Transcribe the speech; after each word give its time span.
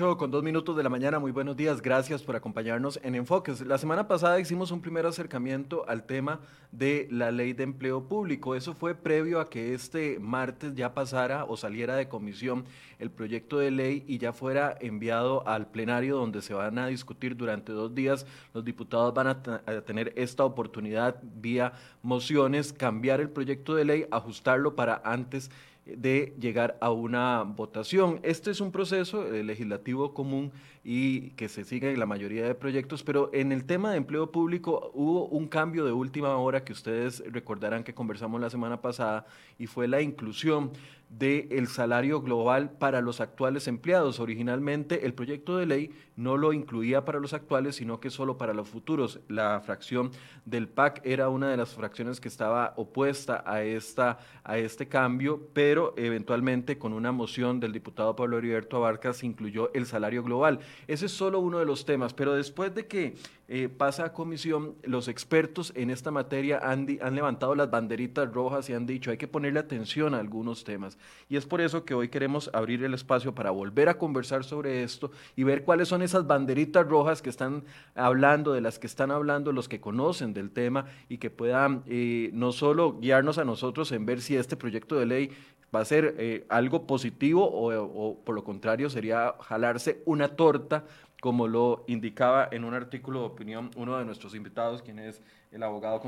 8 0.00 0.16
con 0.16 0.30
dos 0.30 0.42
minutos 0.42 0.74
de 0.78 0.82
la 0.82 0.88
mañana, 0.88 1.18
muy 1.18 1.30
buenos 1.30 1.58
días, 1.58 1.82
gracias 1.82 2.22
por 2.22 2.34
acompañarnos 2.34 2.98
en 3.02 3.14
Enfoques. 3.14 3.60
La 3.60 3.76
semana 3.76 4.08
pasada 4.08 4.40
hicimos 4.40 4.70
un 4.70 4.80
primer 4.80 5.04
acercamiento 5.04 5.84
al 5.86 6.04
tema 6.04 6.40
de 6.72 7.06
la 7.10 7.30
ley 7.30 7.52
de 7.52 7.64
empleo 7.64 8.08
público. 8.08 8.54
Eso 8.54 8.72
fue 8.72 8.94
previo 8.94 9.40
a 9.40 9.50
que 9.50 9.74
este 9.74 10.18
martes 10.18 10.74
ya 10.74 10.94
pasara 10.94 11.44
o 11.44 11.58
saliera 11.58 11.96
de 11.96 12.08
comisión 12.08 12.64
el 12.98 13.10
proyecto 13.10 13.58
de 13.58 13.70
ley 13.70 14.04
y 14.06 14.16
ya 14.16 14.32
fuera 14.32 14.74
enviado 14.80 15.46
al 15.46 15.66
plenario 15.66 16.16
donde 16.16 16.40
se 16.40 16.54
van 16.54 16.78
a 16.78 16.86
discutir 16.86 17.36
durante 17.36 17.72
dos 17.72 17.94
días. 17.94 18.24
Los 18.54 18.64
diputados 18.64 19.12
van 19.12 19.26
a, 19.26 19.42
tener 19.82 20.14
esta 20.16 20.46
oportunidad 20.46 21.16
vía 21.22 21.74
mociones, 22.02 22.72
cambiar 22.72 23.20
el 23.20 23.28
proyecto 23.28 23.74
de 23.74 23.84
ley, 23.84 24.06
ajustarlo 24.10 24.74
para 24.74 25.02
antes 25.04 25.50
de 25.86 26.34
llegar 26.38 26.76
a 26.80 26.90
una 26.90 27.42
votación. 27.42 28.20
Este 28.22 28.50
es 28.50 28.60
un 28.60 28.70
proceso 28.70 29.26
eh, 29.26 29.42
legislativo 29.42 30.14
común 30.14 30.52
y 30.84 31.30
que 31.30 31.48
se 31.48 31.64
sigue 31.64 31.90
en 31.90 31.98
la 31.98 32.06
mayoría 32.06 32.46
de 32.46 32.54
proyectos, 32.54 33.02
pero 33.02 33.30
en 33.32 33.52
el 33.52 33.64
tema 33.64 33.90
de 33.90 33.98
empleo 33.98 34.30
público 34.30 34.90
hubo 34.94 35.26
un 35.26 35.48
cambio 35.48 35.84
de 35.84 35.92
última 35.92 36.36
hora 36.36 36.64
que 36.64 36.72
ustedes 36.72 37.22
recordarán 37.30 37.84
que 37.84 37.94
conversamos 37.94 38.40
la 38.40 38.50
semana 38.50 38.80
pasada 38.80 39.26
y 39.58 39.66
fue 39.66 39.88
la 39.88 40.00
inclusión 40.00 40.70
del 41.10 41.66
salario 41.66 42.22
global 42.22 42.70
para 42.70 43.00
los 43.00 43.20
actuales 43.20 43.66
empleados. 43.66 44.20
Originalmente 44.20 45.04
el 45.04 45.12
proyecto 45.12 45.56
de 45.56 45.66
ley 45.66 45.90
no 46.16 46.36
lo 46.36 46.52
incluía 46.52 47.04
para 47.04 47.18
los 47.18 47.32
actuales, 47.32 47.76
sino 47.76 47.98
que 47.98 48.10
solo 48.10 48.38
para 48.38 48.54
los 48.54 48.68
futuros. 48.68 49.20
La 49.28 49.60
fracción 49.60 50.12
del 50.44 50.68
PAC 50.68 51.00
era 51.04 51.28
una 51.28 51.50
de 51.50 51.56
las 51.56 51.74
fracciones 51.74 52.20
que 52.20 52.28
estaba 52.28 52.74
opuesta 52.76 53.42
a, 53.44 53.62
esta, 53.62 54.18
a 54.44 54.58
este 54.58 54.86
cambio, 54.86 55.48
pero 55.52 55.94
eventualmente 55.96 56.78
con 56.78 56.92
una 56.92 57.10
moción 57.10 57.58
del 57.58 57.72
diputado 57.72 58.14
Pablo 58.14 58.38
Heriberto 58.38 58.76
Abarca 58.76 59.12
se 59.12 59.26
incluyó 59.26 59.72
el 59.74 59.86
salario 59.86 60.22
global. 60.22 60.60
Ese 60.86 61.06
es 61.06 61.12
solo 61.12 61.40
uno 61.40 61.58
de 61.58 61.66
los 61.66 61.84
temas, 61.84 62.14
pero 62.14 62.34
después 62.34 62.72
de 62.74 62.86
que 62.86 63.14
eh, 63.52 63.68
pasa 63.68 64.04
a 64.04 64.12
comisión, 64.12 64.76
los 64.84 65.08
expertos 65.08 65.72
en 65.74 65.90
esta 65.90 66.12
materia 66.12 66.60
han, 66.62 66.86
han 67.02 67.16
levantado 67.16 67.56
las 67.56 67.68
banderitas 67.68 68.32
rojas 68.32 68.70
y 68.70 68.74
han 68.74 68.86
dicho 68.86 69.10
hay 69.10 69.16
que 69.16 69.26
ponerle 69.26 69.58
atención 69.58 70.14
a 70.14 70.20
algunos 70.20 70.62
temas. 70.62 70.98
Y 71.28 71.36
es 71.36 71.46
por 71.46 71.60
eso 71.60 71.84
que 71.84 71.94
hoy 71.94 72.10
queremos 72.10 72.48
abrir 72.52 72.84
el 72.84 72.94
espacio 72.94 73.34
para 73.34 73.50
volver 73.50 73.88
a 73.88 73.98
conversar 73.98 74.44
sobre 74.44 74.84
esto 74.84 75.10
y 75.34 75.42
ver 75.42 75.64
cuáles 75.64 75.88
son 75.88 76.00
esas 76.02 76.28
banderitas 76.28 76.86
rojas 76.86 77.22
que 77.22 77.30
están 77.30 77.64
hablando, 77.96 78.52
de 78.52 78.60
las 78.60 78.78
que 78.78 78.86
están 78.86 79.10
hablando 79.10 79.50
los 79.50 79.68
que 79.68 79.80
conocen 79.80 80.32
del 80.32 80.52
tema 80.52 80.86
y 81.08 81.18
que 81.18 81.30
puedan 81.30 81.82
eh, 81.88 82.30
no 82.32 82.52
solo 82.52 83.00
guiarnos 83.00 83.38
a 83.38 83.44
nosotros 83.44 83.90
en 83.90 84.06
ver 84.06 84.20
si 84.20 84.36
este 84.36 84.56
proyecto 84.56 84.96
de 84.96 85.06
ley 85.06 85.32
va 85.74 85.80
a 85.80 85.84
ser 85.84 86.16
eh, 86.18 86.44
algo 86.48 86.86
positivo 86.86 87.48
o, 87.50 88.18
por 88.24 88.34
lo 88.34 88.44
contrario 88.44 88.90
sería 88.90 89.34
jalarse 89.40 90.02
una 90.04 90.28
torta, 90.28 90.84
como 91.20 91.46
lo 91.46 91.84
indicaba 91.86 92.48
en 92.50 92.64
un 92.64 92.74
artículo 92.74 93.20
de 93.20 93.26
opinión 93.26 93.70
uno 93.76 93.98
de 93.98 94.04
nuestros 94.04 94.34
invitados, 94.34 94.82
quien 94.82 94.98
es 94.98 95.20
el 95.52 95.62
abogado 95.62 96.00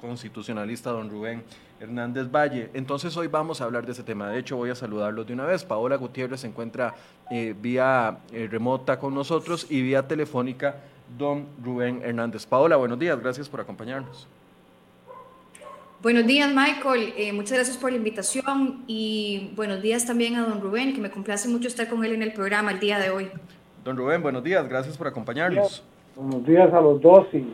constitucionalista 0.00 0.90
don 0.90 1.10
Rubén 1.10 1.42
Hernández 1.80 2.30
Valle. 2.30 2.70
Entonces 2.74 3.16
hoy 3.16 3.26
vamos 3.26 3.60
a 3.60 3.64
hablar 3.64 3.84
de 3.84 3.92
ese 3.92 4.02
tema. 4.02 4.28
De 4.28 4.38
hecho, 4.38 4.56
voy 4.56 4.70
a 4.70 4.74
saludarlos 4.74 5.26
de 5.26 5.32
una 5.32 5.44
vez. 5.44 5.64
Paola 5.64 5.96
Gutiérrez 5.96 6.40
se 6.40 6.46
encuentra 6.46 6.94
eh, 7.30 7.54
vía 7.60 8.18
eh, 8.32 8.46
remota 8.50 8.98
con 8.98 9.14
nosotros 9.14 9.66
y 9.68 9.82
vía 9.82 10.06
telefónica 10.06 10.76
don 11.18 11.46
Rubén 11.62 12.00
Hernández. 12.04 12.46
Paola, 12.46 12.76
buenos 12.76 12.98
días, 12.98 13.18
gracias 13.20 13.48
por 13.48 13.60
acompañarnos. 13.60 14.28
Buenos 16.00 16.26
días, 16.26 16.52
Michael. 16.54 17.14
Eh, 17.16 17.32
muchas 17.32 17.54
gracias 17.54 17.78
por 17.78 17.90
la 17.90 17.96
invitación 17.96 18.84
y 18.86 19.52
buenos 19.56 19.80
días 19.80 20.04
también 20.04 20.36
a 20.36 20.46
don 20.46 20.60
Rubén, 20.60 20.92
que 20.92 21.00
me 21.00 21.10
complace 21.10 21.48
mucho 21.48 21.66
estar 21.66 21.88
con 21.88 22.04
él 22.04 22.12
en 22.12 22.22
el 22.22 22.34
programa 22.34 22.72
el 22.72 22.78
día 22.78 22.98
de 22.98 23.08
hoy. 23.08 23.30
Don 23.84 23.98
Rubén, 23.98 24.22
buenos 24.22 24.42
días, 24.42 24.66
gracias 24.66 24.96
por 24.96 25.06
acompañarnos. 25.06 25.84
Buenos 26.16 26.46
días 26.46 26.72
a 26.72 26.80
los 26.80 27.02
dos 27.02 27.26
y 27.34 27.46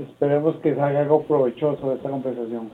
esperemos 0.00 0.54
que 0.62 0.76
salga 0.76 1.00
algo 1.00 1.24
provechoso 1.24 1.90
de 1.90 1.96
esta 1.96 2.08
conversación. 2.08 2.70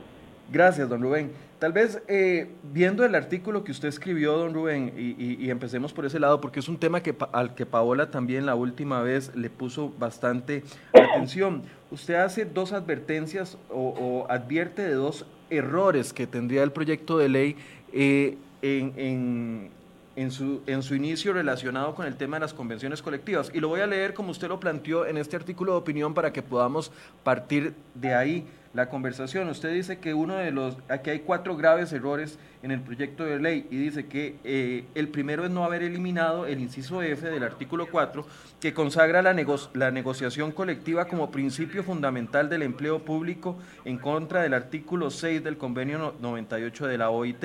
Gracias, 0.52 0.90
don 0.90 1.00
Rubén. 1.00 1.32
Tal 1.58 1.72
vez 1.72 2.02
eh, 2.06 2.50
viendo 2.62 3.02
el 3.06 3.14
artículo 3.14 3.64
que 3.64 3.72
usted 3.72 3.88
escribió, 3.88 4.36
don 4.36 4.52
Rubén, 4.52 4.92
y, 4.94 5.48
empecemos 5.48 5.94
por 5.94 6.04
ese 6.04 6.20
lado, 6.20 6.42
porque 6.42 6.60
es 6.60 6.68
un 6.68 6.76
tema 6.76 7.02
que, 7.02 7.14
al 7.32 7.54
que 7.54 7.64
Paola 7.64 8.10
también 8.10 8.44
la 8.44 8.56
última 8.56 9.00
vez 9.00 9.34
le 9.34 9.48
puso 9.48 9.90
bastante 9.98 10.62
atención. 10.92 11.62
Usted 11.90 12.16
hace 12.16 12.44
dos 12.44 12.74
advertencias 12.74 13.56
o, 13.70 14.26
advierte 14.28 14.82
de 14.82 14.94
dos 14.94 15.24
errores 15.48 16.12
que 16.12 16.26
tendría 16.26 16.62
el 16.62 16.72
proyecto 16.72 17.16
de 17.16 17.28
ley 17.30 17.56
eh, 17.94 18.36
en, 18.60 18.92
en, 18.96 19.70
su, 20.30 20.62
en 20.66 20.82
su 20.82 20.94
inicio 20.94 21.32
relacionado 21.32 21.94
con 21.94 22.06
el 22.06 22.16
tema 22.16 22.36
de 22.36 22.40
las 22.40 22.54
convenciones 22.54 23.02
colectivas. 23.02 23.50
Y 23.54 23.60
lo 23.60 23.68
voy 23.68 23.80
a 23.80 23.86
leer 23.86 24.14
como 24.14 24.30
usted 24.30 24.48
lo 24.48 24.60
planteó 24.60 25.06
en 25.06 25.16
este 25.16 25.36
artículo 25.36 25.72
de 25.72 25.78
opinión 25.78 26.14
para 26.14 26.32
que 26.32 26.42
podamos 26.42 26.92
partir 27.22 27.74
de 27.94 28.14
ahí 28.14 28.46
la 28.74 28.88
conversación. 28.88 29.48
Usted 29.48 29.72
dice 29.72 29.98
que 29.98 30.14
uno 30.14 30.36
de 30.36 30.50
los, 30.50 30.76
aquí 30.88 31.10
hay 31.10 31.20
cuatro 31.20 31.56
graves 31.56 31.92
errores 31.92 32.38
en 32.62 32.70
el 32.70 32.80
proyecto 32.80 33.24
de 33.24 33.38
ley 33.38 33.66
y 33.70 33.76
dice 33.76 34.06
que 34.06 34.36
eh, 34.44 34.84
el 34.94 35.08
primero 35.08 35.44
es 35.44 35.50
no 35.50 35.64
haber 35.64 35.82
eliminado 35.82 36.46
el 36.46 36.60
inciso 36.60 37.02
F 37.02 37.28
del 37.28 37.42
artículo 37.42 37.86
4 37.90 38.26
que 38.60 38.72
consagra 38.72 39.20
la, 39.20 39.34
la 39.74 39.90
negociación 39.90 40.52
colectiva 40.52 41.06
como 41.06 41.30
principio 41.30 41.82
fundamental 41.82 42.48
del 42.48 42.62
empleo 42.62 43.04
público 43.04 43.58
en 43.84 43.98
contra 43.98 44.42
del 44.42 44.54
artículo 44.54 45.10
6 45.10 45.44
del 45.44 45.58
convenio 45.58 46.14
98 46.20 46.86
de 46.86 46.98
la 46.98 47.10
OIT. 47.10 47.44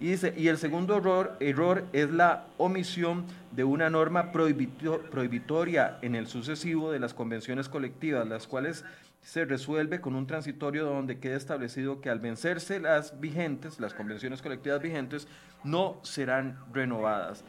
Y 0.00 0.06
dice, 0.06 0.32
y 0.34 0.48
el 0.48 0.56
segundo 0.56 0.96
error, 0.96 1.36
error 1.40 1.84
es 1.92 2.10
la 2.10 2.46
omisión 2.56 3.24
de 3.52 3.64
una 3.64 3.90
norma 3.90 4.32
prohibitoria 4.32 5.98
en 6.00 6.14
el 6.14 6.26
sucesivo 6.26 6.90
de 6.90 6.98
las 6.98 7.12
convenciones 7.12 7.68
colectivas, 7.68 8.26
las 8.26 8.46
cuales 8.46 8.82
se 9.20 9.44
resuelve 9.44 10.00
con 10.00 10.14
un 10.14 10.26
transitorio 10.26 10.86
donde 10.86 11.18
queda 11.18 11.36
establecido 11.36 12.00
que 12.00 12.08
al 12.08 12.18
vencerse 12.18 12.80
las 12.80 13.20
vigentes, 13.20 13.78
las 13.78 13.92
convenciones 13.92 14.40
colectivas 14.40 14.80
vigentes, 14.80 15.28
no 15.64 15.98
serán 16.02 16.56
renovadas. 16.72 17.44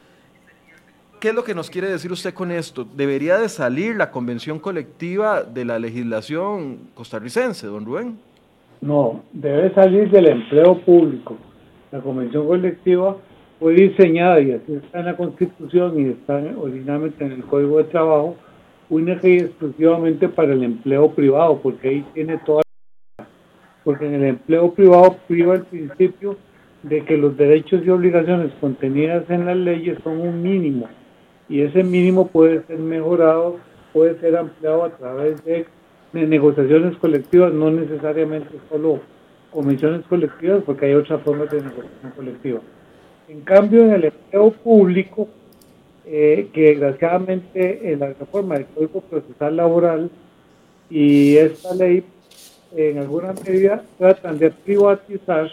¿Qué 1.18 1.28
es 1.28 1.34
lo 1.34 1.44
que 1.44 1.54
nos 1.54 1.70
quiere 1.70 1.88
decir 1.88 2.12
usted 2.12 2.34
con 2.34 2.50
esto? 2.50 2.84
¿Debería 2.84 3.38
de 3.38 3.48
salir 3.48 3.96
la 3.96 4.10
convención 4.10 4.58
colectiva 4.58 5.42
de 5.42 5.64
la 5.64 5.78
legislación 5.78 6.90
costarricense, 6.94 7.66
don 7.66 7.86
Rubén? 7.86 8.18
No, 8.82 9.22
debe 9.32 9.72
salir 9.72 10.10
del 10.10 10.26
empleo 10.26 10.84
público. 10.84 11.38
La 11.92 12.00
convención 12.00 12.46
colectiva 12.46 13.16
fue 13.60 13.74
diseñada 13.74 14.40
y 14.40 14.52
así 14.52 14.74
está 14.74 15.00
en 15.00 15.06
la 15.06 15.16
Constitución 15.16 16.00
y 16.00 16.10
está 16.10 16.42
originalmente 16.58 17.24
en 17.24 17.32
el 17.32 17.44
Código 17.44 17.78
de 17.78 17.84
Trabajo 17.84 18.36
única 18.88 19.28
y 19.28 19.36
exclusivamente 19.36 20.28
para 20.28 20.52
el 20.52 20.64
empleo 20.64 21.10
privado, 21.12 21.60
porque 21.62 21.88
ahí 21.88 22.04
tiene 22.14 22.38
toda 22.38 22.62
porque 23.84 24.06
en 24.06 24.14
el 24.14 24.24
empleo 24.24 24.72
privado 24.72 25.16
priva 25.28 25.54
el 25.54 25.62
principio 25.62 26.36
de 26.82 27.04
que 27.04 27.16
los 27.16 27.36
derechos 27.36 27.82
y 27.84 27.90
obligaciones 27.90 28.52
contenidas 28.60 29.28
en 29.28 29.46
las 29.46 29.56
leyes 29.56 29.98
son 30.02 30.20
un 30.20 30.42
mínimo 30.42 30.88
y 31.48 31.60
ese 31.60 31.84
mínimo 31.84 32.28
puede 32.28 32.62
ser 32.66 32.78
mejorado, 32.78 33.58
puede 33.92 34.18
ser 34.20 34.36
ampliado 34.36 34.84
a 34.84 34.90
través 34.96 35.44
de, 35.44 35.66
negociaciones 36.12 36.96
colectivas, 36.96 37.52
no 37.52 37.70
necesariamente 37.70 38.50
solo 38.70 39.00
comisiones 39.52 40.04
colectivas, 40.06 40.62
porque 40.64 40.86
hay 40.86 40.94
otras 40.94 41.22
formas 41.22 41.50
de 41.50 41.62
negociación 41.62 42.12
colectiva. 42.16 42.60
En 43.28 43.40
cambio, 43.42 43.84
en 43.84 43.92
el 43.92 44.04
empleo 44.06 44.50
público, 44.52 45.28
eh, 46.04 46.48
que 46.52 46.70
desgraciadamente 46.70 47.92
en 47.92 48.00
la 48.00 48.08
reforma 48.08 48.56
del 48.56 48.66
Código 48.66 49.00
Procesal 49.02 49.56
Laboral 49.56 50.10
y 50.90 51.36
esta 51.36 51.74
ley 51.74 52.04
en 52.74 52.98
alguna 52.98 53.32
medida 53.32 53.84
tratan 53.98 54.38
de 54.38 54.50
privatizar, 54.50 55.48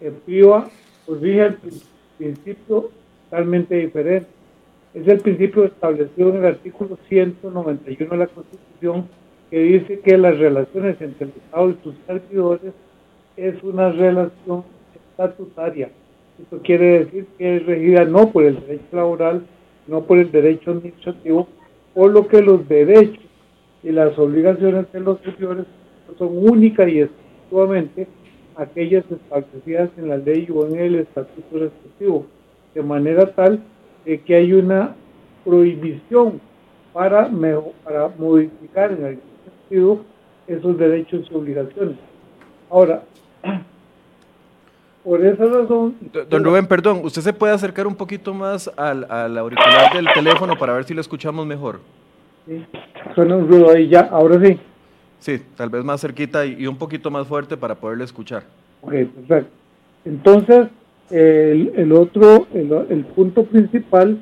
el 0.00 0.12
priva 0.12 0.68
pues 1.06 1.22
el 1.22 1.56
principio 2.18 2.90
totalmente 3.30 3.74
diferente. 3.76 4.28
Es 4.94 5.06
el 5.06 5.20
principio 5.20 5.64
establecido 5.64 6.30
en 6.30 6.36
el 6.36 6.46
artículo 6.46 6.98
191 7.08 8.10
de 8.10 8.16
la 8.16 8.26
Constitución 8.26 9.08
que 9.50 9.58
dice 9.58 10.00
que 10.00 10.16
las 10.16 10.38
relaciones 10.38 11.00
entre 11.00 11.26
el 11.26 11.32
Estado 11.36 11.70
y 11.70 11.76
sus 11.84 11.94
servidores 12.06 12.72
es 13.36 13.62
una 13.62 13.90
relación 13.90 14.64
estatutaria. 14.94 15.90
Esto 16.40 16.60
quiere 16.62 17.04
decir 17.04 17.26
que 17.38 17.56
es 17.56 17.66
regida 17.66 18.04
no 18.04 18.30
por 18.30 18.44
el 18.44 18.60
derecho 18.60 18.96
laboral, 18.96 19.46
no 19.86 20.02
por 20.02 20.18
el 20.18 20.30
derecho 20.30 20.72
administrativo, 20.72 21.48
por 21.94 22.10
lo 22.10 22.26
que 22.26 22.42
los 22.42 22.68
derechos 22.68 23.24
y 23.82 23.90
las 23.90 24.18
obligaciones 24.18 24.90
de 24.92 25.00
los 25.00 25.18
superiores 25.20 25.66
son 26.18 26.30
únicas 26.32 26.88
y 26.88 27.00
exclusivamente 27.00 28.06
aquellas 28.56 29.04
establecidas 29.10 29.90
en 29.96 30.08
la 30.08 30.16
ley 30.16 30.48
o 30.52 30.66
en 30.66 30.76
el 30.76 30.94
estatuto 30.96 31.58
respectivo, 31.58 32.26
de 32.74 32.82
manera 32.82 33.32
tal 33.34 33.60
que 34.24 34.34
hay 34.34 34.52
una 34.52 34.94
prohibición 35.44 36.40
para, 36.92 37.30
para 37.84 38.08
modificar 38.18 38.92
en 38.92 39.04
algún 39.04 39.22
sentido 39.44 40.00
esos 40.46 40.78
derechos 40.78 41.28
y 41.30 41.34
obligaciones. 41.34 41.96
Ahora, 42.70 43.02
por 45.06 45.24
esa 45.24 45.44
razón... 45.44 45.94
Don 46.28 46.44
Rubén, 46.44 46.66
perdón, 46.66 47.00
¿usted 47.04 47.22
se 47.22 47.32
puede 47.32 47.54
acercar 47.54 47.86
un 47.86 47.94
poquito 47.94 48.34
más 48.34 48.68
al, 48.76 49.06
al 49.08 49.38
auricular 49.38 49.94
del 49.94 50.08
teléfono 50.12 50.58
para 50.58 50.72
ver 50.72 50.84
si 50.84 50.94
lo 50.94 51.00
escuchamos 51.00 51.46
mejor? 51.46 51.80
Sí, 52.46 52.64
suena 53.14 53.36
un 53.36 53.48
ruido 53.48 53.70
ahí 53.70 53.88
ya, 53.88 54.00
ahora 54.00 54.40
sí. 54.44 54.58
Sí, 55.20 55.40
tal 55.56 55.70
vez 55.70 55.84
más 55.84 56.00
cerquita 56.00 56.44
y, 56.44 56.66
un 56.66 56.76
poquito 56.76 57.10
más 57.10 57.26
fuerte 57.26 57.56
para 57.56 57.76
poderle 57.76 58.04
escuchar. 58.04 58.42
Ok, 58.82 58.92
perfecto. 58.92 59.50
Entonces, 60.04 60.66
el, 61.10 61.72
el 61.76 61.92
otro, 61.92 62.48
el, 62.52 62.72
el 62.90 63.04
punto 63.04 63.44
principal 63.44 64.18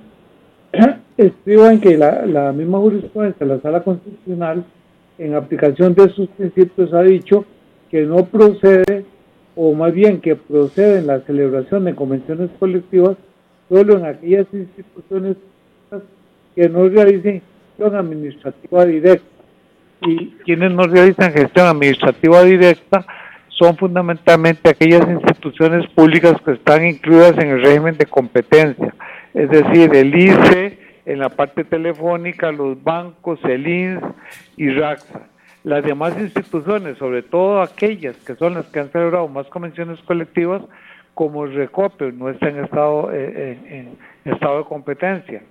estriba 1.16 1.72
en 1.72 1.80
que 1.80 1.96
la, 1.96 2.26
la 2.26 2.52
misma 2.52 2.78
jurisprudencia 2.78 3.46
de 3.46 3.54
la 3.54 3.60
Sala 3.62 3.82
Constitucional, 3.82 4.64
en 5.16 5.34
aplicación 5.34 5.94
de 5.94 6.10
sus 6.10 6.28
principios, 6.28 6.92
ha 6.92 7.02
dicho 7.02 7.44
que 7.90 8.02
no 8.02 8.24
procede 8.26 9.04
o 9.56 9.72
más 9.74 9.92
bien 9.92 10.20
que 10.20 10.36
proceden 10.36 11.06
la 11.06 11.20
celebración 11.20 11.84
de 11.84 11.94
convenciones 11.94 12.50
colectivas 12.58 13.16
solo 13.68 13.98
en 13.98 14.06
aquellas 14.06 14.46
instituciones 14.52 15.36
que 16.54 16.68
no 16.68 16.88
realicen 16.88 17.42
gestión 17.68 17.96
administrativa 17.96 18.84
directa. 18.84 19.26
Y 20.02 20.30
quienes 20.44 20.72
no 20.72 20.84
realizan 20.84 21.32
gestión 21.32 21.66
administrativa 21.66 22.42
directa 22.42 23.06
son 23.48 23.76
fundamentalmente 23.76 24.70
aquellas 24.70 25.08
instituciones 25.08 25.88
públicas 25.90 26.34
que 26.44 26.52
están 26.52 26.84
incluidas 26.84 27.38
en 27.38 27.50
el 27.50 27.62
régimen 27.62 27.96
de 27.96 28.06
competencia, 28.06 28.94
es 29.32 29.48
decir, 29.48 29.94
el 29.94 30.14
ICE, 30.14 30.78
en 31.06 31.18
la 31.18 31.28
parte 31.28 31.64
telefónica, 31.64 32.50
los 32.50 32.82
bancos, 32.82 33.38
el 33.44 33.66
INS 33.66 34.02
y 34.56 34.70
RAXA. 34.70 35.28
Las 35.64 35.82
demás 35.82 36.14
instituciones, 36.20 36.98
sobre 36.98 37.22
todo 37.22 37.62
aquellas 37.62 38.14
que 38.18 38.34
son 38.34 38.52
las 38.52 38.66
que 38.66 38.80
han 38.80 38.90
celebrado 38.90 39.26
más 39.28 39.46
convenciones 39.46 39.98
colectivas, 40.02 40.60
como 41.14 41.46
Recope, 41.46 42.12
no 42.12 42.28
está 42.28 42.50
en 42.50 42.62
estado, 42.62 43.10
eh, 43.12 43.58
en, 43.66 44.30
estado 44.30 44.58
de 44.58 44.64
competencia, 44.64 45.42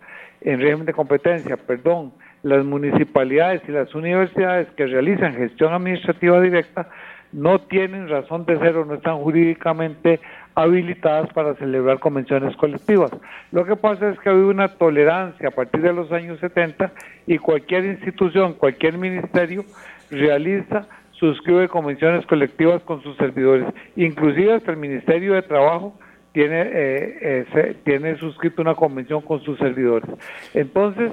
en 0.42 0.62
régimen 0.62 0.86
de 0.86 0.94
competencia, 0.94 1.58
perdón. 1.58 2.14
Las 2.44 2.64
municipalidades 2.64 3.62
y 3.68 3.72
las 3.72 3.96
universidades 3.96 4.68
que 4.76 4.86
realizan 4.86 5.34
gestión 5.34 5.74
administrativa 5.74 6.40
directa 6.42 6.90
no 7.32 7.60
tienen 7.62 8.08
razón 8.08 8.46
de 8.46 8.60
ser 8.60 8.78
o 8.78 8.86
no 8.86 8.94
están 8.96 9.18
jurídicamente 9.18 10.20
habilitadas 10.54 11.32
para 11.34 11.56
celebrar 11.56 11.98
convenciones 12.00 12.56
colectivas. 12.58 13.12
Lo 13.52 13.66
que 13.66 13.76
pasa 13.76 14.10
es 14.10 14.20
que 14.20 14.30
ha 14.30 14.34
habido 14.34 14.50
una 14.50 14.68
tolerancia 14.68 15.48
a 15.48 15.52
partir 15.52 15.82
de 15.82 15.94
los 15.94 16.12
años 16.12 16.40
70 16.40 16.92
y 17.26 17.40
cualquier 17.40 17.86
institución, 17.86 18.54
cualquier 18.54 18.98
ministerio 19.00 19.64
realiza, 20.12 20.88
suscribe 21.12 21.68
convenciones 21.68 22.26
colectivas 22.26 22.82
con 22.84 23.02
sus 23.04 23.16
servidores, 23.18 23.68
inclusive 23.96 24.54
hasta 24.54 24.72
el 24.72 24.78
Ministerio 24.78 25.34
de 25.34 25.42
Trabajo 25.44 25.94
tiene, 26.34 26.62
eh, 26.62 27.46
eh, 27.56 27.76
tiene 27.84 28.18
suscrito 28.18 28.62
una 28.62 28.76
convención 28.76 29.22
con 29.22 29.42
sus 29.42 29.58
servidores. 29.60 30.10
Entonces, 30.54 31.12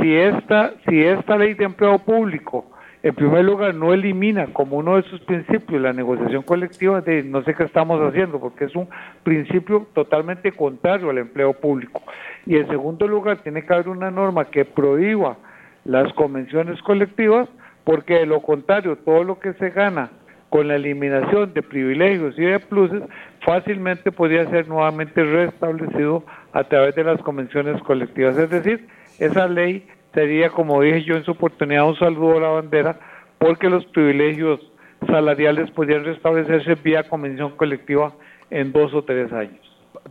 si 0.00 0.14
esta, 0.14 0.72
si 0.88 1.02
esta 1.02 1.36
ley 1.36 1.54
de 1.54 1.64
empleo 1.64 1.98
público, 1.98 2.70
en 3.02 3.14
primer 3.14 3.44
lugar, 3.44 3.74
no 3.74 3.92
elimina 3.92 4.46
como 4.52 4.78
uno 4.78 4.96
de 4.96 5.02
sus 5.04 5.20
principios 5.20 5.80
la 5.80 5.92
negociación 5.92 6.42
colectiva, 6.42 7.02
de 7.02 7.22
no 7.22 7.44
sé 7.44 7.54
qué 7.54 7.62
estamos 7.62 8.00
haciendo, 8.00 8.40
porque 8.40 8.64
es 8.64 8.74
un 8.74 8.88
principio 9.22 9.86
totalmente 9.94 10.50
contrario 10.50 11.10
al 11.10 11.18
empleo 11.18 11.52
público. 11.52 12.02
Y 12.46 12.56
en 12.56 12.66
segundo 12.68 13.06
lugar, 13.06 13.38
tiene 13.42 13.64
que 13.64 13.72
haber 13.72 13.90
una 13.90 14.10
norma 14.10 14.46
que 14.46 14.64
prohíba 14.64 15.36
las 15.84 16.12
convenciones 16.14 16.82
colectivas, 16.82 17.48
porque 17.86 18.14
de 18.14 18.26
lo 18.26 18.42
contrario, 18.42 18.96
todo 18.96 19.22
lo 19.22 19.38
que 19.38 19.52
se 19.54 19.70
gana 19.70 20.10
con 20.50 20.66
la 20.66 20.74
eliminación 20.74 21.54
de 21.54 21.62
privilegios 21.62 22.36
y 22.36 22.42
de 22.42 22.58
pluses 22.58 23.04
fácilmente 23.44 24.10
podría 24.10 24.50
ser 24.50 24.66
nuevamente 24.66 25.22
restablecido 25.22 26.24
a 26.52 26.64
través 26.64 26.96
de 26.96 27.04
las 27.04 27.22
convenciones 27.22 27.80
colectivas. 27.84 28.36
Es 28.38 28.50
decir, 28.50 28.88
esa 29.20 29.46
ley 29.46 29.86
sería, 30.12 30.50
como 30.50 30.82
dije 30.82 31.04
yo 31.04 31.14
en 31.14 31.24
su 31.24 31.30
oportunidad, 31.30 31.86
un 31.86 31.96
saludo 31.96 32.38
a 32.38 32.40
la 32.40 32.48
bandera, 32.48 32.98
porque 33.38 33.70
los 33.70 33.86
privilegios 33.86 34.60
salariales 35.06 35.70
podrían 35.70 36.04
restablecerse 36.04 36.74
vía 36.74 37.08
convención 37.08 37.56
colectiva 37.56 38.12
en 38.50 38.72
dos 38.72 38.92
o 38.94 39.04
tres 39.04 39.32
años. 39.32 39.60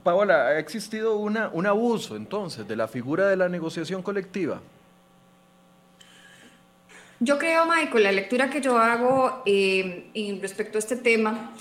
Paola, 0.01 0.48
¿ha 0.48 0.60
existido 0.60 1.18
una, 1.18 1.50
un 1.51 1.66
abuso 1.66 2.16
entonces 2.16 2.66
de 2.69 2.78
la 2.78 2.88
figura 2.88 3.28
de 3.28 3.36
la 3.36 3.50
negociación 3.50 4.01
colectiva? 4.01 4.62
Yo 7.25 7.39
creo, 7.39 7.66
Michael, 7.66 8.04
la 8.04 8.12
lectura 8.12 8.51
que 8.51 8.62
yo 8.62 8.77
hago 8.77 9.42
eh, 9.48 10.12
respecto 10.39 10.77
a 10.77 10.80
este 10.80 10.95
tema 10.95 11.56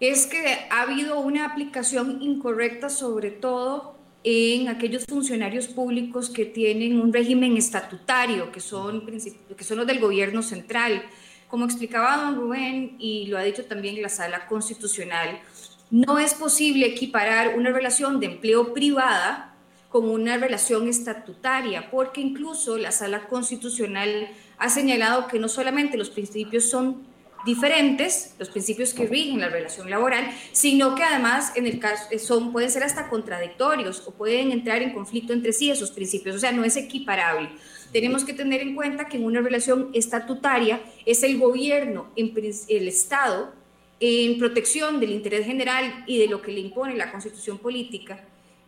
es 0.00 0.26
que 0.26 0.66
ha 0.70 0.80
habido 0.80 1.20
una 1.20 1.44
aplicación 1.44 2.22
incorrecta, 2.22 2.88
sobre 2.88 3.30
todo 3.30 3.98
en 4.24 4.68
aquellos 4.68 5.04
funcionarios 5.04 5.68
públicos 5.68 6.30
que 6.30 6.46
tienen 6.46 7.02
un 7.02 7.12
régimen 7.12 7.58
estatutario, 7.58 8.50
que 8.50 8.60
son, 8.60 9.04
que 9.04 9.62
son 9.62 9.76
los 9.76 9.86
del 9.86 10.00
gobierno 10.00 10.40
central. 10.40 11.02
Como 11.48 11.66
explicaba 11.66 12.24
don 12.24 12.36
Rubén 12.36 12.96
y 12.98 13.26
lo 13.26 13.36
ha 13.36 13.42
dicho 13.42 13.66
también 13.66 14.00
la 14.00 14.08
sala 14.08 14.46
constitucional, 14.46 15.38
no 15.90 16.18
es 16.18 16.32
posible 16.32 16.86
equiparar 16.86 17.58
una 17.58 17.72
relación 17.72 18.20
de 18.20 18.26
empleo 18.26 18.72
privada 18.72 19.54
con 19.88 20.08
una 20.08 20.36
relación 20.36 20.88
estatutaria, 20.88 21.90
porque 21.90 22.20
incluso 22.20 22.76
la 22.76 22.92
sala 22.92 23.26
constitucional 23.28 24.28
ha 24.58 24.68
señalado 24.68 25.28
que 25.28 25.38
no 25.38 25.48
solamente 25.48 25.96
los 25.96 26.10
principios 26.10 26.64
son 26.64 27.06
diferentes, 27.46 28.34
los 28.38 28.50
principios 28.50 28.92
que 28.92 29.06
rigen 29.06 29.40
la 29.40 29.48
relación 29.48 29.88
laboral, 29.88 30.28
sino 30.52 30.94
que 30.94 31.04
además 31.04 31.52
en 31.54 31.66
el 31.66 31.78
caso 31.78 32.04
son 32.18 32.52
pueden 32.52 32.70
ser 32.70 32.82
hasta 32.82 33.08
contradictorios 33.08 34.02
o 34.06 34.12
pueden 34.12 34.50
entrar 34.50 34.82
en 34.82 34.92
conflicto 34.92 35.32
entre 35.32 35.52
sí 35.52 35.70
esos 35.70 35.90
principios, 35.90 36.36
o 36.36 36.38
sea, 36.38 36.52
no 36.52 36.64
es 36.64 36.76
equiparable. 36.76 37.50
Tenemos 37.92 38.24
que 38.24 38.34
tener 38.34 38.60
en 38.60 38.74
cuenta 38.74 39.08
que 39.08 39.16
en 39.16 39.24
una 39.24 39.40
relación 39.40 39.90
estatutaria 39.94 40.82
es 41.06 41.22
el 41.22 41.38
gobierno, 41.38 42.08
el 42.16 42.88
Estado, 42.88 43.52
en 44.00 44.38
protección 44.38 45.00
del 45.00 45.10
interés 45.10 45.46
general 45.46 46.04
y 46.06 46.18
de 46.18 46.28
lo 46.28 46.42
que 46.42 46.52
le 46.52 46.60
impone 46.60 46.94
la 46.94 47.10
constitución 47.10 47.58
política, 47.58 48.24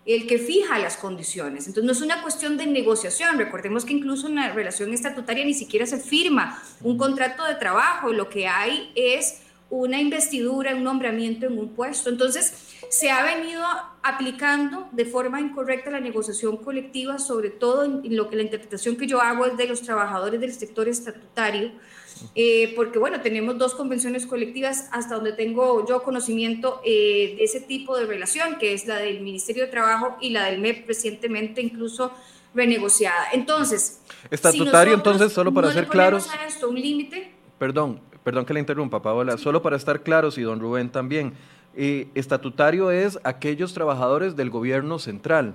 el 0.06 0.26
que 0.26 0.38
fija 0.38 0.78
las 0.78 0.96
condiciones. 0.96 1.66
Entonces 1.66 1.84
no 1.84 1.92
es 1.92 2.00
una 2.00 2.22
cuestión 2.22 2.56
de 2.56 2.66
negociación. 2.66 3.38
Recordemos 3.38 3.84
que 3.84 3.92
incluso 3.92 4.28
en 4.28 4.36
la 4.36 4.52
relación 4.52 4.92
estatutaria 4.92 5.44
ni 5.44 5.54
siquiera 5.54 5.86
se 5.86 5.98
firma 5.98 6.62
un 6.82 6.96
contrato 6.96 7.44
de 7.44 7.54
trabajo. 7.56 8.12
Lo 8.12 8.28
que 8.28 8.48
hay 8.48 8.90
es 8.94 9.42
una 9.70 10.00
investidura, 10.00 10.74
un 10.74 10.84
nombramiento 10.84 11.46
en 11.46 11.58
un 11.58 11.70
puesto. 11.70 12.10
Entonces 12.10 12.52
se 12.90 13.10
ha 13.10 13.22
venido 13.24 13.62
aplicando 14.02 14.88
de 14.92 15.04
forma 15.04 15.40
incorrecta 15.40 15.90
la 15.90 16.00
negociación 16.00 16.56
colectiva, 16.56 17.18
sobre 17.18 17.50
todo 17.50 17.84
en 17.84 18.16
lo 18.16 18.28
que 18.28 18.36
la 18.36 18.42
interpretación 18.42 18.96
que 18.96 19.06
yo 19.06 19.20
hago 19.20 19.46
es 19.46 19.56
de 19.56 19.66
los 19.66 19.82
trabajadores 19.82 20.40
del 20.40 20.52
sector 20.52 20.88
estatutario 20.88 21.72
eh, 22.34 22.72
porque 22.76 22.98
bueno, 22.98 23.20
tenemos 23.20 23.58
dos 23.58 23.74
convenciones 23.74 24.26
colectivas 24.26 24.88
hasta 24.92 25.14
donde 25.14 25.32
tengo 25.32 25.86
yo 25.86 26.02
conocimiento 26.02 26.80
eh, 26.84 27.34
de 27.36 27.44
ese 27.44 27.60
tipo 27.60 27.96
de 27.96 28.06
relación, 28.06 28.58
que 28.58 28.74
es 28.74 28.86
la 28.86 28.96
del 28.96 29.20
Ministerio 29.20 29.64
de 29.64 29.70
Trabajo 29.70 30.16
y 30.20 30.30
la 30.30 30.46
del 30.46 30.60
MEP 30.60 30.86
recientemente 30.86 31.60
incluso 31.60 32.12
renegociada. 32.54 33.28
Entonces, 33.32 34.00
estatutario, 34.30 34.94
entonces, 34.94 35.32
solo 35.32 35.52
para 35.52 35.68
no 35.68 35.74
ser 35.74 35.86
claros. 35.86 36.28
Esto 36.46 36.68
un 36.68 36.80
límite. 36.80 37.32
Perdón, 37.58 38.00
perdón 38.24 38.44
que 38.44 38.54
le 38.54 38.60
interrumpa, 38.60 39.02
Paola, 39.02 39.36
solo 39.38 39.62
para 39.62 39.76
estar 39.76 40.02
claros 40.02 40.38
y 40.38 40.42
don 40.42 40.60
Rubén 40.60 40.90
también. 40.90 41.32
Eh, 41.76 42.08
estatutario 42.14 42.90
es 42.90 43.18
aquellos 43.24 43.74
trabajadores 43.74 44.36
del 44.36 44.50
gobierno 44.50 44.98
central. 44.98 45.54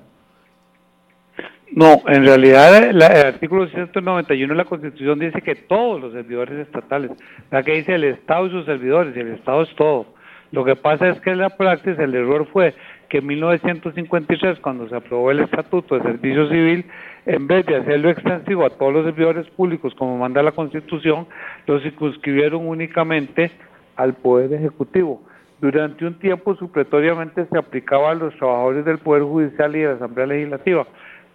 No, 1.72 2.02
en 2.08 2.24
realidad 2.24 2.90
el 2.90 3.02
artículo 3.02 3.68
191 3.68 4.54
de 4.54 4.58
la 4.58 4.66
Constitución 4.66 5.20
dice 5.20 5.42
que 5.42 5.56
todos 5.56 6.00
los 6.00 6.14
servidores 6.14 6.68
estatales, 6.68 7.12
la 7.52 7.64
que 7.64 7.74
dice 7.74 7.96
el 7.96 8.06
Estado 8.06 8.48
y 8.48 8.52
sus 8.52 8.66
servidores, 8.66 9.16
y 9.16 9.20
el 9.20 9.34
Estado 9.34 9.64
es 9.64 9.76
todo. 9.76 10.06
Lo 10.52 10.64
que 10.64 10.76
pasa 10.76 11.10
es 11.10 11.20
que 11.20 11.32
en 11.32 11.40
la 11.40 11.50
práctica 11.50 12.02
el 12.02 12.16
error 12.16 12.48
fue 12.54 12.76
que 13.10 13.18
en 13.18 13.28
1953, 13.28 14.60
cuando 14.60 14.88
se 14.88 14.96
aprobó 14.96 15.32
el 15.32 15.42
Estatuto 15.42 15.96
de 15.96 16.04
Servicio 16.04 16.48
Civil, 16.48 16.86
en 17.25 17.48
vez 17.48 17.65
de 17.65 17.75
hacerlo 17.77 18.10
extensivo 18.10 18.65
a 18.65 18.70
todos 18.70 18.94
los 18.94 19.05
servidores 19.05 19.50
públicos 19.51 19.94
como 19.96 20.17
manda 20.17 20.44
la 20.44 20.51
Constitución, 20.51 21.27
lo 21.65 21.79
circunscribieron 21.79 22.67
únicamente 22.67 23.51
al 23.96 24.13
Poder 24.13 24.53
Ejecutivo. 24.53 25.22
Durante 25.60 26.05
un 26.05 26.20
tiempo 26.20 26.55
supletoriamente 26.55 27.46
se 27.46 27.58
aplicaba 27.58 28.12
a 28.12 28.15
los 28.15 28.36
trabajadores 28.36 28.86
del 28.86 29.00
Poder 29.00 29.24
Judicial 29.24 29.75
y 29.75 29.79
de 29.79 29.88
la 29.88 29.94
Asamblea 29.94 30.27
Legislativa 30.27 30.86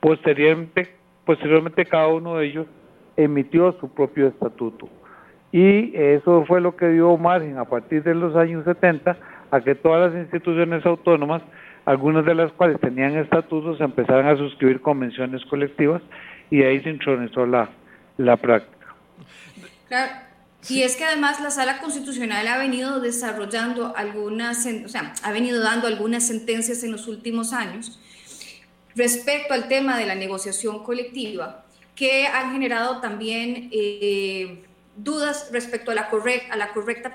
Posteriormente, 0.01 0.89
posteriormente 1.27 1.85
cada 1.85 2.09
uno 2.09 2.37
de 2.37 2.47
ellos 2.47 2.67
emitió 3.17 3.73
su 3.73 3.93
propio 3.93 4.29
estatuto. 4.29 4.89
Y 5.53 5.95
eso 5.95 6.45
fue 6.47 6.61
lo 6.61 6.75
que 6.75 6.89
dio 6.89 7.17
margen 7.19 7.59
a 7.59 7.67
partir 7.67 8.03
de 8.03 8.15
los 8.15 8.35
años 8.35 8.65
70 8.65 9.17
a 9.51 9.61
que 9.61 9.75
todas 9.75 10.11
las 10.11 10.23
instituciones 10.23 10.87
autónomas, 10.87 11.43
algunas 11.85 12.25
de 12.25 12.35
las 12.35 12.53
cuales 12.53 12.81
tenían 12.81 13.17
estatutos, 13.17 13.81
empezaran 13.81 14.27
a 14.27 14.37
suscribir 14.37 14.81
convenciones 14.81 15.45
colectivas 15.47 16.03
y 16.51 16.63
ahí 16.63 16.81
se 16.83 16.91
intronizó 16.91 17.47
la, 17.47 17.71
la 18.17 18.37
práctica. 18.37 18.95
Claro. 19.89 20.13
Y 20.69 20.83
es 20.83 20.97
que 20.97 21.05
además 21.05 21.41
la 21.41 21.51
Sala 21.51 21.79
Constitucional 21.79 22.47
ha 22.47 22.59
venido 22.59 23.01
desarrollando 23.01 23.95
algunas, 23.97 24.67
o 24.85 24.89
sea, 24.89 25.15
ha 25.23 25.33
venido 25.33 25.63
dando 25.63 25.87
algunas 25.87 26.27
sentencias 26.27 26.85
en 26.85 26.93
los 26.93 27.09
últimos 27.09 27.55
años 27.55 27.99
respecto 28.95 29.55
al 29.55 29.69
tema 29.69 29.97
de 29.97 30.05
la 30.05 30.15
negociación 30.15 30.83
colectiva 30.83 31.65
que 31.95 32.27
han 32.27 32.53
generado 32.53 33.01
también 33.01 33.71
eh, 33.73 34.65
dudas 34.97 35.49
respecto 35.53 35.93
a 35.93 35.95
la, 35.95 36.09
correcta, 36.11 36.53
a 36.53 36.57
la 36.57 36.73
correcta 36.73 37.15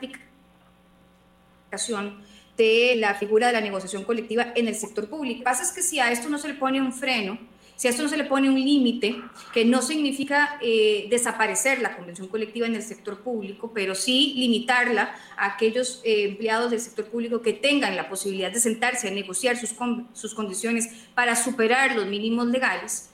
aplicación 1.72 2.24
de 2.58 2.96
la 2.98 3.16
figura 3.16 3.48
de 3.48 3.54
la 3.54 3.62
negociación 3.62 4.04
colectiva 4.04 4.54
en 4.56 4.68
el 4.68 4.76
sector 4.76 5.10
público. 5.10 5.34
Lo 5.34 5.40
que 5.40 5.44
pasa 5.44 5.64
es 5.64 5.72
que 5.72 5.82
si 5.82 6.00
a 6.00 6.12
esto 6.12 6.30
no 6.30 6.38
se 6.38 6.48
le 6.48 6.54
pone 6.54 6.82
un 6.82 6.94
freno, 6.94 7.38
si 7.76 7.88
a 7.88 7.92
esto 7.92 8.04
no 8.04 8.10
se 8.10 8.16
le 8.16 8.24
pone 8.24 8.50
un 8.50 8.56
límite, 8.56 9.22
que 9.54 9.66
no 9.66 9.82
significa 9.82 10.58
eh, 10.62 11.08
desaparecer 11.10 11.82
la 11.82 11.96
convención 11.96 12.30
colectiva 12.30 12.68
en 12.68 12.76
el 12.76 12.82
sector 12.82 13.22
público, 13.22 13.72
pero 13.74 13.96
sí 13.96 14.34
limitarla 14.38 15.14
a 15.36 15.48
aquellos 15.48 16.02
eh, 16.06 16.24
empleados 16.24 16.72
del 16.72 16.80
sector 16.80 17.06
público 17.06 17.42
que 17.42 17.52
tengan 17.52 17.96
la 17.98 18.08
posibilidad 18.08 18.52
de 18.52 18.62
sentarse 18.62 19.10
a 19.10 19.12
negociar 19.12 19.58
sus, 19.58 19.76
sus 20.14 20.34
condiciones 20.34 20.90
para 21.14 21.36
superar 21.36 21.96
los 21.96 22.06
mínimos 22.06 22.48
legales, 22.48 23.10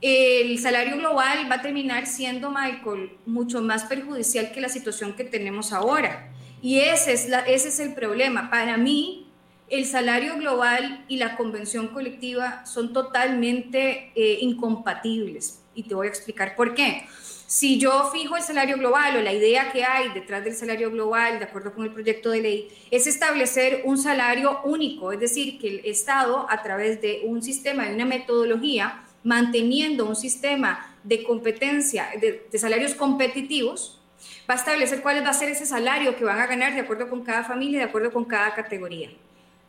el 0.00 0.58
salario 0.58 0.96
global 0.96 1.46
va 1.50 1.56
a 1.56 1.62
terminar 1.62 2.06
siendo, 2.06 2.50
Michael, 2.50 3.12
mucho 3.26 3.60
más 3.60 3.84
perjudicial 3.84 4.50
que 4.50 4.60
la 4.60 4.70
situación 4.70 5.12
que 5.14 5.24
tenemos 5.24 5.72
ahora. 5.72 6.32
Y 6.62 6.80
ese 6.80 7.12
es, 7.14 7.80
el 7.80 7.94
problema. 7.94 8.50
Para 8.50 8.76
mí, 8.76 9.26
el 9.68 9.86
salario 9.86 10.36
global 10.36 11.04
y 11.08 11.16
la 11.16 11.36
convención 11.36 11.88
colectiva 11.88 12.66
son 12.66 12.92
totalmente 12.92 14.12
eh, 14.14 14.38
incompatibles. 14.40 15.60
Y 15.74 15.84
te 15.84 15.94
voy 15.94 16.08
a 16.08 16.10
explicar 16.10 16.56
por 16.56 16.74
qué. 16.74 17.06
Si 17.46 17.78
yo 17.78 18.10
fijo 18.12 18.36
el 18.36 18.42
salario 18.42 18.76
global 18.76 19.16
o 19.16 19.22
la 19.22 19.32
idea 19.32 19.72
que 19.72 19.82
hay 19.82 20.10
detrás 20.10 20.44
del 20.44 20.54
salario 20.54 20.90
global, 20.90 21.38
de 21.38 21.46
acuerdo 21.46 21.72
con 21.72 21.84
el 21.84 21.92
proyecto 21.92 22.30
de 22.30 22.42
ley, 22.42 22.68
es 22.90 23.06
establecer 23.06 23.82
un 23.84 23.98
salario 23.98 24.60
único, 24.64 25.10
es 25.10 25.18
decir, 25.18 25.58
que 25.58 25.68
el 25.68 25.80
Estado, 25.84 26.46
a 26.48 26.62
través 26.62 27.00
de 27.00 27.22
un 27.24 27.42
sistema, 27.42 27.86
de 27.86 27.94
una 27.94 28.04
metodología, 28.04 29.02
manteniendo 29.24 30.06
un 30.06 30.14
sistema 30.14 30.94
de 31.02 31.24
competencia, 31.24 32.08
de 32.20 32.58
salarios 32.58 32.94
competitivos, 32.94 33.99
va 34.48 34.54
a 34.54 34.58
establecer 34.58 35.02
cuál 35.02 35.24
va 35.24 35.30
a 35.30 35.34
ser 35.34 35.48
ese 35.48 35.66
salario 35.66 36.16
que 36.16 36.24
van 36.24 36.38
a 36.38 36.46
ganar 36.46 36.74
de 36.74 36.80
acuerdo 36.80 37.08
con 37.08 37.22
cada 37.22 37.44
familia, 37.44 37.78
de 37.78 37.84
acuerdo 37.86 38.12
con 38.12 38.24
cada 38.24 38.54
categoría. 38.54 39.10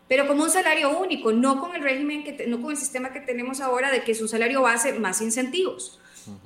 Pero 0.07 0.27
como 0.27 0.43
un 0.43 0.49
salario 0.49 0.97
único, 0.97 1.31
no 1.31 1.59
con 1.59 1.73
el 1.73 1.81
régimen, 1.81 2.23
que 2.23 2.45
no 2.45 2.61
con 2.61 2.71
el 2.71 2.77
sistema 2.77 3.13
que 3.13 3.21
tenemos 3.21 3.61
ahora 3.61 3.89
de 3.89 4.03
que 4.03 4.11
es 4.11 4.21
un 4.21 4.27
salario 4.27 4.61
base 4.61 4.91
más 4.93 5.21
incentivos. 5.21 5.99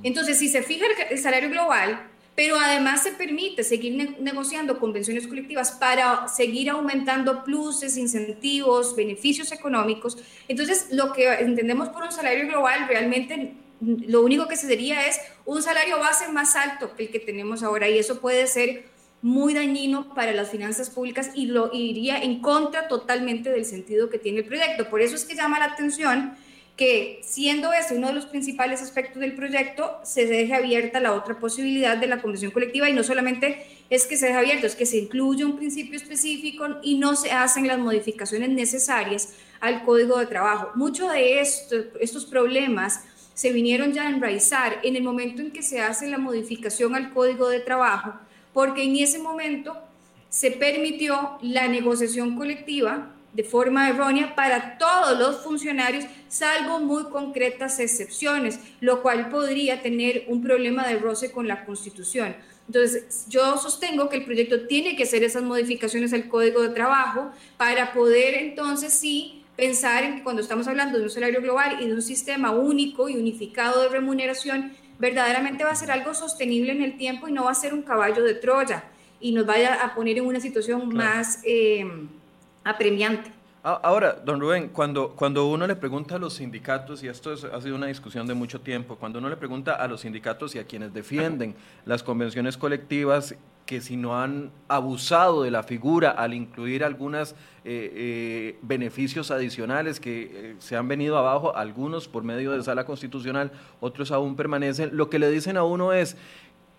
Entonces, 0.03 0.37
si 0.37 0.49
se 0.49 0.61
fija 0.61 0.85
el, 1.09 1.17
salario 1.17 1.49
global, 1.49 2.07
pero 2.35 2.57
además 2.57 3.01
se 3.01 3.13
permite 3.13 3.63
seguir 3.63 4.17
negociando 4.19 4.79
convenciones 4.79 5.25
colectivas 5.27 5.71
para 5.71 6.27
seguir 6.27 6.69
aumentando 6.69 7.43
pluses, 7.43 7.97
incentivos, 7.97 8.95
beneficios 8.95 9.51
económicos. 9.51 10.17
Entonces, 10.47 10.89
lo 10.91 11.11
que 11.11 11.27
entendemos 11.27 11.89
por 11.89 12.03
un 12.03 12.11
salario 12.11 12.47
global 12.47 12.87
realmente 12.87 13.55
lo 13.81 14.21
único 14.21 14.47
que 14.47 14.55
se 14.55 14.67
diría 14.67 15.07
es 15.07 15.19
un 15.45 15.61
salario 15.61 15.99
base 15.99 16.29
más 16.31 16.55
alto 16.55 16.95
que 16.95 17.03
el 17.03 17.09
que 17.09 17.19
tenemos 17.19 17.63
ahora 17.63 17.89
y 17.89 17.97
eso 17.97 18.21
puede 18.21 18.47
ser 18.47 18.85
muy 19.21 19.53
dañino 19.53 20.13
para 20.13 20.33
las 20.33 20.51
finanzas 20.51 20.89
públicas 20.89 21.31
y 21.33 21.47
lo 21.47 21.71
iría 21.73 22.21
en 22.21 22.41
contra 22.41 22.87
totalmente 22.87 23.49
del 23.49 23.65
sentido 23.65 24.09
que 24.09 24.19
tiene 24.19 24.39
el 24.39 24.45
proyecto. 24.45 24.89
Por 24.89 25.01
eso 25.01 25.15
es 25.15 25.25
que 25.25 25.35
llama 25.35 25.59
la 25.59 25.65
atención 25.65 26.35
que 26.75 27.21
siendo 27.23 27.71
ese 27.71 27.95
uno 27.95 28.07
de 28.07 28.13
los 28.13 28.25
principales 28.25 28.81
aspectos 28.81 29.21
del 29.21 29.33
proyecto, 29.33 29.97
se 30.03 30.25
deje 30.25 30.53
abierta 30.53 30.99
la 30.99 31.13
otra 31.13 31.39
posibilidad 31.39 31.97
de 31.97 32.07
la 32.07 32.21
convención 32.21 32.51
colectiva 32.51 32.89
y 32.89 32.93
no 32.93 33.03
solamente 33.03 33.65
es 33.89 34.05
que 34.05 34.17
se 34.17 34.27
deje 34.27 34.37
abierto, 34.37 34.67
es 34.67 34.75
que 34.75 34.85
se 34.85 34.97
incluye 34.97 35.45
un 35.45 35.55
principio 35.55 35.95
específico 35.95 36.67
y 36.83 36.97
no 36.97 37.15
se 37.15 37.31
hacen 37.31 37.67
las 37.67 37.79
modificaciones 37.79 38.49
necesarias 38.49 39.33
al 39.61 39.85
código 39.85 40.19
de 40.19 40.25
trabajo. 40.25 40.71
Muchos 40.75 41.11
de 41.13 41.39
estos, 41.39 41.85
estos 41.99 42.25
problemas 42.25 43.05
se 43.35 43.51
vinieron 43.51 43.93
ya 43.93 44.07
a 44.07 44.09
enraizar 44.09 44.79
en 44.81 44.95
el 44.95 45.03
momento 45.03 45.41
en 45.41 45.51
que 45.51 45.61
se 45.61 45.81
hace 45.81 46.07
la 46.07 46.17
modificación 46.17 46.95
al 46.95 47.13
código 47.13 47.49
de 47.49 47.59
trabajo, 47.59 48.13
porque 48.53 48.83
en 48.83 48.95
ese 48.95 49.19
momento 49.19 49.77
se 50.29 50.51
permitió 50.51 51.37
la 51.41 51.67
negociación 51.67 52.35
colectiva 52.35 53.11
de 53.33 53.43
forma 53.43 53.89
errónea 53.89 54.33
para 54.33 54.77
todos 54.77 55.19
los 55.19 55.43
funcionarios, 55.43 56.05
salvo 56.29 56.79
muy 56.79 57.03
concretas 57.05 57.79
excepciones, 57.79 58.59
lo 58.79 59.01
cual 59.01 59.29
podría 59.29 59.81
tener 59.81 60.23
un 60.27 60.41
problema 60.41 60.87
de 60.87 60.97
roce 60.97 61.31
con 61.31 61.45
la 61.47 61.65
Constitución. 61.65 62.35
Entonces, 62.67 63.25
yo 63.27 63.57
sostengo 63.57 64.07
que 64.07 64.17
el 64.17 64.25
proyecto 64.25 64.65
tiene 64.67 64.95
que 64.95 65.03
hacer 65.03 65.23
esas 65.23 65.43
modificaciones 65.43 66.13
al 66.13 66.29
Código 66.29 66.61
de 66.61 66.69
Trabajo 66.69 67.31
para 67.57 67.93
poder 67.93 68.33
entonces 68.35 68.93
sí 68.93 69.44
pensar 69.55 70.03
en 70.03 70.17
que 70.17 70.23
cuando 70.23 70.41
estamos 70.41 70.67
hablando 70.67 70.97
de 70.97 71.03
un 71.03 71.09
salario 71.09 71.41
global 71.41 71.77
y 71.81 71.87
de 71.87 71.93
un 71.93 72.01
sistema 72.01 72.51
único 72.51 73.09
y 73.09 73.15
unificado 73.15 73.81
de 73.81 73.89
remuneración, 73.89 74.73
verdaderamente 74.99 75.63
va 75.63 75.71
a 75.71 75.75
ser 75.75 75.91
algo 75.91 76.13
sostenible 76.13 76.71
en 76.71 76.81
el 76.81 76.97
tiempo 76.97 77.27
y 77.27 77.31
no 77.31 77.45
va 77.45 77.51
a 77.51 77.55
ser 77.55 77.73
un 77.73 77.81
caballo 77.81 78.23
de 78.23 78.35
Troya 78.35 78.83
y 79.19 79.31
nos 79.31 79.45
vaya 79.45 79.83
a 79.83 79.95
poner 79.95 80.17
en 80.17 80.25
una 80.25 80.39
situación 80.39 80.93
más 80.93 81.41
eh, 81.45 81.85
apremiante. 82.63 83.31
Ahora, 83.63 84.13
don 84.13 84.39
Rubén, 84.39 84.69
cuando, 84.69 85.15
cuando 85.15 85.47
uno 85.47 85.65
le 85.65 85.75
pregunta 85.75 86.17
a 86.17 86.19
los 86.19 86.35
sindicatos, 86.35 87.03
y 87.03 87.07
esto 87.07 87.33
ha 87.33 87.61
sido 87.61 87.75
una 87.75 87.87
discusión 87.87 88.27
de 88.27 88.35
mucho 88.35 88.61
tiempo, 88.61 88.95
cuando 88.95 89.17
uno 89.17 89.27
le 89.27 89.37
pregunta 89.37 89.73
a 89.73 89.87
los 89.87 90.01
sindicatos 90.01 90.53
y 90.53 90.59
a 90.59 90.65
quienes 90.65 90.93
defienden 90.93 91.55
las 91.83 92.03
convenciones 92.03 92.57
colectivas 92.57 93.33
que 93.65 93.81
si 93.81 93.97
no 93.97 94.21
han 94.21 94.51
abusado 94.67 95.43
de 95.43 95.51
la 95.51 95.63
figura 95.63 96.11
al 96.11 96.33
incluir 96.33 96.83
algunos 96.83 97.31
eh, 97.31 97.91
eh, 97.95 98.59
beneficios 98.61 99.31
adicionales 99.31 99.99
que 99.99 100.31
eh, 100.31 100.55
se 100.59 100.75
han 100.75 100.87
venido 100.87 101.17
abajo, 101.17 101.55
algunos 101.55 102.07
por 102.07 102.23
medio 102.23 102.51
de 102.51 102.63
sala 102.63 102.85
constitucional, 102.85 103.51
otros 103.79 104.11
aún 104.11 104.35
permanecen, 104.35 104.91
lo 104.93 105.09
que 105.09 105.17
le 105.17 105.31
dicen 105.31 105.57
a 105.57 105.63
uno 105.63 105.93
es 105.93 106.15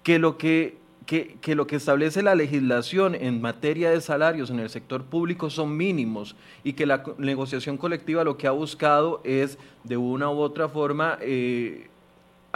que 0.03 0.19
lo 0.19 0.39
que 0.39 0.85
que, 1.07 1.39
lo 1.55 1.69
que 1.69 1.77
establece 1.77 2.21
la 2.21 2.35
legislación 2.35 3.15
en 3.15 3.41
materia 3.41 3.91
de 3.91 4.01
salarios 4.01 4.51
en 4.51 4.59
el 4.59 4.69
sector 4.69 5.05
público 5.05 5.51
son 5.51 5.77
mínimos 5.77 6.35
y 6.65 6.73
que 6.73 6.85
la 6.85 7.05
negociación 7.17 7.77
colectiva 7.77 8.25
lo 8.25 8.37
que 8.37 8.49
ha 8.49 8.51
buscado 8.51 9.21
es 9.23 9.57
de 9.85 9.97
una 9.97 10.29
u 10.31 10.41
otra 10.41 10.69
forma 10.69 11.17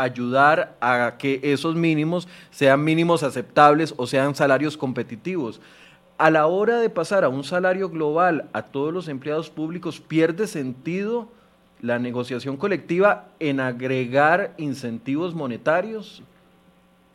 ayudar 0.03 0.77
a 0.81 1.15
que 1.19 1.41
esos 1.43 1.75
mínimos 1.75 2.29
sean 2.51 2.83
mínimos 2.85 3.23
aceptables 3.23 3.95
o 3.97 4.07
sean 4.07 4.35
salarios 4.35 4.77
competitivos. 4.77 5.61
A 6.19 6.31
la 6.31 6.47
hora 6.47 6.79
de 6.79 6.91
pasar 6.91 7.25
a 7.25 7.29
un 7.29 7.45
salario 7.45 7.89
global 7.89 8.49
a 8.53 8.63
todos 8.63 8.93
los 8.93 9.09
empleados 9.09 9.51
públicos, 9.51 10.01
pierde 10.01 10.47
sentido 10.47 11.29
la 11.81 11.99
negociación 11.99 12.57
colectiva 12.57 13.29
en 13.39 13.61
agregar 13.61 14.53
incentivos 14.59 15.35
monetarios. 15.35 16.23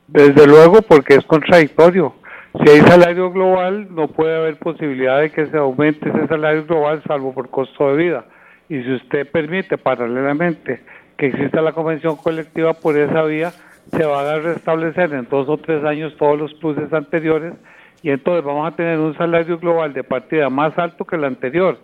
Desde 0.07 0.47
luego, 0.47 0.81
porque 0.81 1.15
es 1.15 1.25
contradictorio. 1.25 2.15
Si 2.63 2.69
hay 2.69 2.81
salario 2.81 3.31
global, 3.31 3.87
no 3.93 4.07
puede 4.07 4.35
haber 4.37 4.57
posibilidad 4.57 5.19
de 5.19 5.31
que 5.31 5.47
se 5.47 5.57
aumente 5.57 6.09
ese 6.09 6.27
salario 6.27 6.65
global, 6.65 7.03
salvo 7.05 7.33
por 7.33 7.49
costo 7.49 7.89
de 7.89 7.97
vida. 8.03 8.25
Y 8.69 8.81
si 8.81 8.93
usted 8.93 9.29
permite 9.29 9.77
paralelamente 9.77 10.81
que 11.17 11.27
exista 11.27 11.61
la 11.61 11.73
convención 11.73 12.15
colectiva 12.17 12.73
por 12.73 12.97
esa 12.97 13.23
vía, 13.23 13.51
se 13.91 14.05
van 14.05 14.25
a 14.25 14.39
restablecer 14.39 15.13
en 15.13 15.27
dos 15.29 15.47
o 15.47 15.57
tres 15.57 15.83
años 15.83 16.15
todos 16.17 16.37
los 16.37 16.53
pluses 16.55 16.91
anteriores 16.91 17.53
y 18.01 18.09
entonces 18.09 18.43
vamos 18.43 18.67
a 18.71 18.75
tener 18.75 18.99
un 18.99 19.15
salario 19.17 19.57
global 19.57 19.93
de 19.93 20.03
partida 20.03 20.49
más 20.49 20.77
alto 20.77 21.05
que 21.05 21.15
el 21.15 21.23
anterior. 21.23 21.79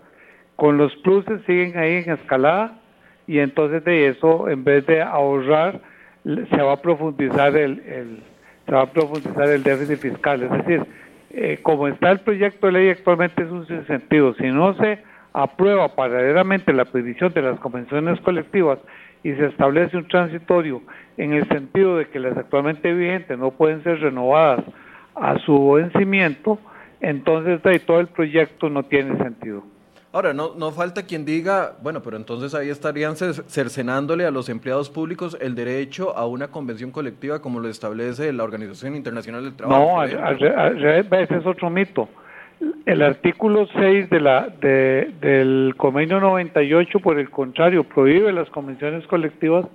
Con 0.55 0.77
los 0.77 0.95
pluses 0.97 1.41
siguen 1.45 1.77
ahí 1.77 2.03
en 2.05 2.11
escalada 2.11 2.79
y 3.27 3.39
entonces 3.39 3.83
de 3.83 4.07
eso, 4.07 4.49
en 4.49 4.63
vez 4.63 4.85
de 4.85 5.01
ahorrar, 5.01 5.79
se 6.23 6.61
va 6.61 6.73
a 6.73 6.81
profundizar 6.81 7.55
el, 7.55 8.21
se 8.65 8.71
va 8.71 8.81
a 8.81 8.91
profundizar 8.91 9.49
el 9.49 9.63
déficit 9.63 9.97
fiscal. 9.97 10.43
Es 10.43 10.51
decir, 10.51 10.85
eh, 11.31 11.59
como 11.63 11.87
está 11.87 12.11
el 12.11 12.19
proyecto 12.19 12.67
de 12.67 12.73
ley 12.73 12.89
actualmente 12.89 13.43
es 13.43 13.49
un 13.49 13.65
sinsentido. 13.65 14.33
Si 14.35 14.47
no 14.47 14.75
se 14.75 14.99
aprueba 15.33 15.95
paralelamente 15.95 16.73
la 16.73 16.85
prohibición 16.85 17.33
de 17.33 17.41
las 17.41 17.59
convenciones 17.59 18.19
colectivas 18.21 18.79
y 19.23 19.33
se 19.33 19.45
establece 19.47 19.97
un 19.97 20.07
transitorio 20.07 20.81
en 21.17 21.33
el 21.33 21.47
sentido 21.47 21.97
de 21.97 22.07
que 22.09 22.19
las 22.19 22.37
actualmente 22.37 22.91
vigentes 22.93 23.37
no 23.37 23.51
pueden 23.51 23.83
ser 23.83 23.99
renovadas 23.99 24.63
a 25.15 25.37
su 25.39 25.73
vencimiento, 25.73 26.57
entonces 27.01 27.61
todo 27.85 27.99
el 27.99 28.07
proyecto 28.07 28.69
no 28.69 28.83
tiene 28.83 29.17
sentido. 29.17 29.63
Ahora, 30.13 30.33
no, 30.33 30.55
no 30.55 30.71
falta 30.71 31.05
quien 31.05 31.23
diga, 31.23 31.73
bueno, 31.81 32.01
pero 32.01 32.17
entonces 32.17 32.53
ahí 32.53 32.69
estarían 32.69 33.15
cercenándole 33.15 34.25
a 34.25 34.31
los 34.31 34.49
empleados 34.49 34.89
públicos 34.89 35.37
el 35.39 35.55
derecho 35.55 36.17
a 36.17 36.25
una 36.25 36.49
convención 36.49 36.91
colectiva 36.91 37.41
como 37.41 37.61
lo 37.61 37.69
establece 37.69 38.33
la 38.33 38.43
Organización 38.43 38.97
Internacional 38.97 39.43
del 39.43 39.55
Trabajo. 39.55 39.79
No, 39.79 40.03
ese 40.03 41.37
es 41.37 41.45
otro 41.45 41.69
mito. 41.69 42.09
El 42.85 43.01
artículo 43.01 43.67
6 43.75 44.09
de 44.09 44.19
la, 44.19 44.47
de, 44.49 45.11
del 45.19 45.73
convenio 45.77 46.19
98, 46.19 46.99
por 46.99 47.19
el 47.19 47.29
contrario, 47.29 47.83
prohíbe 47.83 48.31
las 48.31 48.49
convenciones 48.49 49.05
colectivas 49.07 49.65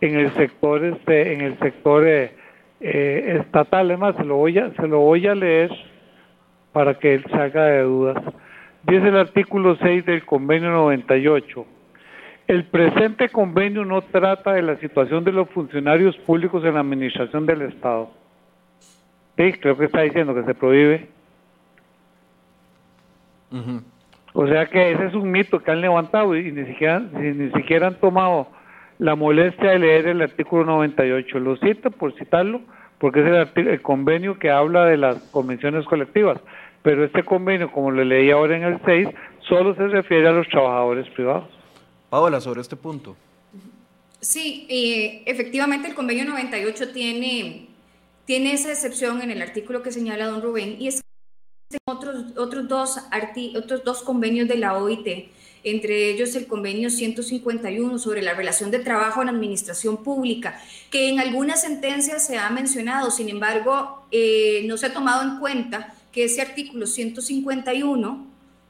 en 0.00 0.16
el 0.16 0.32
sector, 0.32 0.84
este, 0.84 1.32
en 1.32 1.40
el 1.40 1.58
sector 1.58 2.06
eh, 2.06 2.32
eh, 2.80 3.38
estatal. 3.40 3.90
Además, 3.90 4.16
se 4.16 4.24
lo, 4.24 4.36
voy 4.36 4.58
a, 4.58 4.72
se 4.74 4.88
lo 4.88 5.00
voy 5.00 5.26
a 5.26 5.34
leer 5.34 5.70
para 6.72 6.94
que 6.94 7.14
él 7.14 7.24
salga 7.30 7.66
de 7.66 7.82
dudas. 7.82 8.22
Dice 8.82 9.08
el 9.08 9.16
artículo 9.16 9.76
6 9.76 10.04
del 10.04 10.24
convenio 10.24 10.70
98. 10.70 11.66
El 12.46 12.64
presente 12.64 13.30
convenio 13.30 13.84
no 13.84 14.02
trata 14.02 14.52
de 14.52 14.62
la 14.62 14.76
situación 14.76 15.24
de 15.24 15.32
los 15.32 15.48
funcionarios 15.50 16.16
públicos 16.18 16.64
en 16.64 16.74
la 16.74 16.80
administración 16.80 17.46
del 17.46 17.62
Estado. 17.62 18.10
Sí, 19.36 19.52
creo 19.54 19.78
que 19.78 19.86
está 19.86 20.02
diciendo 20.02 20.34
que 20.34 20.44
se 20.44 20.54
prohíbe. 20.54 21.13
O 24.32 24.46
sea 24.48 24.66
que 24.66 24.92
ese 24.92 25.06
es 25.06 25.14
un 25.14 25.30
mito 25.30 25.60
que 25.60 25.70
han 25.70 25.80
levantado 25.80 26.36
y 26.36 26.50
ni 26.50 26.66
siquiera, 26.66 26.98
ni 26.98 27.50
siquiera 27.52 27.88
han 27.88 28.00
tomado 28.00 28.48
la 28.98 29.14
molestia 29.14 29.70
de 29.70 29.78
leer 29.78 30.08
el 30.08 30.22
artículo 30.22 30.64
98. 30.64 31.38
Lo 31.38 31.56
cito 31.56 31.90
por 31.90 32.14
citarlo, 32.18 32.60
porque 32.98 33.20
es 33.20 33.26
el, 33.56 33.68
el 33.68 33.82
convenio 33.82 34.38
que 34.38 34.50
habla 34.50 34.86
de 34.86 34.96
las 34.96 35.16
convenciones 35.30 35.84
colectivas. 35.86 36.40
Pero 36.82 37.04
este 37.04 37.22
convenio, 37.22 37.70
como 37.70 37.90
lo 37.90 38.04
leí 38.04 38.30
ahora 38.30 38.56
en 38.56 38.64
el 38.64 38.80
6, 38.84 39.08
solo 39.48 39.74
se 39.74 39.88
refiere 39.88 40.28
a 40.28 40.32
los 40.32 40.48
trabajadores 40.48 41.08
privados. 41.10 41.48
Paola, 42.10 42.40
sobre 42.40 42.60
este 42.60 42.76
punto. 42.76 43.16
Sí, 44.20 44.66
eh, 44.70 45.22
efectivamente 45.26 45.88
el 45.88 45.94
convenio 45.94 46.24
98 46.24 46.92
tiene, 46.92 47.68
tiene 48.24 48.52
esa 48.52 48.70
excepción 48.70 49.20
en 49.20 49.30
el 49.30 49.42
artículo 49.42 49.82
que 49.82 49.92
señala 49.92 50.26
don 50.26 50.40
Rubén 50.40 50.76
y 50.78 50.88
es 50.88 51.02
otros, 51.86 52.36
otros, 52.36 52.68
dos 52.68 52.98
otros 53.56 53.84
dos 53.84 54.02
convenios 54.02 54.48
de 54.48 54.56
la 54.56 54.76
OIT, 54.76 55.30
entre 55.64 56.10
ellos 56.10 56.34
el 56.34 56.46
convenio 56.46 56.90
151 56.90 57.98
sobre 57.98 58.22
la 58.22 58.34
relación 58.34 58.70
de 58.70 58.78
trabajo 58.78 59.22
en 59.22 59.30
administración 59.30 60.02
pública, 60.02 60.60
que 60.90 61.08
en 61.08 61.20
algunas 61.20 61.62
sentencias 61.62 62.26
se 62.26 62.36
ha 62.36 62.50
mencionado, 62.50 63.10
sin 63.10 63.28
embargo, 63.28 64.06
eh, 64.10 64.62
no 64.66 64.76
se 64.76 64.86
ha 64.86 64.92
tomado 64.92 65.22
en 65.22 65.38
cuenta 65.38 65.94
que 66.12 66.24
ese 66.24 66.42
artículo 66.42 66.86
151 66.86 68.26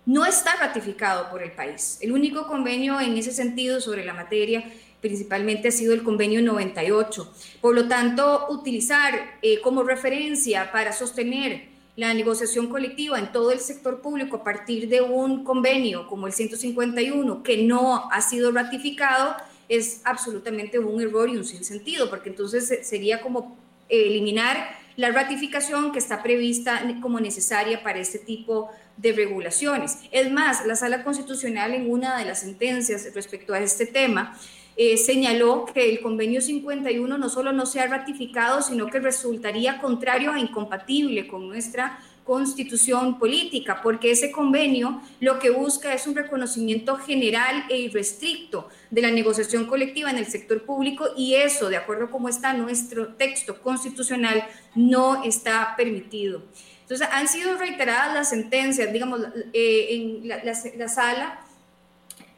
no 0.06 0.26
está 0.26 0.56
ratificado 0.56 1.30
por 1.30 1.42
el 1.42 1.52
país. 1.52 1.98
El 2.00 2.12
único 2.12 2.46
convenio 2.46 3.00
en 3.00 3.16
ese 3.16 3.32
sentido 3.32 3.80
sobre 3.80 4.04
la 4.04 4.14
materia 4.14 4.64
principalmente 5.00 5.68
ha 5.68 5.72
sido 5.72 5.92
el 5.92 6.02
convenio 6.02 6.40
98. 6.40 7.34
Por 7.60 7.74
lo 7.74 7.88
tanto, 7.88 8.46
utilizar 8.48 9.38
eh, 9.42 9.60
como 9.60 9.82
referencia 9.82 10.72
para 10.72 10.94
sostener 10.94 11.73
la 11.96 12.12
negociación 12.12 12.68
colectiva 12.68 13.18
en 13.18 13.30
todo 13.30 13.52
el 13.52 13.60
sector 13.60 14.00
público 14.00 14.36
a 14.36 14.44
partir 14.44 14.88
de 14.88 15.00
un 15.00 15.44
convenio 15.44 16.08
como 16.08 16.26
el 16.26 16.32
151 16.32 17.42
que 17.42 17.62
no 17.62 18.10
ha 18.10 18.20
sido 18.20 18.50
ratificado 18.50 19.36
es 19.68 20.00
absolutamente 20.04 20.78
un 20.78 21.00
error 21.00 21.28
y 21.28 21.36
un 21.36 21.44
sinsentido, 21.44 22.10
porque 22.10 22.28
entonces 22.28 22.80
sería 22.82 23.20
como 23.20 23.56
eliminar 23.88 24.76
la 24.96 25.10
ratificación 25.10 25.92
que 25.92 25.98
está 25.98 26.22
prevista 26.22 26.82
como 27.00 27.18
necesaria 27.20 27.82
para 27.82 27.98
este 27.98 28.18
tipo 28.18 28.70
de 28.96 29.12
regulaciones. 29.12 29.98
Es 30.12 30.30
más, 30.30 30.66
la 30.66 30.76
Sala 30.76 31.02
Constitucional 31.02 31.74
en 31.74 31.90
una 31.90 32.18
de 32.18 32.24
las 32.24 32.40
sentencias 32.40 33.08
respecto 33.14 33.54
a 33.54 33.60
este 33.60 33.86
tema 33.86 34.38
eh, 34.76 34.96
señaló 34.96 35.66
que 35.66 35.88
el 35.88 36.00
convenio 36.00 36.40
51 36.40 37.18
no 37.18 37.28
solo 37.28 37.52
no 37.52 37.66
se 37.66 37.80
ha 37.80 37.86
ratificado, 37.86 38.62
sino 38.62 38.86
que 38.88 38.98
resultaría 38.98 39.78
contrario 39.80 40.34
e 40.34 40.40
incompatible 40.40 41.28
con 41.28 41.48
nuestra 41.48 41.98
constitución 42.24 43.18
política, 43.18 43.80
porque 43.82 44.10
ese 44.10 44.32
convenio 44.32 45.00
lo 45.20 45.38
que 45.38 45.50
busca 45.50 45.92
es 45.92 46.06
un 46.06 46.16
reconocimiento 46.16 46.96
general 46.96 47.66
e 47.68 47.78
irrestricto 47.78 48.68
de 48.90 49.02
la 49.02 49.10
negociación 49.10 49.66
colectiva 49.66 50.10
en 50.10 50.16
el 50.16 50.26
sector 50.26 50.64
público 50.64 51.08
y 51.16 51.34
eso, 51.34 51.68
de 51.68 51.76
acuerdo 51.76 52.06
a 52.06 52.10
cómo 52.10 52.28
está 52.28 52.54
nuestro 52.54 53.08
texto 53.14 53.60
constitucional, 53.60 54.42
no 54.74 55.22
está 55.22 55.74
permitido. 55.76 56.42
Entonces, 56.80 57.06
han 57.12 57.28
sido 57.28 57.56
reiteradas 57.56 58.14
las 58.14 58.28
sentencias, 58.30 58.92
digamos, 58.92 59.20
eh, 59.52 59.86
en 59.90 60.28
la, 60.28 60.88
sala 60.88 61.40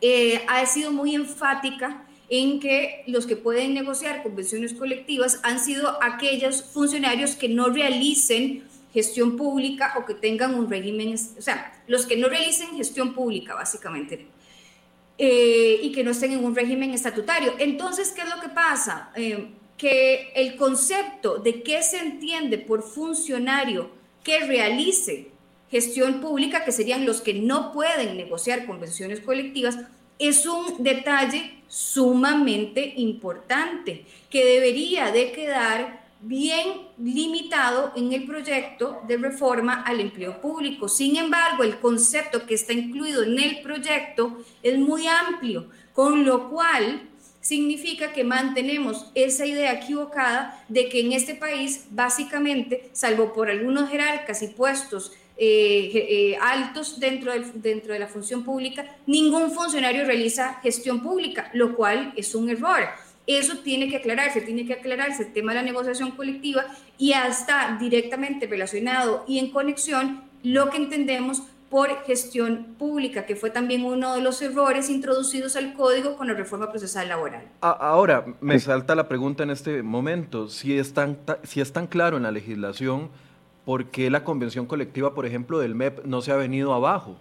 eh, 0.00 0.44
ha 0.48 0.66
sido 0.66 0.92
muy 0.92 1.14
enfática 1.14 2.05
en 2.28 2.60
que 2.60 3.04
los 3.06 3.26
que 3.26 3.36
pueden 3.36 3.74
negociar 3.74 4.22
convenciones 4.22 4.74
colectivas 4.74 5.40
han 5.42 5.60
sido 5.60 6.02
aquellos 6.02 6.62
funcionarios 6.62 7.36
que 7.36 7.48
no 7.48 7.68
realicen 7.68 8.64
gestión 8.92 9.36
pública 9.36 9.94
o 9.98 10.06
que 10.06 10.14
tengan 10.14 10.54
un 10.54 10.68
régimen, 10.68 11.14
o 11.14 11.42
sea, 11.42 11.82
los 11.86 12.06
que 12.06 12.16
no 12.16 12.28
realicen 12.28 12.76
gestión 12.76 13.14
pública, 13.14 13.54
básicamente, 13.54 14.26
eh, 15.18 15.80
y 15.82 15.92
que 15.92 16.02
no 16.02 16.10
estén 16.10 16.32
en 16.32 16.44
un 16.44 16.54
régimen 16.54 16.90
estatutario. 16.90 17.54
Entonces, 17.58 18.12
¿qué 18.12 18.22
es 18.22 18.28
lo 18.28 18.40
que 18.40 18.48
pasa? 18.48 19.10
Eh, 19.14 19.50
que 19.76 20.32
el 20.34 20.56
concepto 20.56 21.38
de 21.38 21.62
qué 21.62 21.82
se 21.82 21.98
entiende 21.98 22.58
por 22.58 22.82
funcionario 22.82 23.90
que 24.24 24.40
realice 24.40 25.28
gestión 25.70 26.20
pública, 26.20 26.64
que 26.64 26.72
serían 26.72 27.04
los 27.04 27.20
que 27.20 27.34
no 27.34 27.72
pueden 27.72 28.16
negociar 28.16 28.66
convenciones 28.66 29.20
colectivas, 29.20 29.78
es 30.18 30.46
un 30.46 30.82
detalle 30.82 31.55
sumamente 31.68 32.94
importante 32.96 34.06
que 34.30 34.44
debería 34.44 35.10
de 35.10 35.32
quedar 35.32 36.06
bien 36.20 36.88
limitado 36.98 37.92
en 37.94 38.12
el 38.12 38.24
proyecto 38.24 39.00
de 39.06 39.16
reforma 39.16 39.82
al 39.82 40.00
empleo 40.00 40.40
público. 40.40 40.88
Sin 40.88 41.16
embargo, 41.16 41.62
el 41.62 41.78
concepto 41.78 42.46
que 42.46 42.54
está 42.54 42.72
incluido 42.72 43.22
en 43.22 43.38
el 43.38 43.60
proyecto 43.60 44.38
es 44.62 44.78
muy 44.78 45.06
amplio, 45.06 45.68
con 45.92 46.24
lo 46.24 46.50
cual 46.50 47.02
significa 47.40 48.12
que 48.12 48.24
mantenemos 48.24 49.10
esa 49.14 49.46
idea 49.46 49.74
equivocada 49.74 50.64
de 50.68 50.88
que 50.88 51.00
en 51.00 51.12
este 51.12 51.36
país, 51.36 51.86
básicamente, 51.90 52.90
salvo 52.92 53.32
por 53.32 53.48
algunos 53.48 53.88
jerarcas 53.88 54.42
y 54.42 54.48
puestos 54.48 55.12
eh, 55.38 55.90
eh, 55.92 56.38
altos 56.40 56.98
dentro, 56.98 57.32
dentro 57.54 57.92
de 57.92 57.98
la 57.98 58.08
función 58.08 58.42
pública, 58.42 58.96
ningún 59.06 59.50
funcionario 59.50 60.04
realiza 60.04 60.60
gestión 60.62 61.00
pública, 61.00 61.50
lo 61.52 61.76
cual 61.76 62.14
es 62.16 62.34
un 62.34 62.48
error. 62.48 62.84
Eso 63.26 63.58
tiene 63.58 63.88
que 63.88 63.96
aclararse, 63.96 64.40
tiene 64.40 64.64
que 64.66 64.74
aclararse 64.74 65.24
el 65.24 65.32
tema 65.32 65.52
de 65.52 65.56
la 65.56 65.62
negociación 65.64 66.12
colectiva 66.12 66.64
y 66.96 67.12
hasta 67.12 67.76
directamente 67.78 68.46
relacionado 68.46 69.24
y 69.26 69.38
en 69.38 69.50
conexión 69.50 70.22
lo 70.42 70.70
que 70.70 70.76
entendemos 70.76 71.42
por 71.68 72.04
gestión 72.04 72.76
pública, 72.78 73.26
que 73.26 73.34
fue 73.34 73.50
también 73.50 73.84
uno 73.84 74.14
de 74.14 74.22
los 74.22 74.40
errores 74.40 74.88
introducidos 74.88 75.56
al 75.56 75.74
código 75.74 76.16
con 76.16 76.28
la 76.28 76.34
reforma 76.34 76.70
procesal 76.70 77.08
laboral. 77.08 77.42
Ahora, 77.60 78.24
me 78.40 78.58
salta 78.60 78.94
la 78.94 79.08
pregunta 79.08 79.42
en 79.42 79.50
este 79.50 79.82
momento, 79.82 80.48
si 80.48 80.78
es 80.78 80.94
tan, 80.94 81.18
si 81.42 81.60
es 81.60 81.72
tan 81.72 81.88
claro 81.88 82.16
en 82.16 82.22
la 82.22 82.30
legislación, 82.30 83.10
¿por 83.66 83.86
qué 83.86 84.08
la 84.08 84.24
convención 84.24 84.64
colectiva, 84.64 85.12
por 85.12 85.26
ejemplo, 85.26 85.58
del 85.58 85.74
MEP 85.74 86.06
no 86.06 86.22
se 86.22 86.32
ha 86.32 86.36
venido 86.36 86.72
abajo? 86.72 87.18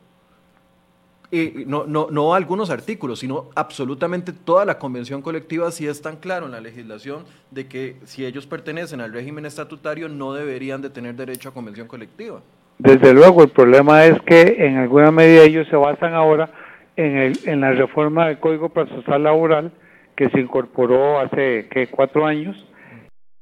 no, 1.65 1.85
no, 1.85 2.07
no 2.11 2.33
algunos 2.33 2.69
artículos, 2.69 3.19
sino 3.19 3.47
absolutamente 3.55 4.31
toda 4.31 4.63
la 4.63 4.79
convención 4.79 5.21
colectiva 5.21 5.69
sí 5.71 5.85
es 5.85 6.01
tan 6.01 6.15
claro 6.15 6.45
en 6.45 6.53
la 6.53 6.61
legislación 6.61 7.25
de 7.51 7.67
que 7.67 7.97
si 8.05 8.25
ellos 8.25 8.47
pertenecen 8.47 9.01
al 9.01 9.11
régimen 9.11 9.45
estatutario 9.45 10.07
no 10.07 10.33
deberían 10.33 10.81
de 10.81 10.89
tener 10.89 11.15
derecho 11.15 11.49
a 11.49 11.53
convención 11.53 11.87
colectiva. 11.89 12.39
Desde 12.77 13.13
luego, 13.13 13.43
el 13.43 13.49
problema 13.49 14.05
es 14.05 14.21
que 14.21 14.55
en 14.65 14.77
alguna 14.77 15.11
medida 15.11 15.43
ellos 15.43 15.67
se 15.69 15.75
basan 15.75 16.13
ahora 16.13 16.49
en, 16.95 17.17
el, 17.17 17.39
en 17.45 17.59
la 17.59 17.71
reforma 17.73 18.27
del 18.27 18.39
Código 18.39 18.69
Procesal 18.69 19.23
Laboral 19.23 19.71
que 20.15 20.29
se 20.29 20.39
incorporó 20.39 21.19
hace 21.19 21.67
¿qué, 21.69 21.87
cuatro 21.87 22.25
años 22.25 22.55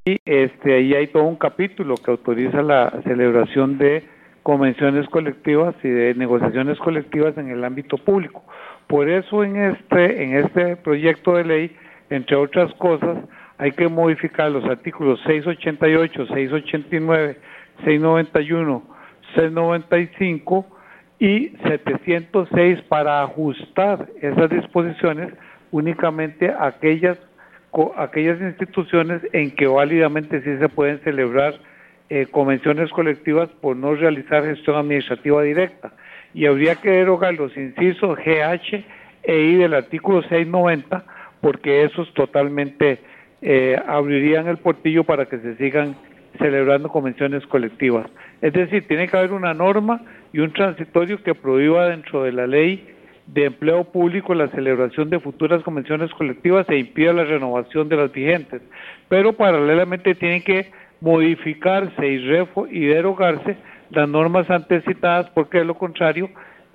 y 0.06 0.18
este 0.26 0.74
ahí 0.74 0.94
hay 0.94 1.08
todo 1.08 1.24
un 1.24 1.38
capítulo 1.38 1.96
que 1.96 2.12
autoriza 2.12 2.62
la 2.62 3.02
celebración 3.04 3.78
de 3.78 4.04
convenciones 4.44 5.08
colectivas 5.08 5.74
y 5.84 5.88
de 5.88 6.14
negociaciones 6.16 6.78
colectivas 6.80 7.38
en 7.38 7.50
el 7.50 7.64
ámbito 7.64 7.98
público. 7.98 8.44
Por 8.88 9.10
eso 9.10 9.44
en 9.44 9.56
este, 9.56 10.24
en 10.24 10.36
este 10.36 10.76
proyecto 10.76 11.36
de 11.36 11.46
ley, 11.46 11.76
entre 12.10 12.36
otras 12.36 12.74
cosas, 12.74 13.18
hay 13.58 13.72
que 13.72 13.88
modificar 13.88 14.52
los 14.52 14.66
artículos 14.66 15.22
688, 15.26 16.28
689, 16.28 17.38
691, 17.86 18.84
695 19.36 20.68
y 21.20 21.54
706 21.64 22.82
para 22.90 23.24
ajustar 23.24 24.10
esas 24.22 24.50
disposiciones 24.50 25.34
únicamente 25.72 26.50
a 26.50 26.68
aquellas, 26.68 27.18
aquellas 27.98 28.40
instituciones 28.42 29.22
en 29.34 29.52
que 29.52 29.68
válidamente 29.68 30.42
sí 30.42 30.58
se 30.60 30.70
pueden 30.70 31.00
celebrar 31.00 31.56
eh, 32.10 32.28
convenciones 32.30 32.90
colectivas 32.92 33.50
por 33.62 33.76
no 33.76 33.96
realizar 33.96 34.44
gestión 34.44 34.76
administrativa 34.76 35.42
directa 35.42 35.94
y 36.34 36.46
habría 36.46 36.76
que 36.76 36.92
derogar 36.92 37.34
los 37.34 37.56
incisos 37.58 38.18
GH 38.18 38.84
e 39.24 39.40
I 39.40 39.56
del 39.56 39.74
artículo 39.74 40.22
690 40.22 41.04
porque 41.42 41.84
esos 41.84 42.14
totalmente 42.14 43.00
eh, 43.42 43.78
abrirían 43.88 44.48
el 44.48 44.58
portillo 44.58 45.04
para 45.04 45.26
que 45.26 45.40
se 45.40 45.56
sigan 45.58 45.96
celebrando 46.40 46.90
convenciones 46.90 47.46
colectivas. 47.48 48.08
Es 48.42 48.54
decir, 48.54 48.88
tiene 48.88 49.08
que 49.08 49.18
haber 49.18 49.34
una 49.34 49.54
norma 49.54 50.02
y 50.32 50.40
un 50.40 50.52
transitorio 50.54 51.22
que 51.22 51.36
prohíba 51.36 51.90
dentro 51.90 52.24
de 52.24 52.32
la 52.32 52.48
ley 52.48 52.93
de 53.28 53.46
empleo 53.46 53.86
público 53.86 54.34
la 54.34 54.50
celebración 54.50 55.10
de 55.10 55.20
futuras 55.20 55.64
convenciones 55.64 56.12
colectivas 56.12 56.68
e 56.70 56.78
impida 56.78 57.14
la 57.14 57.24
renovación 57.24 57.90
de 57.90 57.98
las 57.98 58.12
vigentes. 58.12 58.62
Pero 59.10 59.34
paralelamente 59.34 60.16
tiene 60.16 60.44
que 60.44 60.72
modificarse 61.02 62.08
y, 62.08 62.22
y 62.72 62.86
derogarse 62.86 63.58
las 63.90 64.10
normas 64.10 64.50
antes 64.50 64.84
citadas 64.86 65.30
porque 65.32 65.60
de 65.60 65.66
lo 65.66 65.76
contrario 65.76 66.30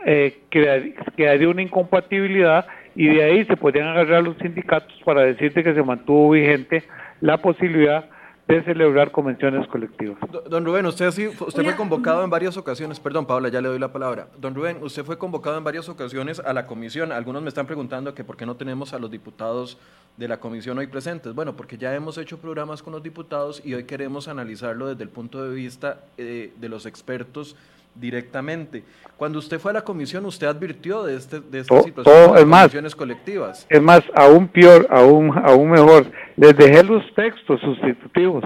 eh, 0.07 0.39
quedaría 0.51 1.49
una 1.49 1.63
incompatibilidad 1.63 2.67
y 2.95 3.09
de 3.09 3.23
ahí 3.23 3.45
se 3.45 3.57
podrían 3.57 3.89
agarrar 3.89 4.23
los 4.23 4.37
sindicatos 4.39 4.95
para 5.05 5.23
decirte 5.23 5.65
que 5.65 5.75
se 5.75 5.83
mantuvo 5.83 6.31
vigente 6.31 6.85
la 7.21 7.39
posibilidad 7.39 8.07
de 8.49 8.65
celebrar 8.65 9.11
convenciones 9.11 9.69
colectivas. 9.69 10.19
Don 10.49 10.65
Rubén, 10.65 10.87
usted, 10.87 11.11
sí, 11.11 11.29
usted 11.29 11.63
fue 11.63 11.77
convocado 11.77 12.25
en 12.25 12.31
varias 12.31 12.57
ocasiones, 12.57 12.99
perdón 12.99 13.27
Paula, 13.27 13.51
ya 13.51 13.61
le 13.61 13.69
doy 13.69 13.79
la 13.79 13.93
palabra. 13.93 14.29
Don 14.39 14.55
Rubén, 14.55 14.79
usted 14.81 15.05
fue 15.05 15.19
convocado 15.19 15.59
en 15.59 15.65
varias 15.65 15.87
ocasiones 15.91 16.41
a 16.41 16.55
la 16.55 16.67
comisión. 16.67 17.13
Algunos 17.13 17.43
me 17.43 17.49
están 17.49 17.67
preguntando 17.67 18.15
que 18.15 18.25
por 18.25 18.39
qué 18.39 18.47
no 18.47 18.57
tenemos 18.57 18.95
a 18.95 18.99
los 18.99 19.11
diputados 19.11 19.77
de 20.17 20.29
la 20.29 20.41
comisión 20.41 20.79
hoy 20.79 20.87
presentes. 20.87 21.35
Bueno, 21.35 21.57
porque 21.57 21.77
ya 21.77 21.95
hemos 21.95 22.17
hecho 22.17 22.39
programas 22.39 22.83
con 22.83 22.95
los 22.95 23.03
diputados 23.03 23.61
y 23.65 23.75
hoy 23.75 23.85
queremos 23.85 24.29
analizarlo 24.29 24.89
desde 24.89 25.03
el 25.03 25.11
punto 25.11 25.45
de 25.45 25.55
vista 25.55 26.01
eh, 26.17 26.53
de 26.59 26.69
los 26.71 26.87
expertos 26.87 27.55
directamente. 27.95 28.83
Cuando 29.17 29.39
usted 29.39 29.59
fue 29.59 29.73
a 29.73 29.75
la 29.75 29.83
comisión, 29.83 30.25
usted 30.27 30.47
advirtió 30.47 31.03
de, 31.03 31.17
este, 31.17 31.41
de 31.41 31.61
esta 31.61 31.83
situación 31.83 32.35
de 32.35 32.45
comisiones 32.45 32.95
colectivas. 32.95 33.67
Es 33.69 33.83
más, 33.83 34.03
aún 34.15 34.49
peor, 34.49 34.87
aún, 34.91 35.33
aún 35.45 35.71
mejor, 35.71 36.07
les 36.37 36.57
dejé 36.57 36.85
los 36.85 37.03
textos 37.15 37.61
sustitutivos. 37.61 38.45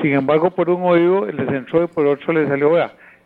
Sin 0.00 0.12
embargo, 0.12 0.50
por 0.50 0.70
un 0.70 0.82
oído 0.82 1.26
les 1.26 1.48
entró 1.48 1.84
y 1.84 1.86
por 1.86 2.06
otro 2.06 2.32
les 2.32 2.48
salió. 2.48 2.70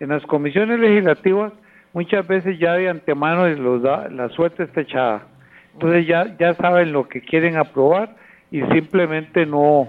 En 0.01 0.09
las 0.09 0.23
comisiones 0.25 0.79
legislativas 0.79 1.53
muchas 1.93 2.27
veces 2.27 2.59
ya 2.59 2.75
de 2.75 2.89
antemano 2.89 3.49
los 3.49 3.83
da, 3.83 4.09
la 4.09 4.29
suerte 4.31 4.65
está 4.65 4.83
echada. 4.83 5.27
Entonces 5.73 6.07
ya, 6.07 6.37
ya 6.39 6.55
saben 6.55 6.93
lo 6.93 7.09
que 7.09 7.21
quieren 7.21 7.57
aprobar 7.57 8.17
y 8.51 8.63
simplemente 8.63 9.47
no, 9.47 9.89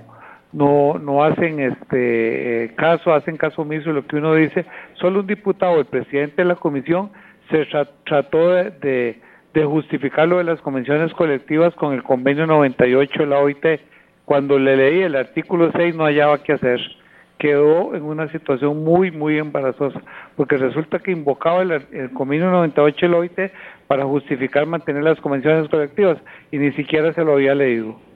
no, 0.52 0.98
no 0.98 1.24
hacen 1.24 1.60
este 1.60 2.64
eh, 2.66 2.76
caso, 2.76 3.14
hacen 3.14 3.38
caso 3.38 3.62
omiso 3.62 3.90
de 3.90 3.96
lo 3.96 4.08
que 4.08 4.16
uno 4.18 4.34
dice. 4.34 4.66
Solo 4.94 5.20
un 5.20 5.28
diputado, 5.28 5.80
el 5.80 5.86
presidente 5.86 6.38
de 6.38 6.46
la 6.46 6.56
comisión, 6.56 7.12
se 7.50 7.68
trató 8.06 8.50
de, 8.50 9.22
de, 9.54 9.66
justificar 9.66 10.28
lo 10.28 10.38
de 10.38 10.44
las 10.44 10.62
convenciones 10.62 11.12
colectivas 11.14 11.74
con 11.76 11.94
el 11.94 12.04
convenio 12.04 12.48
98 12.48 13.20
de 13.20 13.26
la 13.26 13.40
OIT. 13.40 13.66
Cuando 14.26 14.60
le 14.60 14.78
leí 14.78 15.02
el 15.02 15.16
artículo 15.16 15.72
6 15.72 15.96
no 15.96 16.06
hallaba 16.06 16.44
qué 16.44 16.54
hacer. 16.54 16.80
Quedó 17.40 17.96
en 17.96 18.04
una 18.04 18.28
situación 18.32 18.84
muy, 18.84 19.12
muy 19.12 19.38
embarazosa, 19.38 20.02
porque 20.36 20.58
resulta 20.58 21.00
que 21.00 21.12
invocaba 21.12 21.62
el, 21.62 21.72
el 21.92 22.12
convenio 22.12 22.52
98 22.52 23.06
de 23.06 23.12
la 23.12 23.18
OIT 23.18 23.40
para 23.88 24.06
justificar 24.06 24.66
mantener 24.66 25.04
las 25.04 25.20
convenciones 25.20 25.70
colectivas 25.70 26.18
y 26.52 26.58
ni 26.58 26.72
siquiera 26.74 27.14
se 27.14 27.24
lo 27.24 27.34
había 27.34 27.56
leído. 27.56 28.09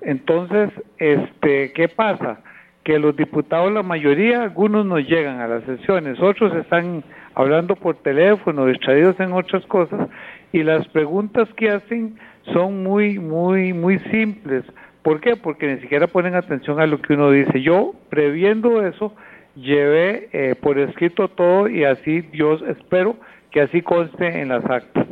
Entonces, 0.00 0.70
este, 0.98 1.72
¿qué 1.72 1.88
pasa? 1.88 2.40
Que 2.84 2.98
los 2.98 3.16
diputados, 3.16 3.72
la 3.72 3.82
mayoría, 3.82 4.42
algunos 4.42 4.86
no 4.86 4.98
llegan 4.98 5.40
a 5.40 5.48
las 5.48 5.64
sesiones, 5.64 6.20
otros 6.20 6.54
están 6.54 7.02
hablando 7.34 7.76
por 7.76 7.96
teléfono, 7.96 8.66
distraídos 8.66 9.18
en 9.20 9.32
otras 9.32 9.64
cosas, 9.66 10.08
y 10.52 10.62
las 10.62 10.86
preguntas 10.88 11.48
que 11.56 11.70
hacen 11.70 12.16
son 12.52 12.82
muy, 12.82 13.18
muy, 13.18 13.72
muy 13.72 13.98
simples. 14.10 14.64
¿Por 15.02 15.20
qué? 15.20 15.36
Porque 15.36 15.74
ni 15.74 15.80
siquiera 15.80 16.06
ponen 16.06 16.34
atención 16.34 16.80
a 16.80 16.86
lo 16.86 17.00
que 17.00 17.14
uno 17.14 17.30
dice. 17.30 17.60
Yo, 17.62 17.94
previendo 18.08 18.86
eso, 18.86 19.14
llevé 19.54 20.28
eh, 20.32 20.54
por 20.60 20.78
escrito 20.78 21.28
todo 21.28 21.68
y 21.68 21.84
así 21.84 22.20
Dios 22.20 22.62
espero 22.68 23.16
que 23.50 23.62
así 23.62 23.82
conste 23.82 24.40
en 24.40 24.48
las 24.48 24.64
actas. 24.64 25.06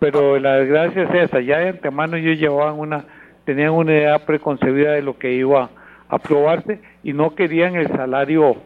Pero 0.00 0.38
la 0.38 0.56
desgracia 0.56 1.04
es 1.04 1.30
esa, 1.30 1.40
ya 1.40 1.58
de 1.58 1.70
antemano 1.70 2.16
yo 2.16 2.32
llevaba 2.32 2.72
una 2.72 3.04
tenían 3.44 3.70
una 3.70 3.92
idea 3.92 4.18
preconcebida 4.20 4.92
de 4.92 5.02
lo 5.02 5.18
que 5.18 5.32
iba 5.32 5.64
a 6.08 6.16
aprobarse 6.16 6.80
y 7.02 7.12
no 7.12 7.34
querían 7.34 7.76
el 7.76 7.88
salario 7.88 8.56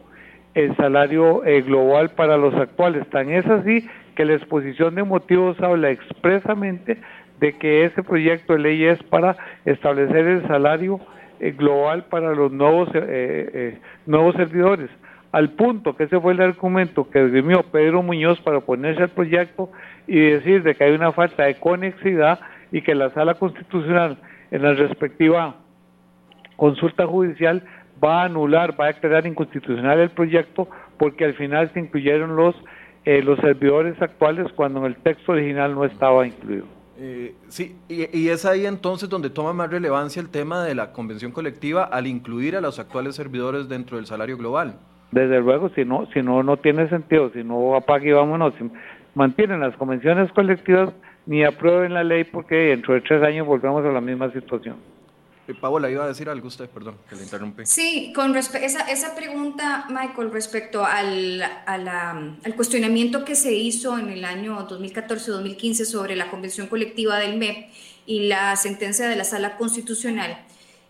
el 0.54 0.74
salario 0.76 1.44
eh, 1.44 1.62
global 1.62 2.10
para 2.10 2.36
los 2.36 2.52
actuales. 2.54 3.08
Tan 3.10 3.30
es 3.30 3.46
así 3.46 3.86
que 4.16 4.24
la 4.24 4.34
exposición 4.34 4.96
de 4.96 5.04
motivos 5.04 5.60
habla 5.60 5.90
expresamente 5.90 6.98
de 7.38 7.52
que 7.52 7.84
ese 7.84 8.02
proyecto 8.02 8.54
de 8.54 8.58
ley 8.58 8.84
es 8.84 9.00
para 9.04 9.36
establecer 9.64 10.26
el 10.26 10.46
salario 10.48 10.98
eh, 11.38 11.52
global 11.52 12.06
para 12.10 12.34
los 12.34 12.50
nuevos 12.50 12.88
eh, 12.94 13.78
nuevos 14.06 14.34
servidores 14.34 14.90
al 15.30 15.50
punto 15.50 15.94
que 15.94 16.04
ese 16.04 16.18
fue 16.18 16.32
el 16.32 16.40
argumento 16.40 17.08
que 17.10 17.22
esgrimió 17.22 17.62
Pedro 17.62 18.02
Muñoz 18.02 18.40
para 18.40 18.58
oponerse 18.58 19.02
al 19.02 19.10
proyecto 19.10 19.70
y 20.06 20.18
decir 20.18 20.62
de 20.62 20.74
que 20.74 20.84
hay 20.84 20.92
una 20.92 21.12
falta 21.12 21.44
de 21.44 21.56
conexidad 21.56 22.40
y 22.72 22.82
que 22.82 22.94
la 22.94 23.10
sala 23.10 23.34
constitucional 23.34 24.16
en 24.50 24.62
la 24.62 24.74
respectiva 24.74 25.56
consulta 26.56 27.06
judicial 27.06 27.62
va 28.02 28.22
a 28.22 28.24
anular, 28.24 28.78
va 28.78 28.86
a 28.86 28.88
declarar 28.88 29.26
inconstitucional 29.26 29.98
el 29.98 30.10
proyecto 30.10 30.68
porque 30.98 31.24
al 31.24 31.34
final 31.34 31.70
se 31.72 31.80
incluyeron 31.80 32.36
los, 32.36 32.54
eh, 33.04 33.22
los 33.22 33.38
servidores 33.38 34.00
actuales 34.02 34.52
cuando 34.54 34.80
en 34.80 34.86
el 34.86 34.96
texto 34.96 35.32
original 35.32 35.74
no 35.74 35.84
estaba 35.84 36.26
incluido. 36.26 36.66
Eh, 37.00 37.36
sí, 37.46 37.76
y, 37.88 38.18
y, 38.18 38.28
es 38.28 38.44
ahí 38.44 38.66
entonces 38.66 39.08
donde 39.08 39.30
toma 39.30 39.52
más 39.52 39.70
relevancia 39.70 40.20
el 40.20 40.30
tema 40.30 40.64
de 40.64 40.74
la 40.74 40.92
convención 40.92 41.30
colectiva 41.30 41.84
al 41.84 42.08
incluir 42.08 42.56
a 42.56 42.60
los 42.60 42.80
actuales 42.80 43.14
servidores 43.14 43.68
dentro 43.68 43.98
del 43.98 44.06
salario 44.06 44.36
global. 44.36 44.80
Desde 45.12 45.40
luego, 45.40 45.68
si 45.70 45.84
no, 45.84 46.06
si 46.12 46.22
no, 46.22 46.42
no 46.42 46.56
tiene 46.56 46.88
sentido, 46.88 47.30
si 47.30 47.44
no 47.44 47.76
apague 47.76 48.10
y 48.10 48.12
vámonos, 48.12 48.52
si 48.58 48.68
mantienen 49.14 49.60
las 49.60 49.76
convenciones 49.76 50.30
colectivas, 50.32 50.90
ni 51.28 51.44
aprueben 51.44 51.92
la 51.92 52.02
ley 52.02 52.24
porque 52.24 52.54
dentro 52.56 52.94
de 52.94 53.02
tres 53.02 53.22
años 53.22 53.46
volvemos 53.46 53.84
a 53.84 53.90
la 53.90 54.00
misma 54.00 54.32
situación. 54.32 54.76
Eh, 55.46 55.52
Paola, 55.52 55.90
iba 55.90 56.02
a 56.02 56.08
decir 56.08 56.26
algo 56.26 56.48
usted, 56.48 56.70
perdón, 56.70 56.96
que 57.06 57.16
le 57.16 57.22
interrumpí. 57.22 57.66
Sí, 57.66 58.14
con 58.14 58.34
esa, 58.34 58.58
esa 58.58 59.14
pregunta, 59.14 59.84
Michael, 59.90 60.32
respecto 60.32 60.86
al, 60.86 61.42
al 61.66 62.54
cuestionamiento 62.56 63.26
que 63.26 63.34
se 63.34 63.52
hizo 63.52 63.98
en 63.98 64.08
el 64.08 64.24
año 64.24 64.66
2014-2015 64.66 65.84
sobre 65.84 66.16
la 66.16 66.30
Convención 66.30 66.66
Colectiva 66.66 67.18
del 67.18 67.36
MEP 67.36 67.68
y 68.06 68.28
la 68.28 68.56
sentencia 68.56 69.06
de 69.06 69.16
la 69.16 69.24
Sala 69.24 69.58
Constitucional, 69.58 70.38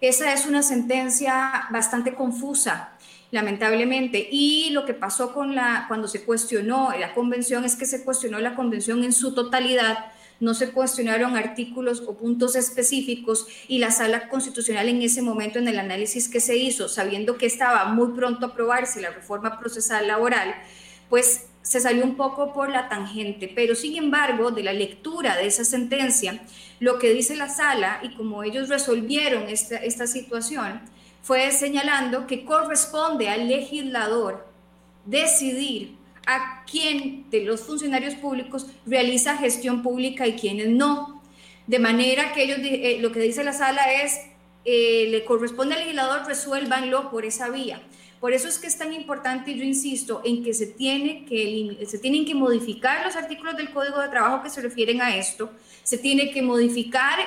esa 0.01 0.33
es 0.33 0.47
una 0.47 0.63
sentencia 0.63 1.67
bastante 1.73 2.15
confusa 2.15 2.93
lamentablemente. 3.33 4.29
Y 4.31 4.71
lo 4.71 4.87
que 4.87 4.95
pasó 4.95 5.35
con 5.35 5.55
la, 5.55 5.85
cuando 5.89 6.07
se 6.09 6.23
cuestionó 6.23 6.93
la 6.99 7.13
convención 7.13 7.65
es 7.65 7.77
que 7.77 7.87
se 7.87 8.05
cuestionó 8.05 8.39
la 8.39 8.55
convención 8.55 9.05
en 9.05 9.13
su 9.13 9.35
totalidad 9.35 10.13
no 10.41 10.55
se 10.55 10.71
cuestionaron 10.71 11.37
artículos 11.37 12.03
o 12.07 12.17
puntos 12.17 12.55
específicos 12.55 13.47
y 13.67 13.79
la 13.79 13.91
sala 13.91 14.29
constitucional 14.29 14.89
en 14.89 15.03
ese 15.03 15.23
momento 15.23 15.59
en 15.59 15.69
el 15.69 15.79
análisis 15.79 16.29
que 16.29 16.41
se 16.41 16.57
hizo, 16.57 16.89
sabiendo 16.89 17.37
que 17.37 17.47
estaba 17.47 17.87
muy 17.87 18.13
pronto 18.13 18.47
a 18.47 18.49
aprobarse 18.51 19.01
la 19.01 19.11
reforma 19.11 19.59
procesal 19.59 20.07
laboral, 20.07 20.55
pues 21.09 21.47
se 21.63 21.81
salió 21.81 22.05
un 22.05 22.17
poco 22.17 22.53
por 22.53 22.71
la 22.71 22.89
tangente, 22.89 23.51
pero 23.55 23.75
sin 23.75 23.97
embargo, 23.97 24.51
de 24.51 24.63
la 24.63 24.73
lectura 24.73 25.37
de 25.37 25.47
esa 25.47 25.65
sentencia, 25.65 26.41
lo 26.81 26.99
que 26.99 27.13
dice 27.13 27.37
la 27.37 27.49
sala 27.49 28.01
y 28.03 28.15
como 28.15 28.43
ellos 28.43 28.69
resolvieron 28.69 29.49
esta, 29.49 29.77
esta 29.77 30.07
situación, 30.07 30.81
fue 31.23 31.51
señalando 31.51 32.27
que 32.27 32.45
corresponde 32.45 33.29
al 33.29 33.49
legislador 33.49 34.47
decidir 35.05 35.97
a 36.29 36.63
quién 36.71 37.25
de 37.31 37.43
los 37.43 37.63
funcionarios 37.63 38.15
públicos 38.15 38.67
realiza 38.85 39.39
gestión 39.39 39.83
pública 39.83 40.27
y 40.27 40.35
quiénes 40.35 40.69
no. 40.69 41.23
De 41.67 41.79
manera 41.79 42.35
que 42.35 42.43
ellos, 42.43 42.59
eh, 42.63 42.99
lo 43.01 43.13
que 43.13 43.21
dice 43.21 43.43
la 43.43 43.55
sala 43.55 43.91
es, 44.03 44.21
eh, 44.67 45.07
le 45.09 45.25
corresponde 45.25 45.75
al 45.75 45.81
legislador, 45.81 46.27
resuélvanlo 46.27 47.11
por 47.11 47.25
esa 47.25 47.49
vía. 47.49 47.81
Por 48.21 48.35
eso 48.35 48.47
es 48.47 48.59
que 48.59 48.67
es 48.67 48.77
tan 48.77 48.93
importante, 48.93 49.55
yo 49.55 49.65
insisto, 49.65 50.21
en 50.23 50.45
que 50.45 50.53
se, 50.53 50.67
tiene 50.67 51.25
que 51.25 51.87
se 51.87 51.99
tienen 51.99 52.27
que 52.27 52.35
modificar 52.35 53.07
los 53.07 53.17
artículos 53.17 53.57
del 53.57 53.71
Código 53.71 53.99
de 53.99 54.09
Trabajo 54.09 54.43
que 54.43 54.51
se 54.51 54.61
refieren 54.61 55.01
a 55.01 55.17
esto, 55.17 55.51
se 55.83 55.97
tiene 55.97 56.31
que 56.31 56.43
modificar 56.43 57.19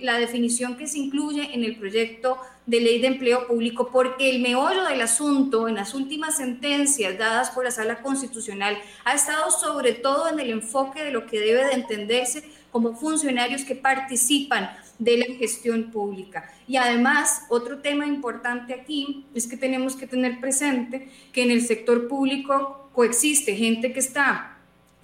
la 0.00 0.18
definición 0.18 0.78
que 0.78 0.86
se 0.86 0.98
incluye 0.98 1.52
en 1.52 1.62
el 1.64 1.76
proyecto 1.76 2.38
de 2.66 2.80
ley 2.80 3.00
de 3.00 3.06
empleo 3.06 3.46
público, 3.46 3.90
porque 3.92 4.28
el 4.28 4.42
meollo 4.42 4.84
del 4.84 5.00
asunto 5.00 5.68
en 5.68 5.76
las 5.76 5.94
últimas 5.94 6.36
sentencias 6.36 7.16
dadas 7.16 7.50
por 7.50 7.64
la 7.64 7.70
Sala 7.70 8.02
Constitucional 8.02 8.76
ha 9.04 9.14
estado 9.14 9.50
sobre 9.52 9.92
todo 9.92 10.28
en 10.28 10.40
el 10.40 10.50
enfoque 10.50 11.04
de 11.04 11.12
lo 11.12 11.26
que 11.26 11.38
debe 11.38 11.64
de 11.64 11.74
entenderse 11.74 12.42
como 12.72 12.94
funcionarios 12.96 13.62
que 13.62 13.76
participan 13.76 14.70
de 14.98 15.18
la 15.18 15.26
gestión 15.38 15.90
pública. 15.90 16.50
Y 16.66 16.76
además, 16.76 17.42
otro 17.48 17.78
tema 17.78 18.06
importante 18.06 18.74
aquí 18.74 19.24
es 19.34 19.46
que 19.46 19.56
tenemos 19.56 19.94
que 19.94 20.06
tener 20.06 20.40
presente 20.40 21.08
que 21.32 21.42
en 21.42 21.52
el 21.52 21.64
sector 21.64 22.08
público 22.08 22.90
coexiste 22.92 23.54
gente 23.54 23.92
que 23.92 24.00
está 24.00 24.58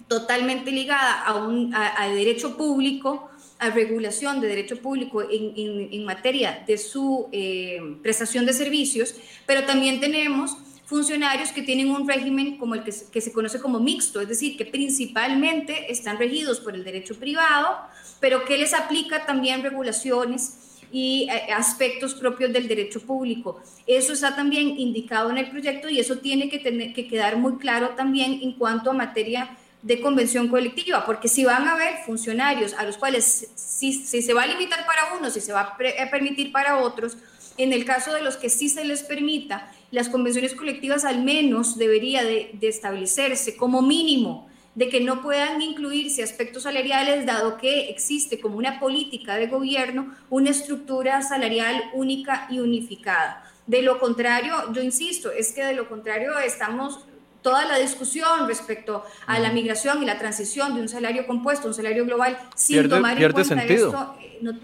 totalmente 0.07 0.71
ligada 0.71 1.23
a, 1.23 1.35
un, 1.35 1.73
a 1.73 2.07
derecho 2.09 2.57
público, 2.57 3.29
a 3.63 3.69
regulación 3.69 4.41
de 4.41 4.47
derecho 4.47 4.77
público 4.81 5.21
en, 5.21 5.53
en, 5.91 6.03
materia 6.05 6.63
de 6.67 6.77
su 6.77 7.29
eh, 7.31 7.79
prestación 8.01 8.45
de 8.45 8.51
servicios, 8.51 9.15
pero 9.45 9.63
también 9.63 10.01
tenemos 10.01 10.57
funcionarios 10.85 11.51
que 11.51 11.61
tienen 11.61 11.89
un 11.89 12.07
régimen 12.07 12.57
como 12.57 12.75
el 12.75 12.83
que 12.83 12.93
que 13.11 13.21
se 13.21 13.31
conoce 13.31 13.59
como 13.61 13.79
mixto, 13.79 14.19
es 14.19 14.27
decir, 14.27 14.57
que 14.57 14.65
principalmente 14.65 15.91
están 15.91 16.17
regidos 16.17 16.59
por 16.59 16.75
el 16.75 16.83
derecho 16.83 17.15
privado, 17.15 17.77
pero 18.19 18.43
que 18.43 18.57
les 18.57 18.73
aplica 18.73 19.25
también 19.25 19.63
regulaciones 19.63 20.73
y 20.91 21.27
eh, 21.31 21.53
aspectos 21.53 22.13
propios 22.13 22.51
del 22.51 22.67
derecho 22.67 23.01
público. 23.01 23.61
Eso 23.87 24.11
está 24.11 24.35
también 24.35 24.77
indicado 24.77 25.31
en 25.31 25.37
el 25.37 25.49
proyecto 25.49 25.89
y 25.89 25.99
eso 25.99 26.17
tiene 26.17 26.49
que, 26.49 26.59
tener, 26.59 26.93
que 26.93 27.07
quedar 27.07 27.37
muy 27.37 27.57
claro 27.57 27.89
también 27.95 28.39
en 28.43 28.51
cuanto 28.53 28.91
a 28.91 28.93
materia 28.93 29.57
de 29.83 29.99
convención 29.99 30.47
colectiva, 30.47 31.05
porque 31.05 31.27
si 31.27 31.43
van 31.43 31.67
a 31.67 31.73
haber 31.73 31.97
funcionarios 32.05 32.73
a 32.73 32.83
los 32.83 32.97
cuales 32.97 33.49
si, 33.55 33.93
se 33.93 34.33
va 34.33 34.43
a 34.43 34.47
limitar 34.47 34.85
para 34.85 35.13
unos, 35.17 35.33
si 35.33 35.41
se 35.41 35.51
va 35.51 35.61
a, 35.61 35.77
permitir 36.09 36.51
para 36.51 36.77
otros, 36.77 37.17
en 37.57 37.73
el 37.73 37.85
caso 37.85 38.13
de 38.13 38.21
los 38.21 38.37
que 38.37 38.49
sí 38.49 38.69
se 38.69 38.85
les 38.85 39.03
permita, 39.03 39.71
las 39.91 40.09
convenciones 40.09 40.55
colectivas 40.55 41.03
al 41.03 41.23
menos 41.23 41.77
debería 41.77 42.23
de, 42.23 42.51
de 42.53 42.67
establecerse 42.69 43.57
como 43.57 43.81
mínimo 43.81 44.49
de 44.73 44.89
que 44.89 45.01
no 45.01 45.21
puedan 45.21 45.61
incluirse 45.61 46.23
aspectos 46.23 46.63
salariales, 46.63 47.25
dado 47.25 47.57
que 47.57 47.89
existe 47.89 48.39
como 48.39 48.57
una 48.57 48.79
política 48.79 49.35
de 49.35 49.47
gobierno 49.47 50.15
una 50.29 50.49
estructura 50.49 51.21
salarial 51.21 51.91
única 51.93 52.47
y 52.49 52.59
unificada. 52.59 53.43
De 53.67 53.81
lo 53.81 53.99
contrario, 53.99 54.73
yo 54.73 54.81
insisto, 54.81 55.31
es 55.31 55.53
que 55.53 55.63
de 55.63 55.73
lo 55.73 55.87
contrario 55.87 56.39
estamos 56.39 57.05
toda 57.43 57.65
la 57.65 57.77
discusión 57.77 58.47
respecto 58.47 59.03
a 59.27 59.37
la 59.37 59.51
migración 59.51 60.01
y 60.01 60.05
la 60.05 60.17
transición 60.17 60.73
de 60.73 60.81
un 60.81 60.89
salario 60.89 61.27
compuesto, 61.27 61.67
un 61.67 61.73
salario 61.75 62.05
global, 62.05 62.39
sin 62.55 62.89
tomar 62.89 63.21
en 63.21 63.31
cuenta 63.31 63.55
sentido. 63.55 63.89
esto, 63.89 64.15
eh, 64.21 64.59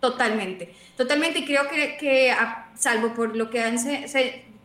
totalmente, 0.00 0.74
totalmente. 0.96 1.44
Creo 1.44 1.68
que, 1.68 1.98
que 1.98 2.34
salvo 2.74 3.12
por 3.12 3.36
lo 3.36 3.50
que 3.50 3.60
han 3.60 3.78
se, 3.78 4.06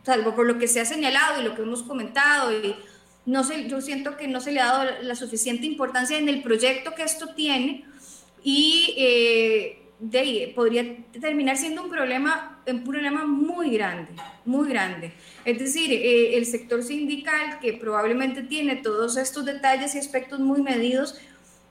salvo 0.02 0.34
por 0.34 0.46
lo 0.46 0.58
que 0.58 0.68
se 0.68 0.80
ha 0.80 0.84
señalado 0.84 1.40
y 1.40 1.44
lo 1.44 1.54
que 1.54 1.62
hemos 1.62 1.82
comentado 1.82 2.52
y 2.52 2.74
no 3.26 3.42
sé, 3.42 3.68
yo 3.68 3.80
siento 3.80 4.16
que 4.16 4.28
no 4.28 4.40
se 4.40 4.52
le 4.52 4.60
ha 4.60 4.66
dado 4.66 4.90
la 5.02 5.16
suficiente 5.16 5.66
importancia 5.66 6.16
en 6.16 6.28
el 6.28 6.42
proyecto 6.42 6.94
que 6.94 7.02
esto 7.02 7.34
tiene 7.34 7.84
y 8.42 8.94
eh, 8.96 9.82
de 9.98 10.52
podría 10.54 10.96
terminar 11.20 11.56
siendo 11.56 11.82
un 11.82 11.90
problema, 11.90 12.55
un 12.66 12.84
problema 12.84 13.24
muy 13.24 13.70
grande, 13.70 14.10
muy 14.44 14.68
grande. 14.68 15.12
Es 15.44 15.58
decir, 15.58 15.92
eh, 15.92 16.36
el 16.36 16.46
sector 16.46 16.82
sindical 16.82 17.58
que 17.60 17.72
probablemente 17.74 18.42
tiene 18.42 18.76
todos 18.76 19.16
estos 19.16 19.44
detalles 19.44 19.94
y 19.94 19.98
aspectos 19.98 20.40
muy 20.40 20.62
medidos, 20.62 21.20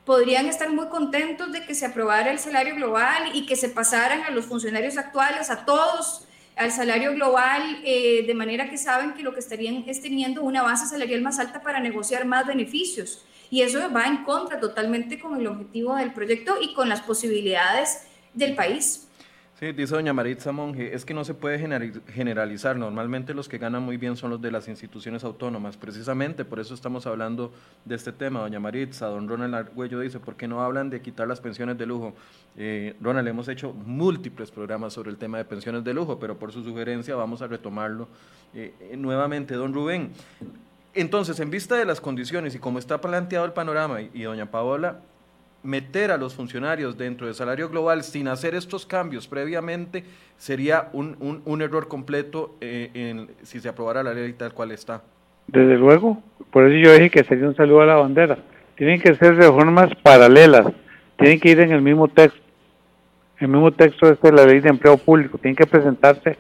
podrían 0.05 0.45
estar 0.45 0.69
muy 0.69 0.88
contentos 0.88 1.51
de 1.51 1.65
que 1.65 1.73
se 1.73 1.86
aprobara 1.86 2.31
el 2.31 2.39
salario 2.39 2.75
global 2.75 3.31
y 3.34 3.45
que 3.45 3.55
se 3.55 3.69
pasaran 3.69 4.23
a 4.23 4.29
los 4.29 4.45
funcionarios 4.45 4.97
actuales, 4.97 5.49
a 5.49 5.65
todos 5.65 6.27
al 6.55 6.71
salario 6.71 7.13
global, 7.13 7.81
eh, 7.84 8.23
de 8.25 8.34
manera 8.34 8.69
que 8.69 8.77
saben 8.77 9.13
que 9.13 9.23
lo 9.23 9.34
que 9.34 9.41
estarían 9.41 9.84
es 9.88 10.01
teniendo 10.01 10.41
una 10.41 10.63
base 10.63 10.86
salarial 10.86 11.21
más 11.21 11.39
alta 11.39 11.62
para 11.62 11.79
negociar 11.79 12.25
más 12.25 12.47
beneficios. 12.47 13.25
Y 13.49 13.62
eso 13.62 13.91
va 13.91 14.05
en 14.05 14.23
contra 14.23 14.60
totalmente 14.60 15.19
con 15.19 15.39
el 15.39 15.47
objetivo 15.47 15.95
del 15.95 16.13
proyecto 16.13 16.55
y 16.62 16.73
con 16.73 16.88
las 16.88 17.01
posibilidades 17.01 18.03
del 18.34 18.55
país. 18.55 19.04
Sí, 19.57 19.71
dice 19.71 19.95
doña 19.95 20.11
Maritza 20.11 20.51
Monge, 20.51 20.93
es 20.93 21.05
que 21.05 21.13
no 21.13 21.23
se 21.23 21.33
puede 21.33 21.57
generalizar. 22.09 22.75
Normalmente 22.75 23.33
los 23.33 23.47
que 23.47 23.57
ganan 23.57 23.83
muy 23.83 23.95
bien 23.95 24.17
son 24.17 24.31
los 24.31 24.41
de 24.41 24.51
las 24.51 24.67
instituciones 24.67 25.23
autónomas. 25.23 25.77
Precisamente 25.77 26.43
por 26.43 26.59
eso 26.59 26.73
estamos 26.73 27.07
hablando 27.07 27.53
de 27.85 27.95
este 27.95 28.11
tema. 28.11 28.41
Doña 28.41 28.59
Maritza, 28.59 29.05
don 29.05 29.29
Ronald 29.29 29.55
Argüello 29.55 30.01
dice, 30.01 30.19
¿por 30.19 30.35
qué 30.35 30.45
no 30.45 30.61
hablan 30.61 30.89
de 30.89 31.01
quitar 31.01 31.29
las 31.29 31.39
pensiones 31.39 31.77
de 31.77 31.85
lujo? 31.85 32.13
Eh, 32.57 32.97
Ronald, 32.99 33.29
hemos 33.29 33.47
hecho 33.47 33.71
múltiples 33.71 34.51
programas 34.51 34.91
sobre 34.91 35.09
el 35.09 35.17
tema 35.17 35.37
de 35.37 35.45
pensiones 35.45 35.85
de 35.85 35.93
lujo, 35.93 36.19
pero 36.19 36.37
por 36.37 36.51
su 36.51 36.61
sugerencia 36.61 37.15
vamos 37.15 37.41
a 37.41 37.47
retomarlo 37.47 38.09
eh, 38.53 38.73
nuevamente. 38.97 39.55
Don 39.55 39.73
Rubén, 39.73 40.11
entonces, 40.93 41.39
en 41.39 41.49
vista 41.49 41.75
de 41.75 41.85
las 41.85 42.01
condiciones 42.01 42.55
y 42.55 42.59
como 42.59 42.77
está 42.77 42.99
planteado 42.99 43.45
el 43.45 43.53
panorama, 43.53 44.01
y 44.01 44.23
doña 44.23 44.51
Paola 44.51 44.99
meter 45.65 46.12
a 46.12 46.17
los 46.17 46.36
funcionarios 46.36 46.97
dentro 46.97 47.25
del 47.25 47.36
salario 47.36 47.69
global 47.69 48.04
sin 48.04 48.28
hacer 48.28 48.56
estos 48.56 48.86
cambios 48.86 49.28
previamente 49.28 50.04
sería 50.38 50.89
un, 50.93 51.41
un, 51.45 51.62
error 51.62 51.88
completo 51.88 52.56
eh, 52.62 53.28
si 53.41 53.60
se 53.60 53.67
aprobara 53.67 54.04
la 54.04 54.13
ley 54.13 54.34
tal 54.34 54.54
cual 54.54 54.71
está. 54.71 55.01
Desde 55.47 55.75
luego, 55.75 56.21
por 56.51 56.67
eso 56.67 56.78
yo 56.78 56.93
dije 56.93 57.10
que 57.10 57.23
sería 57.23 57.47
un 57.47 57.56
saludo 57.56 57.82
a 57.82 57.86
la 57.86 57.95
bandera. 57.95 58.38
Tienen 58.75 58.99
que 58.99 59.15
ser 59.15 59.36
reformas 59.36 59.93
paralelas, 60.04 60.67
tienen 61.17 61.39
que 61.39 61.51
ir 61.51 61.60
en 61.60 61.71
el 61.71 61.82
mismo 61.82 62.08
texto. 62.08 62.39
El 63.39 63.49
mismo 63.49 63.71
texto 63.71 64.10
es 64.10 64.21
de 64.21 64.32
la 64.32 64.45
ley 64.45 64.60
de 64.60 64.69
empleo 64.69 64.97
público. 64.97 65.38
Tienen 65.38 65.56
que 65.56 65.67
presentarse, 65.67 66.38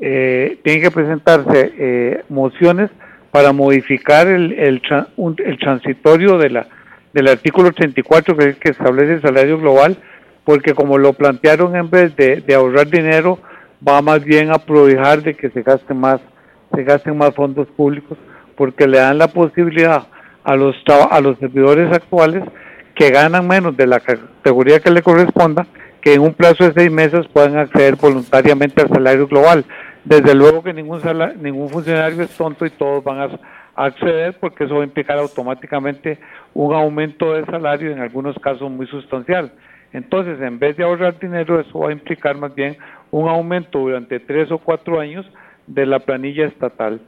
eh, 0.00 0.58
tienen 0.62 0.82
que 0.82 0.90
presentarse 0.90 1.72
eh, 1.76 2.24
mociones 2.28 2.90
para 3.30 3.52
modificar 3.52 4.26
el, 4.26 4.52
el, 4.52 4.82
el 5.16 5.58
transitorio 5.58 6.38
de 6.38 6.50
la 6.50 6.66
del 7.12 7.28
artículo 7.28 7.68
84 7.68 8.36
que, 8.36 8.54
que 8.54 8.70
establece 8.70 9.14
el 9.14 9.22
salario 9.22 9.58
global, 9.58 9.96
porque 10.44 10.74
como 10.74 10.98
lo 10.98 11.12
plantearon 11.12 11.76
en 11.76 11.90
vez 11.90 12.14
de, 12.16 12.42
ahorrar 12.54 12.88
dinero, 12.88 13.38
va 13.86 14.02
más 14.02 14.24
bien 14.24 14.50
a 14.50 14.58
prohijar 14.58 15.22
de 15.22 15.34
que 15.34 15.50
se 15.50 15.62
gasten 15.62 15.98
más, 15.98 16.20
se 16.74 16.82
gasten 16.84 17.16
más 17.16 17.34
fondos 17.34 17.68
públicos, 17.68 18.18
porque 18.56 18.86
le 18.86 18.98
dan 18.98 19.18
la 19.18 19.28
posibilidad 19.28 20.06
a 20.44 20.56
los 20.56 20.74
a 21.10 21.20
los 21.20 21.38
servidores 21.38 21.92
actuales 21.92 22.42
que 22.94 23.10
ganan 23.10 23.46
menos 23.46 23.76
de 23.76 23.86
la 23.86 24.00
categoría 24.00 24.80
que 24.80 24.90
le 24.90 25.02
corresponda, 25.02 25.66
que 26.00 26.14
en 26.14 26.22
un 26.22 26.34
plazo 26.34 26.64
de 26.64 26.72
seis 26.74 26.90
meses 26.90 27.26
puedan 27.32 27.56
acceder 27.56 27.96
voluntariamente 27.96 28.82
al 28.82 28.88
salario 28.88 29.26
global. 29.26 29.64
Desde 30.04 30.34
luego 30.34 30.62
que 30.62 30.72
ningún 30.72 31.00
ningún 31.40 31.68
funcionario 31.68 32.22
es 32.22 32.30
tonto 32.30 32.64
y 32.64 32.70
todos 32.70 33.04
van 33.04 33.20
a 33.20 33.28
acceder 33.74 34.38
porque 34.38 34.64
eso 34.64 34.76
va 34.76 34.82
a 34.82 34.86
implicar 34.86 35.18
automáticamente 35.18 36.18
un 36.54 36.74
aumento 36.74 37.34
de 37.34 37.44
salario 37.46 37.90
en 37.90 38.00
algunos 38.00 38.38
casos 38.38 38.70
muy 38.70 38.86
sustancial. 38.86 39.52
Entonces, 39.92 40.40
en 40.40 40.58
vez 40.58 40.76
de 40.76 40.84
ahorrar 40.84 41.18
dinero, 41.18 41.60
eso 41.60 41.80
va 41.80 41.90
a 41.90 41.92
implicar 41.92 42.36
más 42.36 42.54
bien 42.54 42.76
un 43.10 43.28
aumento 43.28 43.78
durante 43.78 44.20
tres 44.20 44.50
o 44.50 44.58
cuatro 44.58 45.00
años 45.00 45.26
de 45.66 45.86
la 45.86 45.98
planilla 46.00 46.46
estatal. 46.46 47.00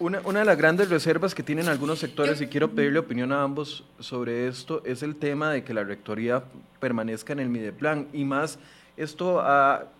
Una, 0.00 0.20
una, 0.24 0.40
de 0.40 0.44
las 0.44 0.58
grandes 0.58 0.90
reservas 0.90 1.34
que 1.34 1.44
tienen 1.44 1.68
algunos 1.68 2.00
sectores, 2.00 2.40
y 2.40 2.48
quiero 2.48 2.68
pedirle 2.70 2.98
opinión 2.98 3.30
a 3.32 3.42
ambos 3.42 3.84
sobre 4.00 4.48
esto, 4.48 4.82
es 4.84 5.04
el 5.04 5.14
tema 5.16 5.52
de 5.52 5.62
que 5.62 5.72
la 5.72 5.84
rectoría 5.84 6.42
permanezca 6.80 7.32
en 7.32 7.38
el 7.38 7.48
Mideplan. 7.48 8.08
Y 8.12 8.24
más, 8.24 8.58
esto 8.96 9.42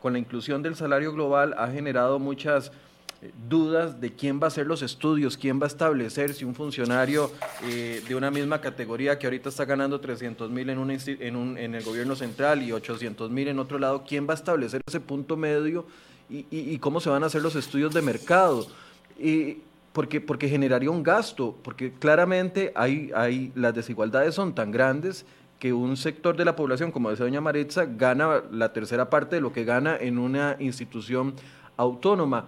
con 0.00 0.12
la 0.14 0.18
inclusión 0.18 0.62
del 0.62 0.74
salario 0.74 1.12
global 1.12 1.54
ha 1.56 1.68
generado 1.68 2.18
muchas 2.18 2.72
dudas 3.48 4.00
de 4.00 4.12
quién 4.12 4.40
va 4.40 4.44
a 4.44 4.48
hacer 4.48 4.66
los 4.66 4.82
estudios, 4.82 5.36
quién 5.36 5.60
va 5.60 5.64
a 5.64 5.68
establecer 5.68 6.34
si 6.34 6.44
un 6.44 6.54
funcionario 6.54 7.30
eh, 7.64 8.02
de 8.06 8.14
una 8.14 8.30
misma 8.30 8.60
categoría 8.60 9.18
que 9.18 9.26
ahorita 9.26 9.48
está 9.48 9.64
ganando 9.64 10.00
300 10.00 10.50
mil 10.50 10.68
en, 10.70 10.90
en, 10.90 11.58
en, 11.58 11.74
el 11.74 11.84
gobierno 11.84 12.16
central 12.16 12.62
y 12.62 12.72
800 12.72 13.30
mil 13.30 13.48
en 13.48 13.58
otro 13.58 13.78
lado, 13.78 14.04
quién 14.06 14.26
va 14.28 14.32
a 14.32 14.36
establecer 14.36 14.80
ese 14.86 15.00
punto 15.00 15.36
medio 15.36 15.86
y, 16.30 16.78
cómo 16.78 17.00
se 17.00 17.10
van 17.10 17.22
a 17.22 17.26
hacer 17.26 17.42
los 17.42 17.54
estudios 17.54 17.92
de 17.94 18.02
mercado. 18.02 18.66
Porque, 19.92 20.20
porque 20.20 20.48
generaría 20.48 20.90
un 20.90 21.04
gasto, 21.04 21.56
porque 21.62 21.92
claramente 21.92 22.72
hay, 22.74 23.12
hay, 23.14 23.52
las 23.54 23.74
desigualdades 23.74 24.34
son 24.34 24.52
tan 24.52 24.72
grandes 24.72 25.24
que 25.60 25.72
un 25.72 25.96
sector 25.96 26.36
de 26.36 26.44
la 26.44 26.56
población, 26.56 26.90
como 26.90 27.10
decía 27.10 27.26
doña 27.26 27.40
Maritza, 27.40 27.84
gana 27.84 28.42
la 28.50 28.72
tercera 28.72 29.08
parte 29.08 29.36
de 29.36 29.40
lo 29.40 29.52
que 29.52 29.64
gana 29.64 29.96
en 29.96 30.18
una 30.18 30.56
institución 30.58 31.34
autónoma 31.76 32.46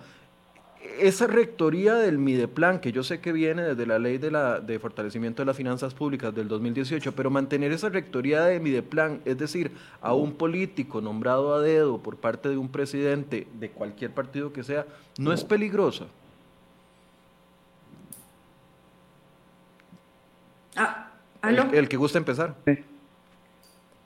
esa 0.99 1.27
rectoría 1.27 1.95
del 1.95 2.19
Mideplan, 2.19 2.81
que 2.81 2.93
yo 2.93 3.03
sé 3.03 3.21
que 3.21 3.33
viene 3.33 3.63
desde 3.63 3.87
la 3.87 3.99
ley 3.99 4.19
de, 4.19 4.31
la, 4.31 4.61
de 4.61 4.79
fortalecimiento 4.79 5.43
de 5.43 5.47
las 5.47 5.57
finanzas 5.57 5.95
públicas 5.95 6.35
del 6.35 6.49
2018, 6.49 7.13
pero 7.13 7.31
mantener 7.31 7.73
esa 7.73 7.89
rectoría 7.89 8.45
de 8.45 8.61
Mideplan, 8.61 9.21
es 9.25 9.39
decir, 9.39 9.73
a 10.01 10.15
un 10.15 10.35
político 10.35 11.01
nombrado 11.01 11.55
a 11.55 11.61
dedo 11.61 11.99
por 11.99 12.17
parte 12.17 12.49
de 12.49 12.57
un 12.57 12.69
presidente 12.69 13.47
de 13.55 13.71
cualquier 13.71 14.13
partido 14.13 14.53
que 14.53 14.65
sea, 14.65 14.87
no 15.19 15.33
es 15.33 15.45
peligrosa. 15.45 16.07
Ah, 20.75 21.11
El, 21.43 21.59
el, 21.75 21.89
que 21.89 21.97
gusta 21.97 22.19
empezar. 22.19 22.55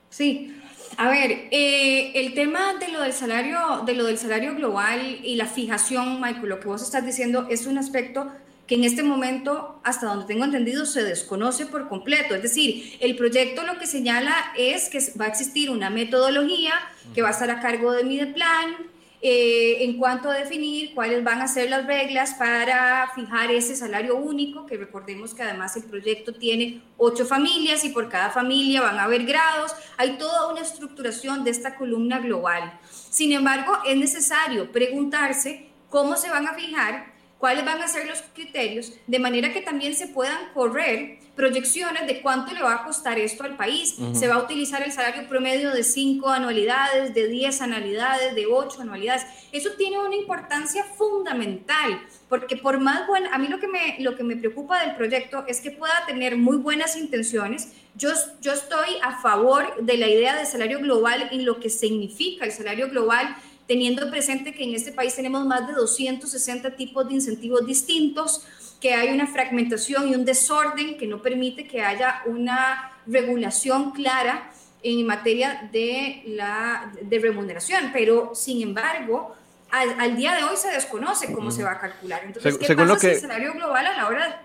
Sí. 0.09 0.60
A 0.97 1.09
ver, 1.09 1.47
eh, 1.51 2.11
el 2.15 2.33
tema 2.33 2.73
de 2.79 2.89
lo 2.89 3.01
del 3.01 3.13
salario, 3.13 3.83
de 3.85 3.93
lo 3.93 4.05
del 4.05 4.17
salario 4.17 4.55
global 4.55 5.19
y 5.23 5.35
la 5.35 5.45
fijación, 5.45 6.21
Michael, 6.21 6.49
lo 6.49 6.59
que 6.59 6.67
vos 6.67 6.81
estás 6.81 7.05
diciendo 7.05 7.47
es 7.49 7.65
un 7.65 7.77
aspecto 7.77 8.31
que 8.67 8.75
en 8.75 8.83
este 8.83 9.03
momento, 9.03 9.81
hasta 9.83 10.05
donde 10.05 10.25
tengo 10.25 10.45
entendido, 10.45 10.85
se 10.85 11.03
desconoce 11.03 11.65
por 11.65 11.89
completo. 11.89 12.35
Es 12.35 12.41
decir, 12.41 12.97
el 12.99 13.15
proyecto 13.15 13.63
lo 13.63 13.77
que 13.77 13.87
señala 13.87 14.33
es 14.57 14.89
que 14.89 14.99
va 15.19 15.25
a 15.25 15.27
existir 15.27 15.69
una 15.69 15.89
metodología 15.89 16.73
que 17.13 17.21
va 17.21 17.29
a 17.29 17.31
estar 17.31 17.49
a 17.49 17.59
cargo 17.59 17.91
de 17.91 18.03
Mideplan, 18.03 18.77
eh, 19.23 19.83
en 19.83 19.97
cuanto 19.97 20.31
a 20.31 20.33
definir 20.33 20.95
cuáles 20.95 21.23
van 21.23 21.41
a 21.41 21.47
ser 21.47 21.69
las 21.69 21.85
reglas 21.85 22.33
para 22.33 23.11
fijar 23.13 23.51
ese 23.51 23.75
salario 23.75 24.15
único, 24.15 24.65
que 24.65 24.77
recordemos 24.77 25.35
que 25.35 25.43
además 25.43 25.75
el 25.75 25.83
proyecto 25.83 26.33
tiene 26.33 26.81
ocho 26.97 27.25
familias 27.25 27.85
y 27.85 27.89
por 27.89 28.09
cada 28.09 28.31
familia 28.31 28.81
van 28.81 28.97
a 28.97 29.03
haber 29.03 29.25
grados, 29.25 29.73
hay 29.97 30.17
toda 30.17 30.51
una 30.51 30.61
estructuración 30.61 31.43
de 31.43 31.51
esta 31.51 31.75
columna 31.75 32.17
global. 32.17 32.79
Sin 32.89 33.31
embargo, 33.31 33.77
es 33.85 33.95
necesario 33.95 34.71
preguntarse 34.71 35.69
cómo 35.89 36.15
se 36.15 36.29
van 36.31 36.47
a 36.47 36.55
fijar 36.55 37.10
cuáles 37.41 37.65
van 37.65 37.81
a 37.81 37.87
ser 37.87 38.05
los 38.05 38.21
criterios, 38.35 38.93
de 39.07 39.19
manera 39.19 39.51
que 39.51 39.61
también 39.61 39.95
se 39.95 40.07
puedan 40.07 40.53
correr 40.53 41.17
proyecciones 41.35 42.05
de 42.05 42.21
cuánto 42.21 42.53
le 42.53 42.61
va 42.61 42.75
a 42.75 42.85
costar 42.85 43.17
esto 43.17 43.43
al 43.43 43.57
país. 43.57 43.95
Se 44.13 44.27
va 44.27 44.35
a 44.35 44.43
utilizar 44.43 44.83
el 44.83 44.91
salario 44.91 45.27
promedio 45.27 45.71
de 45.71 45.83
5 45.83 46.29
anualidades, 46.29 47.15
de 47.15 47.27
10 47.27 47.61
anualidades, 47.61 48.35
de 48.35 48.45
8 48.45 48.81
anualidades. 48.81 49.25
Eso 49.51 49.71
tiene 49.75 49.97
una 49.97 50.15
importancia 50.15 50.83
fundamental, 50.83 51.99
porque 52.29 52.57
por 52.57 52.79
más 52.79 53.07
bueno, 53.07 53.27
a 53.33 53.39
mí 53.39 53.47
lo 53.47 53.59
que, 53.59 53.67
me, 53.67 53.97
lo 54.01 54.15
que 54.15 54.23
me 54.23 54.35
preocupa 54.35 54.79
del 54.85 54.95
proyecto 54.95 55.43
es 55.47 55.61
que 55.61 55.71
pueda 55.71 56.05
tener 56.05 56.37
muy 56.37 56.57
buenas 56.57 56.95
intenciones. 56.95 57.69
Yo, 57.95 58.09
yo 58.39 58.53
estoy 58.53 58.97
a 59.01 59.19
favor 59.19 59.83
de 59.83 59.97
la 59.97 60.07
idea 60.07 60.35
de 60.35 60.45
salario 60.45 60.77
global 60.77 61.27
en 61.31 61.43
lo 61.43 61.59
que 61.59 61.71
significa 61.71 62.45
el 62.45 62.51
salario 62.51 62.87
global 62.89 63.35
teniendo 63.71 64.11
presente 64.11 64.51
que 64.53 64.65
en 64.65 64.75
este 64.75 64.91
país 64.91 65.15
tenemos 65.15 65.45
más 65.45 65.65
de 65.65 65.71
260 65.71 66.75
tipos 66.75 67.07
de 67.07 67.13
incentivos 67.13 67.65
distintos, 67.65 68.45
que 68.81 68.93
hay 68.93 69.13
una 69.13 69.27
fragmentación 69.27 70.09
y 70.09 70.13
un 70.13 70.25
desorden 70.25 70.97
que 70.97 71.07
no 71.07 71.21
permite 71.21 71.65
que 71.65 71.81
haya 71.81 72.21
una 72.25 72.91
regulación 73.07 73.91
clara 73.91 74.51
en 74.83 75.05
materia 75.05 75.69
de, 75.71 76.21
la, 76.25 76.91
de 77.01 77.17
remuneración, 77.17 77.91
pero 77.93 78.35
sin 78.35 78.61
embargo, 78.61 79.37
al, 79.69 80.17
día 80.17 80.35
de 80.35 80.43
hoy 80.43 80.57
se 80.57 80.67
desconoce 80.67 81.31
cómo 81.31 81.49
se 81.49 81.63
va 81.63 81.71
a 81.71 81.79
calcular. 81.79 82.23
Entonces, 82.25 82.57
¿qué 82.57 82.75
pasa 82.75 82.99
si 82.99 83.07
el 83.07 83.21
salario 83.21 83.53
global 83.53 83.87
a 83.87 83.95
la 83.95 84.07
hora 84.09 84.41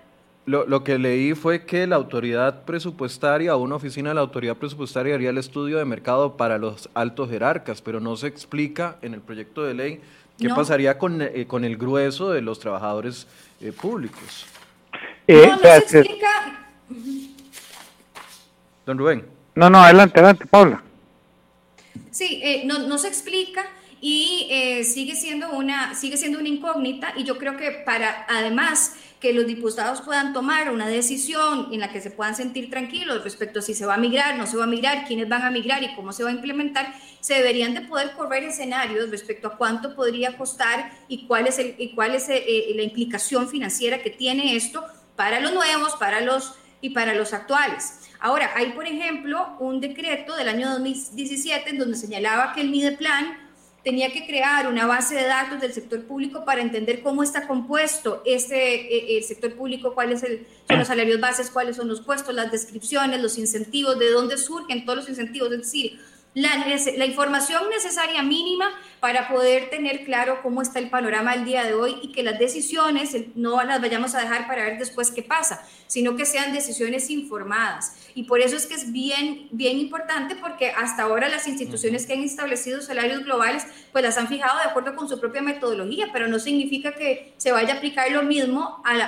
lo, 0.46 0.64
lo, 0.64 0.84
que 0.84 0.96
leí 0.96 1.34
fue 1.34 1.66
que 1.66 1.88
la 1.88 1.96
autoridad 1.96 2.62
presupuestaria 2.62 3.54
o 3.56 3.58
una 3.58 3.74
oficina 3.74 4.10
de 4.10 4.14
la 4.14 4.20
autoridad 4.20 4.56
presupuestaria 4.56 5.16
haría 5.16 5.30
el 5.30 5.38
estudio 5.38 5.78
de 5.78 5.84
mercado 5.84 6.36
para 6.36 6.56
los 6.56 6.88
altos 6.94 7.28
jerarcas, 7.28 7.82
pero 7.82 7.98
no 7.98 8.16
se 8.16 8.28
explica 8.28 8.96
en 9.02 9.14
el 9.14 9.20
proyecto 9.20 9.64
de 9.64 9.74
ley 9.74 10.00
qué 10.38 10.48
pasaría 10.48 10.98
con, 10.98 11.20
eh, 11.20 11.46
con, 11.48 11.64
el 11.64 11.76
grueso 11.76 12.30
de 12.30 12.42
los 12.42 12.60
trabajadores 12.60 13.26
eh, 13.60 13.72
públicos. 13.72 14.46
Eh, 15.26 15.48
no, 15.48 15.56
no 15.56 15.62
se 15.62 15.76
explica. 15.78 16.68
Don 18.86 18.98
Rubén. 18.98 19.26
No, 19.56 19.68
no, 19.68 19.82
adelante, 19.82 20.20
adelante, 20.20 20.46
Paula. 20.46 20.82
Sí, 22.12 22.62
no, 22.66 22.86
no 22.86 22.98
se 22.98 23.08
explica 23.08 23.66
y 24.00 24.48
sigue 24.84 25.16
siendo 25.16 25.50
una 25.50 25.94
sigue 25.94 26.16
siendo 26.16 26.38
una 26.38 26.48
incógnita 26.48 27.14
y 27.16 27.24
yo 27.24 27.38
creo 27.38 27.56
que 27.56 27.70
para 27.84 28.26
además 28.28 28.94
que 29.26 29.32
los 29.32 29.48
diputados 29.48 30.02
puedan 30.02 30.32
tomar 30.32 30.70
una 30.70 30.86
decisión 30.86 31.66
en 31.72 31.80
la 31.80 31.90
que 31.90 32.00
se 32.00 32.12
puedan 32.12 32.36
sentir 32.36 32.70
tranquilos 32.70 33.24
respecto 33.24 33.58
a 33.58 33.62
si 33.62 33.74
se 33.74 33.84
va 33.84 33.94
a 33.94 33.96
migrar, 33.96 34.38
no 34.38 34.46
se 34.46 34.56
va 34.56 34.62
a 34.62 34.68
migrar, 34.68 35.04
quiénes 35.04 35.28
van 35.28 35.42
a 35.42 35.50
migrar 35.50 35.82
y 35.82 35.92
cómo 35.96 36.12
se 36.12 36.22
va 36.22 36.30
a 36.30 36.32
implementar, 36.32 36.94
se 37.18 37.34
deberían 37.34 37.74
de 37.74 37.80
poder 37.80 38.12
correr 38.12 38.44
escenarios 38.44 39.10
respecto 39.10 39.48
a 39.48 39.56
cuánto 39.56 39.96
podría 39.96 40.36
costar 40.38 40.92
y 41.08 41.26
cuál 41.26 41.48
es, 41.48 41.58
el, 41.58 41.74
y 41.76 41.92
cuál 41.92 42.14
es 42.14 42.28
eh, 42.28 42.36
eh, 42.36 42.72
la 42.76 42.82
implicación 42.82 43.48
financiera 43.48 44.00
que 44.00 44.10
tiene 44.10 44.54
esto 44.54 44.84
para 45.16 45.40
los 45.40 45.52
nuevos, 45.52 45.96
para 45.96 46.20
los 46.20 46.54
y 46.80 46.90
para 46.90 47.12
los 47.12 47.32
actuales. 47.32 48.02
Ahora, 48.20 48.52
hay, 48.54 48.74
por 48.74 48.86
ejemplo, 48.86 49.56
un 49.58 49.80
decreto 49.80 50.36
del 50.36 50.48
año 50.48 50.70
2017 50.70 51.70
en 51.70 51.78
donde 51.78 51.96
señalaba 51.96 52.52
que 52.52 52.60
el 52.60 52.70
MIDEPLAN 52.70 53.45
tenía 53.86 54.10
que 54.10 54.26
crear 54.26 54.66
una 54.66 54.84
base 54.84 55.14
de 55.14 55.22
datos 55.26 55.60
del 55.60 55.72
sector 55.72 56.02
público 56.02 56.44
para 56.44 56.60
entender 56.60 57.04
cómo 57.04 57.22
está 57.22 57.46
compuesto 57.46 58.20
ese 58.26 58.74
eh, 58.74 59.18
el 59.18 59.22
sector 59.22 59.54
público, 59.54 59.94
cuáles 59.94 60.22
son 60.22 60.40
los 60.76 60.88
salarios 60.88 61.20
bases, 61.20 61.50
cuáles 61.50 61.76
son 61.76 61.86
los 61.86 62.00
puestos, 62.00 62.34
las 62.34 62.50
descripciones, 62.50 63.22
los 63.22 63.38
incentivos, 63.38 63.96
de 63.96 64.10
dónde 64.10 64.38
surgen 64.38 64.84
todos 64.84 64.98
los 64.98 65.08
incentivos, 65.08 65.52
es 65.52 65.58
decir, 65.58 66.00
la, 66.36 67.06
información 67.06 67.62
necesaria 67.70 68.22
mínima 68.22 68.68
para 69.00 69.26
poder 69.26 69.70
tener 69.70 70.04
claro 70.04 70.40
cómo 70.42 70.60
está 70.60 70.78
el 70.78 70.90
panorama 70.90 71.32
el 71.32 71.46
día 71.46 71.64
de 71.64 71.72
hoy 71.72 71.96
y 72.02 72.12
que 72.12 72.22
las 72.22 72.38
decisiones 72.38 73.16
no 73.34 73.62
las 73.64 73.80
vayamos 73.80 74.14
a 74.14 74.20
dejar 74.20 74.46
para 74.46 74.64
ver 74.64 74.78
después 74.78 75.10
qué 75.10 75.22
pasa, 75.22 75.66
sino 75.86 76.14
que 76.14 76.26
sean 76.26 76.52
decisiones 76.52 77.08
informadas. 77.08 77.96
Y 78.14 78.24
por 78.24 78.40
eso 78.40 78.54
es 78.54 78.66
que 78.66 78.74
es 78.74 78.92
bien, 78.92 79.48
bien 79.50 79.78
importante 79.78 80.36
porque 80.36 80.72
hasta 80.72 81.04
ahora 81.04 81.30
las 81.30 81.48
instituciones 81.48 82.04
que 82.04 82.12
han 82.12 82.22
establecido 82.22 82.82
salarios 82.82 83.24
globales 83.24 83.66
pues 83.90 84.04
las 84.04 84.18
han 84.18 84.28
fijado 84.28 84.58
de 84.58 84.64
acuerdo 84.64 84.94
con 84.94 85.08
su 85.08 85.18
propia 85.18 85.40
metodología, 85.40 86.10
pero 86.12 86.28
no 86.28 86.38
significa 86.38 86.92
que 86.92 87.32
se 87.38 87.50
vaya 87.50 87.72
a 87.72 87.76
aplicar 87.78 88.12
lo 88.12 88.22
mismo 88.22 88.82
al, 88.84 89.00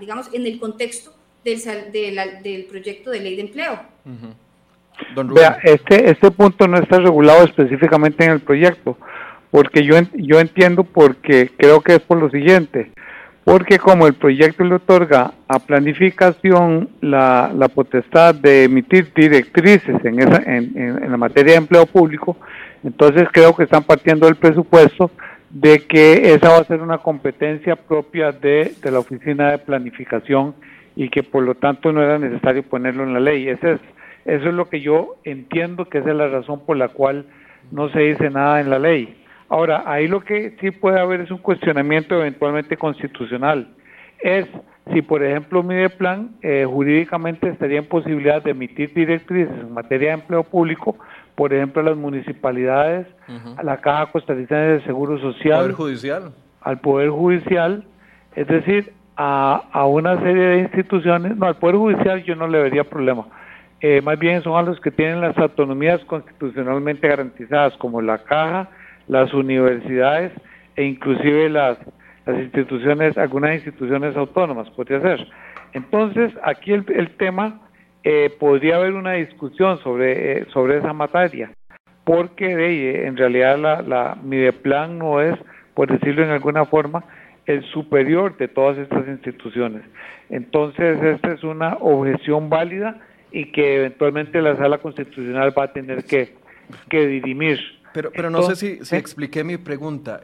digamos, 0.00 0.32
en 0.32 0.46
el 0.46 0.58
contexto 0.58 1.14
del, 1.44 1.92
del, 2.42 2.64
proyecto 2.64 3.10
de 3.10 3.20
ley 3.20 3.36
de 3.36 3.42
empleo. 3.42 3.78
Vea, 5.34 5.58
este, 5.62 6.10
este 6.10 6.30
punto 6.30 6.66
no 6.68 6.78
está 6.78 6.98
regulado 6.98 7.44
específicamente 7.44 8.24
en 8.24 8.32
el 8.32 8.40
proyecto, 8.40 8.96
porque 9.50 9.84
yo, 9.84 9.96
yo 10.14 10.40
entiendo 10.40 10.84
porque 10.84 11.50
creo 11.56 11.80
que 11.80 11.94
es 11.94 12.00
por 12.00 12.18
lo 12.18 12.30
siguiente, 12.30 12.92
porque 13.44 13.78
como 13.78 14.06
el 14.06 14.14
proyecto 14.14 14.64
le 14.64 14.76
otorga 14.76 15.32
a 15.48 15.58
planificación 15.58 16.90
la, 17.00 17.50
la 17.54 17.68
potestad 17.68 18.34
de 18.34 18.64
emitir 18.64 19.12
directrices 19.14 20.04
en, 20.04 20.20
esa, 20.20 20.42
en, 20.42 20.76
en, 20.76 21.10
la 21.10 21.16
materia 21.16 21.52
de 21.52 21.58
empleo 21.58 21.86
público, 21.86 22.36
entonces 22.84 23.28
creo 23.32 23.56
que 23.56 23.64
están 23.64 23.82
partiendo 23.82 24.26
del 24.26 24.36
presupuesto 24.36 25.10
de 25.50 25.80
que 25.80 26.32
esa 26.32 26.50
va 26.50 26.58
a 26.58 26.64
ser 26.64 26.80
una 26.80 26.98
competencia 26.98 27.74
propia 27.74 28.30
de, 28.30 28.72
de 28.80 28.90
la 28.90 29.00
oficina 29.00 29.50
de 29.50 29.58
planificación 29.58 30.54
y 30.94 31.08
que 31.08 31.22
por 31.22 31.42
lo 31.42 31.54
tanto 31.54 31.92
no 31.92 32.02
era 32.02 32.18
necesario 32.18 32.62
ponerlo 32.62 33.02
en 33.02 33.14
la 33.14 33.20
ley. 33.20 33.48
Ese 33.48 33.72
es 33.72 33.80
eso 34.24 34.48
es 34.48 34.54
lo 34.54 34.68
que 34.68 34.80
yo 34.80 35.16
entiendo 35.24 35.86
que 35.86 35.98
esa 35.98 36.10
es 36.10 36.16
la 36.16 36.28
razón 36.28 36.60
por 36.66 36.76
la 36.76 36.88
cual 36.88 37.26
no 37.70 37.88
se 37.90 38.00
dice 38.00 38.30
nada 38.30 38.60
en 38.60 38.70
la 38.70 38.78
ley. 38.78 39.16
Ahora, 39.48 39.82
ahí 39.86 40.06
lo 40.06 40.20
que 40.20 40.56
sí 40.60 40.70
puede 40.70 41.00
haber 41.00 41.22
es 41.22 41.30
un 41.30 41.38
cuestionamiento 41.38 42.14
eventualmente 42.16 42.76
constitucional. 42.76 43.68
Es 44.20 44.46
si, 44.92 45.02
por 45.02 45.22
ejemplo, 45.22 45.62
Mideplan 45.62 46.30
eh, 46.42 46.66
jurídicamente 46.68 47.48
estaría 47.48 47.78
en 47.78 47.86
posibilidad 47.86 48.42
de 48.42 48.50
emitir 48.52 48.92
directrices 48.92 49.54
en 49.60 49.72
materia 49.72 50.08
de 50.08 50.14
empleo 50.14 50.44
público, 50.44 50.96
por 51.34 51.52
ejemplo, 51.52 51.80
a 51.82 51.84
las 51.84 51.96
municipalidades, 51.96 53.06
a 53.56 53.62
la 53.62 53.78
Caja 53.80 54.06
Costarricense 54.06 54.54
de 54.54 54.84
Seguro 54.84 55.18
Social, 55.18 55.60
Poder 55.60 55.72
Judicial. 55.72 56.32
al 56.60 56.80
Poder 56.80 57.10
Judicial, 57.10 57.84
es 58.34 58.46
decir, 58.48 58.92
a, 59.16 59.62
a 59.72 59.86
una 59.86 60.18
serie 60.20 60.42
de 60.42 60.58
instituciones, 60.60 61.36
no, 61.36 61.46
al 61.46 61.56
Poder 61.56 61.76
Judicial 61.76 62.22
yo 62.24 62.34
no 62.34 62.48
le 62.48 62.60
vería 62.62 62.84
problema, 62.84 63.26
eh, 63.80 64.02
más 64.02 64.18
bien 64.18 64.42
son 64.42 64.58
a 64.58 64.62
los 64.62 64.78
que 64.80 64.90
tienen 64.90 65.20
las 65.20 65.36
autonomías 65.38 66.04
constitucionalmente 66.04 67.08
garantizadas, 67.08 67.74
como 67.78 68.02
la 68.02 68.18
caja, 68.18 68.68
las 69.08 69.32
universidades 69.32 70.32
e 70.76 70.84
inclusive 70.84 71.48
las, 71.48 71.78
las 72.26 72.38
instituciones, 72.38 73.16
algunas 73.16 73.54
instituciones 73.54 74.16
autónomas, 74.16 74.68
podría 74.70 75.00
ser. 75.00 75.26
Entonces, 75.72 76.32
aquí 76.42 76.72
el, 76.72 77.10
tema, 77.16 77.60
eh, 78.04 78.30
podría 78.38 78.76
haber 78.76 78.92
una 78.92 79.12
discusión 79.12 79.78
sobre, 79.78 80.32
eh, 80.40 80.46
sobre 80.52 80.78
esa 80.78 80.92
materia, 80.92 81.50
porque 82.04 82.54
de, 82.54 83.06
en 83.06 83.16
realidad 83.16 83.58
la, 83.58 83.82
la 83.82 84.16
Mideplan 84.22 84.98
no 84.98 85.20
es, 85.20 85.38
por 85.74 85.90
decirlo 85.90 86.24
en 86.24 86.30
alguna 86.30 86.66
forma, 86.66 87.04
el 87.46 87.64
superior 87.72 88.36
de 88.36 88.48
todas 88.48 88.76
estas 88.78 89.08
instituciones. 89.08 89.82
Entonces, 90.28 91.02
esta 91.02 91.32
es 91.32 91.42
una 91.42 91.78
objeción 91.80 92.50
válida 92.50 93.00
y 93.32 93.52
que 93.52 93.76
eventualmente 93.76 94.40
la 94.42 94.56
sala 94.56 94.78
constitucional 94.78 95.56
va 95.56 95.64
a 95.64 95.72
tener 95.72 96.04
que, 96.04 96.34
que 96.88 97.06
dirimir. 97.06 97.60
Pero, 97.92 98.12
pero 98.12 98.30
no 98.30 98.42
sé 98.42 98.54
si, 98.54 98.84
si 98.84 98.96
expliqué 98.96 99.42
mi 99.42 99.56
pregunta. 99.56 100.20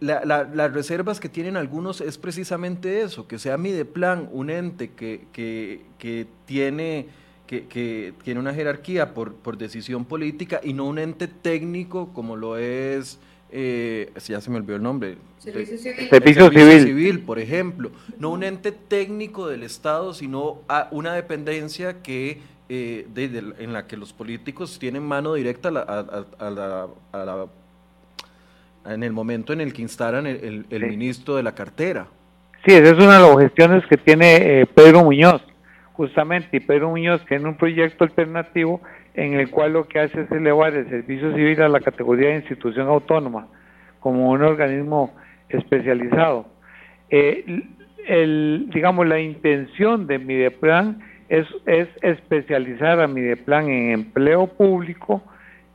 las 0.00 0.72
reservas 0.72 1.18
que 1.18 1.28
tienen 1.28 1.56
algunos 1.56 2.00
es 2.00 2.18
precisamente 2.18 3.02
eso, 3.02 3.26
que 3.26 3.38
sea 3.38 3.58
Mideplan 3.58 4.28
un 4.32 4.50
ente 4.50 4.90
que, 4.92 5.22
que, 5.32 5.82
que 5.98 6.26
tiene... 6.46 7.06
Que, 7.46 7.66
que, 7.66 8.14
tiene 8.24 8.40
una 8.40 8.54
jerarquía 8.54 9.12
por, 9.12 9.34
por 9.34 9.58
decisión 9.58 10.06
política 10.06 10.62
y 10.64 10.72
no 10.72 10.86
un 10.86 10.98
ente 10.98 11.28
técnico 11.28 12.10
como 12.14 12.36
lo 12.36 12.56
es 12.56 13.20
eh, 13.56 14.12
ya 14.26 14.40
se 14.40 14.50
me 14.50 14.56
olvidó 14.56 14.74
el 14.76 14.82
nombre. 14.82 15.16
Servicio 15.38 15.78
Civil. 15.78 16.08
Servicio, 16.08 16.50
civil. 16.50 17.20
por 17.20 17.38
ejemplo. 17.38 17.92
No 18.18 18.30
un 18.30 18.42
ente 18.42 18.72
técnico 18.72 19.46
del 19.46 19.62
Estado, 19.62 20.12
sino 20.12 20.62
a 20.68 20.88
una 20.90 21.14
dependencia 21.14 22.02
que 22.02 22.40
eh, 22.68 23.06
en 23.58 23.72
la 23.72 23.86
que 23.86 23.96
los 23.96 24.12
políticos 24.12 24.78
tienen 24.80 25.04
mano 25.04 25.34
directa 25.34 25.68
a 25.68 27.46
en 28.86 29.02
el 29.02 29.12
momento 29.12 29.52
en 29.52 29.60
el 29.60 29.72
que 29.72 29.82
instalan 29.82 30.26
el, 30.26 30.66
ministro 30.70 31.36
de 31.36 31.44
la 31.44 31.54
cartera. 31.54 32.08
Sí, 32.66 32.74
esa 32.74 32.90
es 32.90 32.98
una 32.98 33.20
de 33.20 33.28
las 33.28 33.38
gestiones 33.38 33.86
que 33.86 33.96
tiene 33.96 34.62
eh, 34.62 34.66
Pedro 34.66 35.04
Muñoz, 35.04 35.42
justamente, 35.92 36.56
y 36.56 36.60
Pedro 36.60 36.90
Muñoz 36.90 37.24
tiene 37.26 37.48
un 37.48 37.56
proyecto 37.56 38.02
alternativo 38.04 38.80
en 39.14 39.34
el 39.34 39.50
cual 39.50 39.72
lo 39.72 39.86
que 39.86 40.00
hace 40.00 40.22
es 40.22 40.30
elevar 40.30 40.74
el 40.74 40.88
servicio 40.88 41.32
civil 41.34 41.62
a 41.62 41.68
la 41.68 41.80
categoría 41.80 42.28
de 42.28 42.36
institución 42.36 42.88
autónoma, 42.88 43.48
como 44.00 44.30
un 44.30 44.42
organismo 44.42 45.14
especializado. 45.48 46.46
Eh, 47.10 47.64
digamos, 48.72 49.06
la 49.06 49.20
intención 49.20 50.06
de 50.06 50.18
Mideplan 50.18 51.00
es, 51.28 51.46
es 51.66 51.88
especializar 52.02 53.00
a 53.00 53.06
Mideplan 53.06 53.68
en 53.68 53.90
empleo 53.92 54.46
público 54.46 55.22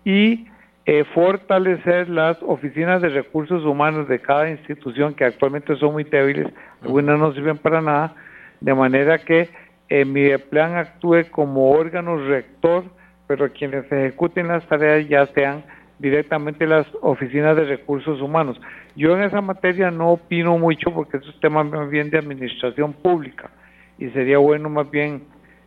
y 0.03 0.47
eh, 0.85 1.03
fortalecer 1.13 2.09
las 2.09 2.41
oficinas 2.41 3.01
de 3.01 3.09
recursos 3.09 3.63
humanos 3.63 4.07
de 4.07 4.19
cada 4.19 4.49
institución 4.49 5.13
que 5.13 5.25
actualmente 5.25 5.75
son 5.75 5.93
muy 5.93 6.03
débiles, 6.03 6.47
algunas 6.81 7.19
no 7.19 7.33
sirven 7.33 7.57
para 7.57 7.81
nada, 7.81 8.15
de 8.59 8.73
manera 8.73 9.19
que 9.19 9.49
eh, 9.89 10.05
mi 10.05 10.35
plan 10.37 10.75
actúe 10.75 11.25
como 11.31 11.71
órgano 11.71 12.17
rector, 12.27 12.85
pero 13.29 13.53
quienes 13.53 13.85
ejecuten 13.91 14.47
las 14.47 14.65
tareas 14.67 15.07
ya 15.07 15.27
sean 15.27 15.63
directamente 15.99 16.65
las 16.65 16.87
oficinas 17.01 17.55
de 17.55 17.65
recursos 17.65 18.19
humanos. 18.21 18.59
Yo 18.95 19.15
en 19.15 19.21
esa 19.21 19.39
materia 19.39 19.91
no 19.91 20.13
opino 20.13 20.57
mucho 20.57 20.91
porque 20.91 21.17
es 21.17 21.39
tema 21.39 21.63
más 21.63 21.91
bien 21.91 22.09
de 22.09 22.17
administración 22.17 22.91
pública 22.91 23.51
y 23.99 24.09
sería 24.09 24.39
bueno 24.39 24.67
más 24.71 24.89
bien 24.89 25.25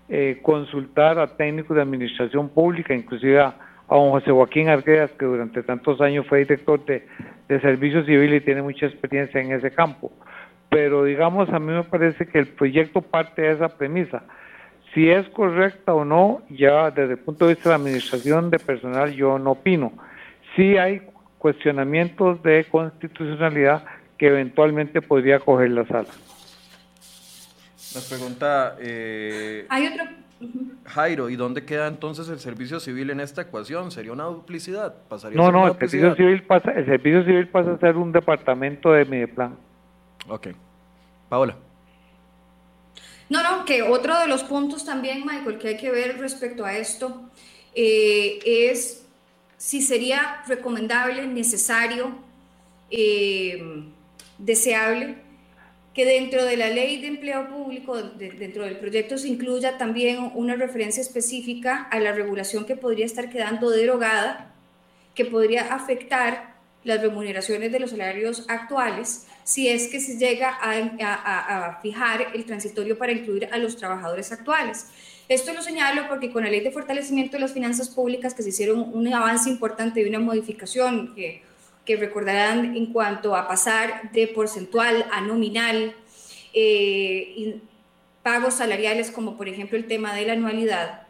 eh, 0.08 0.40
consultar 0.42 1.20
a 1.20 1.36
técnicos 1.36 1.76
de 1.76 1.82
administración 1.82 2.48
pública, 2.48 2.94
inclusive 2.94 3.40
a, 3.40 3.54
don 3.88 4.10
José 4.10 4.32
Joaquín 4.32 4.68
Arguedas, 4.68 5.12
que 5.12 5.24
durante 5.24 5.62
tantos 5.62 6.00
años 6.00 6.26
fue 6.26 6.40
director 6.40 6.84
de, 6.84 7.06
de 7.46 7.60
Servicio 7.60 8.04
Civil 8.04 8.34
y 8.34 8.40
tiene 8.40 8.62
mucha 8.62 8.86
experiencia 8.86 9.40
en 9.40 9.52
ese 9.52 9.70
campo. 9.70 10.10
Pero 10.68 11.04
digamos, 11.04 11.48
a 11.50 11.60
mí 11.60 11.72
me 11.72 11.84
parece 11.84 12.26
que 12.26 12.40
el 12.40 12.48
proyecto 12.48 13.02
parte 13.02 13.42
de 13.42 13.52
esa 13.52 13.68
premisa. 13.68 14.24
Si 14.95 15.09
es 15.09 15.28
correcta 15.30 15.95
o 15.95 16.05
no, 16.05 16.43
ya 16.51 16.90
desde 16.90 17.12
el 17.12 17.18
punto 17.18 17.47
de 17.47 17.55
vista 17.55 17.70
de 17.70 17.76
la 17.76 17.82
administración 17.82 18.51
de 18.51 18.59
personal 18.59 19.12
yo 19.12 19.38
no 19.38 19.53
opino 19.53 19.93
sí 20.57 20.76
hay 20.76 21.03
cuestionamientos 21.38 22.43
de 22.43 22.64
constitucionalidad 22.70 23.84
que 24.16 24.28
eventualmente 24.28 25.03
podría 25.03 25.40
coger 25.40 25.70
la 25.70 25.86
sala. 25.86 26.09
Nos 27.95 28.09
pregunta 28.09 28.76
eh, 28.80 29.66
hay 29.68 29.86
otro 29.88 30.05
Jairo, 30.86 31.30
¿y 31.30 31.36
dónde 31.36 31.64
queda 31.64 31.86
entonces 31.86 32.28
el 32.28 32.40
servicio 32.40 32.80
civil 32.80 33.11
en 33.11 33.20
esta 33.20 33.43
ecuación? 33.43 33.93
¿Sería 33.93 34.12
una 34.12 34.24
duplicidad? 34.24 34.95
¿Pasaría 35.09 35.36
no, 35.36 35.53
no, 35.53 35.68
el 35.68 35.78
servicio, 35.78 36.16
civil 36.16 36.43
pasa, 36.43 36.72
el 36.72 36.84
servicio 36.84 37.24
civil 37.24 37.47
pasa 37.49 37.72
a 37.72 37.78
ser 37.78 37.97
un 37.97 38.11
departamento 38.11 38.93
de 38.93 39.05
Mediplan. 39.05 39.57
Ok. 40.28 40.49
Paola. 41.28 41.57
No, 43.29 43.43
no, 43.43 43.64
que 43.64 43.83
otro 43.83 44.18
de 44.20 44.27
los 44.27 44.43
puntos 44.45 44.85
también, 44.85 45.25
Michael, 45.25 45.59
que 45.59 45.68
hay 45.68 45.77
que 45.77 45.91
ver 45.91 46.18
respecto 46.18 46.64
a 46.64 46.77
esto 46.77 47.31
eh, 47.75 48.39
es 48.45 49.05
si 49.57 49.81
sería 49.81 50.43
recomendable, 50.47 51.27
necesario, 51.27 52.16
eh, 52.91 53.85
deseable 54.39 55.16
que 55.95 56.05
dentro 56.07 56.45
de 56.45 56.57
la 56.57 56.70
ley 56.70 57.01
de 57.01 57.09
empleo 57.09 57.49
público, 57.49 58.03
dentro 58.03 58.64
del 58.64 58.79
proyecto, 58.79 59.18
se 59.18 59.29
incluya 59.29 59.77
también 59.77 60.33
una 60.35 60.55
referencia 60.55 61.03
específica 61.03 61.83
a 61.91 62.01
la 62.01 62.12
regulación 62.12 62.64
que 62.64 62.77
podría 62.77 63.05
estar 63.05 63.29
quedando 63.29 63.70
derogada, 63.70 64.55
que 65.14 65.27
podría 65.27 65.75
afectar 65.75 66.51
las 66.85 67.01
remuneraciones 67.01 67.70
de 67.72 67.80
los 67.80 67.91
salarios 67.91 68.45
actuales, 68.49 69.26
si 69.45 69.68
es 69.68 69.89
que 69.89 70.01
se 70.01 70.18
llega 70.18 70.57
a 70.61 71.80
fijar 71.83 72.28
el 72.35 72.45
transitorio 72.45 72.99
para 72.99 73.12
incluir 73.12 73.49
a 73.53 73.59
los 73.59 73.76
trabajadores 73.76 74.33
actuales. 74.33 74.87
Esto 75.28 75.53
lo 75.55 75.62
señalo 75.62 76.09
porque 76.09 76.30
con 76.30 76.45
la 76.45 76.51
ley 76.51 76.61
de 76.61 76.70
fortalecimiento 76.70 77.37
de 77.37 77.41
las 77.41 77.53
finanzas 77.53 77.89
públicas 77.89 78.35
que 78.35 78.43
se 78.43 78.51
hicieron 78.51 78.80
un 78.93 79.12
avance 79.12 79.49
importante 79.49 80.01
y 80.01 80.05
una 80.05 80.18
modificación 80.18 81.14
que, 81.14 81.43
que 81.87 81.97
recordarán 81.97 82.76
en 82.76 82.93
cuanto 82.93 83.35
a 83.37 83.49
pasar 83.49 84.11
de 84.12 84.26
porcentual 84.28 85.07
a 85.11 85.20
nominal, 85.20 85.95
eh, 86.53 87.61
pagos 88.22 88.55
salariales 88.55 89.11
como 89.11 89.37
por 89.37 89.49
ejemplo 89.49 89.78
el 89.78 89.87
tema 89.87 90.14
de 90.14 90.26
la 90.26 90.35
anualidad, 90.35 91.01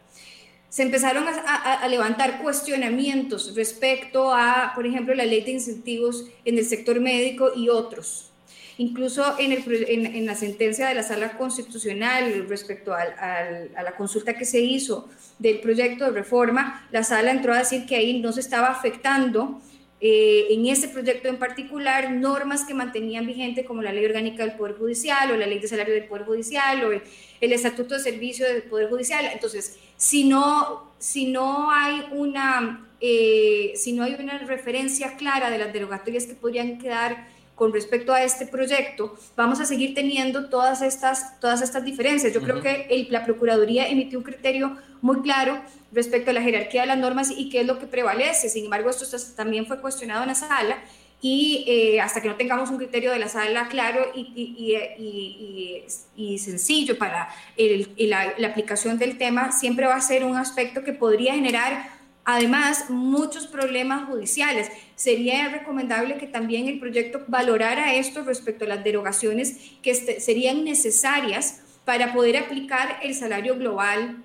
se 0.73 0.81
empezaron 0.81 1.25
a, 1.27 1.87
levantar 1.87 2.41
cuestionamientos 2.41 3.53
respecto 3.55 4.33
a, 4.33 4.71
por 4.73 4.87
ejemplo, 4.87 5.13
la 5.13 5.23
ley 5.23 5.41
de 5.41 5.51
incentivos 5.51 6.25
en 6.45 6.57
el 6.57 6.65
sector 6.65 6.99
médico 6.99 7.51
y 7.55 7.69
otros. 7.69 8.31
Incluso 8.79 9.35
en, 9.37 10.25
la 10.25 10.33
sentencia 10.33 10.87
de 10.87 10.95
la 10.95 11.03
Sala 11.03 11.37
Constitucional 11.37 12.47
respecto 12.49 12.91
a 12.91 13.83
la 13.83 13.95
consulta 13.95 14.33
que 14.33 14.45
se 14.45 14.61
hizo 14.61 15.07
del 15.37 15.59
proyecto 15.59 16.05
de 16.05 16.09
reforma, 16.09 16.87
la 16.91 17.03
Sala 17.03 17.29
entró 17.29 17.53
a 17.53 17.59
decir 17.59 17.85
que 17.85 17.95
ahí 17.95 18.19
no 18.19 18.33
se 18.33 18.39
estaba 18.39 18.69
afectando 18.69 19.61
eh, 20.05 20.47
en 20.53 20.65
ese 20.65 20.89
proyecto 20.89 21.29
en 21.29 21.37
particular 21.39 22.11
normas 22.11 22.65
que 22.65 22.73
mantenían 22.73 23.25
vigente 23.25 23.63
como 23.63 23.81
la 23.81 23.93
Ley 23.93 24.03
Orgánica 24.03 24.43
del 24.43 24.57
Poder 24.57 24.75
Judicial 24.75 25.31
o 25.31 25.37
la 25.37 25.45
Ley 25.45 25.59
de 25.59 25.67
Salario 25.69 25.93
del 25.93 26.07
Poder 26.07 26.25
Judicial 26.25 26.83
o 26.83 26.91
el, 26.91 27.53
Estatuto 27.53 27.93
de 27.93 28.01
Servicio 28.01 28.45
del 28.45 28.63
Poder 28.63 28.89
Judicial. 28.89 29.23
Entonces, 29.31 29.79
si 30.03 30.25
no, 30.25 30.91
si 30.99 31.27
no 31.27 31.71
hay 31.71 32.05
una... 32.11 32.89
Eh, 33.05 33.73
si 33.75 33.91
no 33.91 34.03
hay 34.03 34.15
una 34.15 34.37
referencia 34.37 35.17
clara 35.17 35.49
de 35.49 35.57
las 35.57 35.73
derogatorias 35.73 36.25
que 36.25 36.35
podrían 36.35 36.77
quedar 36.77 37.27
con 37.55 37.73
respecto 37.73 38.13
a 38.13 38.23
este 38.23 38.45
proyecto, 38.45 39.17
vamos 39.35 39.59
a 39.59 39.65
seguir 39.65 39.93
teniendo 39.93 40.49
todas 40.49 40.81
estas, 40.81 41.37
todas 41.41 41.61
estas 41.61 41.83
diferencias. 41.83 42.33
Yo 42.33 42.41
creo 42.41 42.61
que 42.61 42.87
el, 42.89 43.07
la 43.11 43.25
Procuraduría 43.25 43.89
emitió 43.89 44.19
un 44.19 44.23
criterio 44.23 44.77
muy 45.01 45.21
claro 45.21 45.59
respecto 45.91 46.31
a 46.31 46.33
la 46.33 46.41
jerarquía 46.41 46.81
de 46.81 46.87
las 46.87 46.97
normas 46.97 47.29
y 47.29 47.49
qué 47.49 47.61
es 47.61 47.67
lo 47.67 47.77
que 47.77 47.87
prevalece. 47.87 48.47
Sin 48.47 48.65
embargo, 48.65 48.89
esto 48.89 49.05
también 49.35 49.65
fue 49.65 49.81
cuestionado 49.81 50.23
en 50.23 50.29
la 50.29 50.35
sala 50.35 50.77
y 51.23 51.63
eh, 51.67 52.01
hasta 52.01 52.21
que 52.21 52.27
no 52.27 52.35
tengamos 52.35 52.69
un 52.69 52.77
criterio 52.77 53.09
de 53.11 53.17
la 53.17 53.29
sala 53.29 53.69
claro 53.69 54.11
y, 54.13 54.21
y, 54.35 55.85
y, 56.17 56.37
sencillo 56.37 56.97
para 56.97 57.29
la, 57.55 58.33
la 58.37 58.47
aplicación 58.49 58.99
del 58.99 59.17
tema, 59.17 59.53
siempre 59.53 59.87
va 59.87 59.95
a 59.95 60.01
ser 60.01 60.25
un 60.25 60.35
aspecto 60.35 60.83
que 60.83 60.91
podría 60.91 61.33
generar 61.33 62.03
Además, 62.25 62.89
muchos 62.89 63.47
problemas 63.47 64.07
judiciales. 64.07 64.71
Sería 64.95 65.49
recomendable 65.49 66.17
que 66.17 66.27
también 66.27 66.67
el 66.69 66.79
proyecto 66.79 67.21
valorara 67.27 67.95
esto 67.95 68.23
respecto 68.23 68.63
a 68.63 68.69
las 68.69 68.83
derogaciones 68.83 69.57
que 69.81 69.91
este, 69.91 70.21
serían 70.21 70.63
necesarias 70.63 71.61
para 71.83 72.13
poder 72.13 72.37
aplicar 72.37 72.99
el 73.03 73.13
salario 73.13 73.57
global 73.57 74.23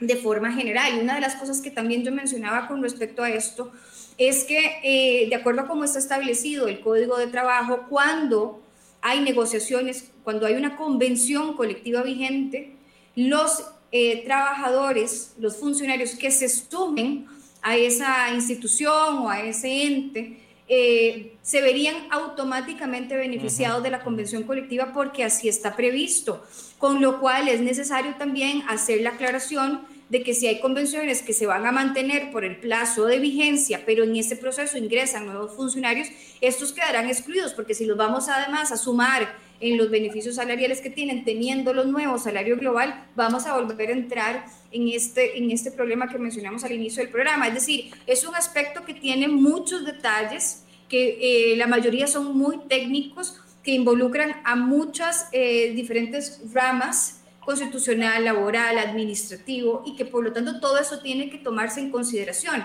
de 0.00 0.16
forma 0.16 0.52
general. 0.52 0.96
Y 0.96 1.00
una 1.00 1.14
de 1.14 1.20
las 1.20 1.36
cosas 1.36 1.60
que 1.60 1.70
también 1.70 2.02
yo 2.02 2.10
mencionaba 2.10 2.66
con 2.66 2.82
respecto 2.82 3.22
a 3.22 3.30
esto 3.30 3.70
es 4.18 4.44
que, 4.44 4.80
eh, 4.82 5.28
de 5.28 5.34
acuerdo 5.34 5.62
a 5.62 5.66
cómo 5.66 5.84
está 5.84 5.98
establecido 5.98 6.68
el 6.68 6.80
Código 6.80 7.16
de 7.18 7.26
Trabajo, 7.26 7.86
cuando 7.88 8.62
hay 9.02 9.20
negociaciones, 9.20 10.10
cuando 10.24 10.46
hay 10.46 10.54
una 10.54 10.76
convención 10.76 11.54
colectiva 11.54 12.02
vigente, 12.02 12.76
los 13.14 13.64
eh, 13.92 14.24
trabajadores, 14.24 15.34
los 15.38 15.56
funcionarios 15.56 16.14
que 16.14 16.30
se 16.30 16.48
sumen 16.48 17.26
a 17.62 17.76
esa 17.76 18.30
institución 18.34 19.18
o 19.18 19.30
a 19.30 19.42
ese 19.42 19.84
ente, 19.84 20.38
eh, 20.68 21.36
se 21.42 21.62
verían 21.62 21.94
automáticamente 22.10 23.16
beneficiados 23.16 23.82
de 23.82 23.90
la 23.90 24.02
convención 24.02 24.42
colectiva 24.42 24.92
porque 24.92 25.22
así 25.22 25.48
está 25.48 25.76
previsto, 25.76 26.44
con 26.78 27.00
lo 27.00 27.20
cual 27.20 27.48
es 27.48 27.60
necesario 27.60 28.16
también 28.16 28.62
hacer 28.66 29.00
la 29.02 29.10
aclaración 29.10 29.82
de 30.08 30.22
que 30.22 30.34
si 30.34 30.46
hay 30.46 30.60
convenciones 30.60 31.22
que 31.22 31.32
se 31.32 31.46
van 31.46 31.66
a 31.66 31.72
mantener 31.72 32.30
por 32.30 32.44
el 32.44 32.58
plazo 32.58 33.06
de 33.06 33.18
vigencia, 33.18 33.82
pero 33.84 34.04
en 34.04 34.14
ese 34.16 34.36
proceso 34.36 34.78
ingresan 34.78 35.26
nuevos 35.26 35.54
funcionarios, 35.54 36.08
estos 36.40 36.72
quedarán 36.72 37.08
excluidos, 37.08 37.54
porque 37.54 37.74
si 37.74 37.86
los 37.86 37.96
vamos 37.96 38.28
además 38.28 38.70
a 38.70 38.76
sumar 38.76 39.34
en 39.58 39.78
los 39.78 39.90
beneficios 39.90 40.36
salariales 40.36 40.80
que 40.80 40.90
tienen, 40.90 41.24
teniendo 41.24 41.72
los 41.72 41.86
nuevos 41.86 42.22
salario 42.22 42.56
global, 42.56 43.06
vamos 43.16 43.46
a 43.46 43.58
volver 43.58 43.88
a 43.88 43.92
entrar 43.92 44.44
en 44.70 44.88
este, 44.88 45.38
en 45.38 45.50
este 45.50 45.70
problema 45.70 46.08
que 46.08 46.18
mencionamos 46.18 46.62
al 46.64 46.72
inicio 46.72 47.02
del 47.02 47.10
programa. 47.10 47.48
Es 47.48 47.54
decir, 47.54 47.90
es 48.06 48.26
un 48.26 48.34
aspecto 48.34 48.84
que 48.84 48.94
tiene 48.94 49.28
muchos 49.28 49.84
detalles, 49.84 50.64
que 50.88 51.52
eh, 51.52 51.56
la 51.56 51.66
mayoría 51.66 52.06
son 52.06 52.36
muy 52.36 52.58
técnicos, 52.68 53.40
que 53.64 53.72
involucran 53.72 54.40
a 54.44 54.54
muchas 54.54 55.28
eh, 55.32 55.72
diferentes 55.74 56.40
ramas 56.52 57.22
constitucional, 57.46 58.24
laboral, 58.24 58.76
administrativo, 58.76 59.84
y 59.86 59.96
que 59.96 60.04
por 60.04 60.24
lo 60.24 60.32
tanto 60.32 60.60
todo 60.60 60.78
eso 60.78 60.98
tiene 60.98 61.30
que 61.30 61.38
tomarse 61.38 61.80
en 61.80 61.90
consideración. 61.90 62.64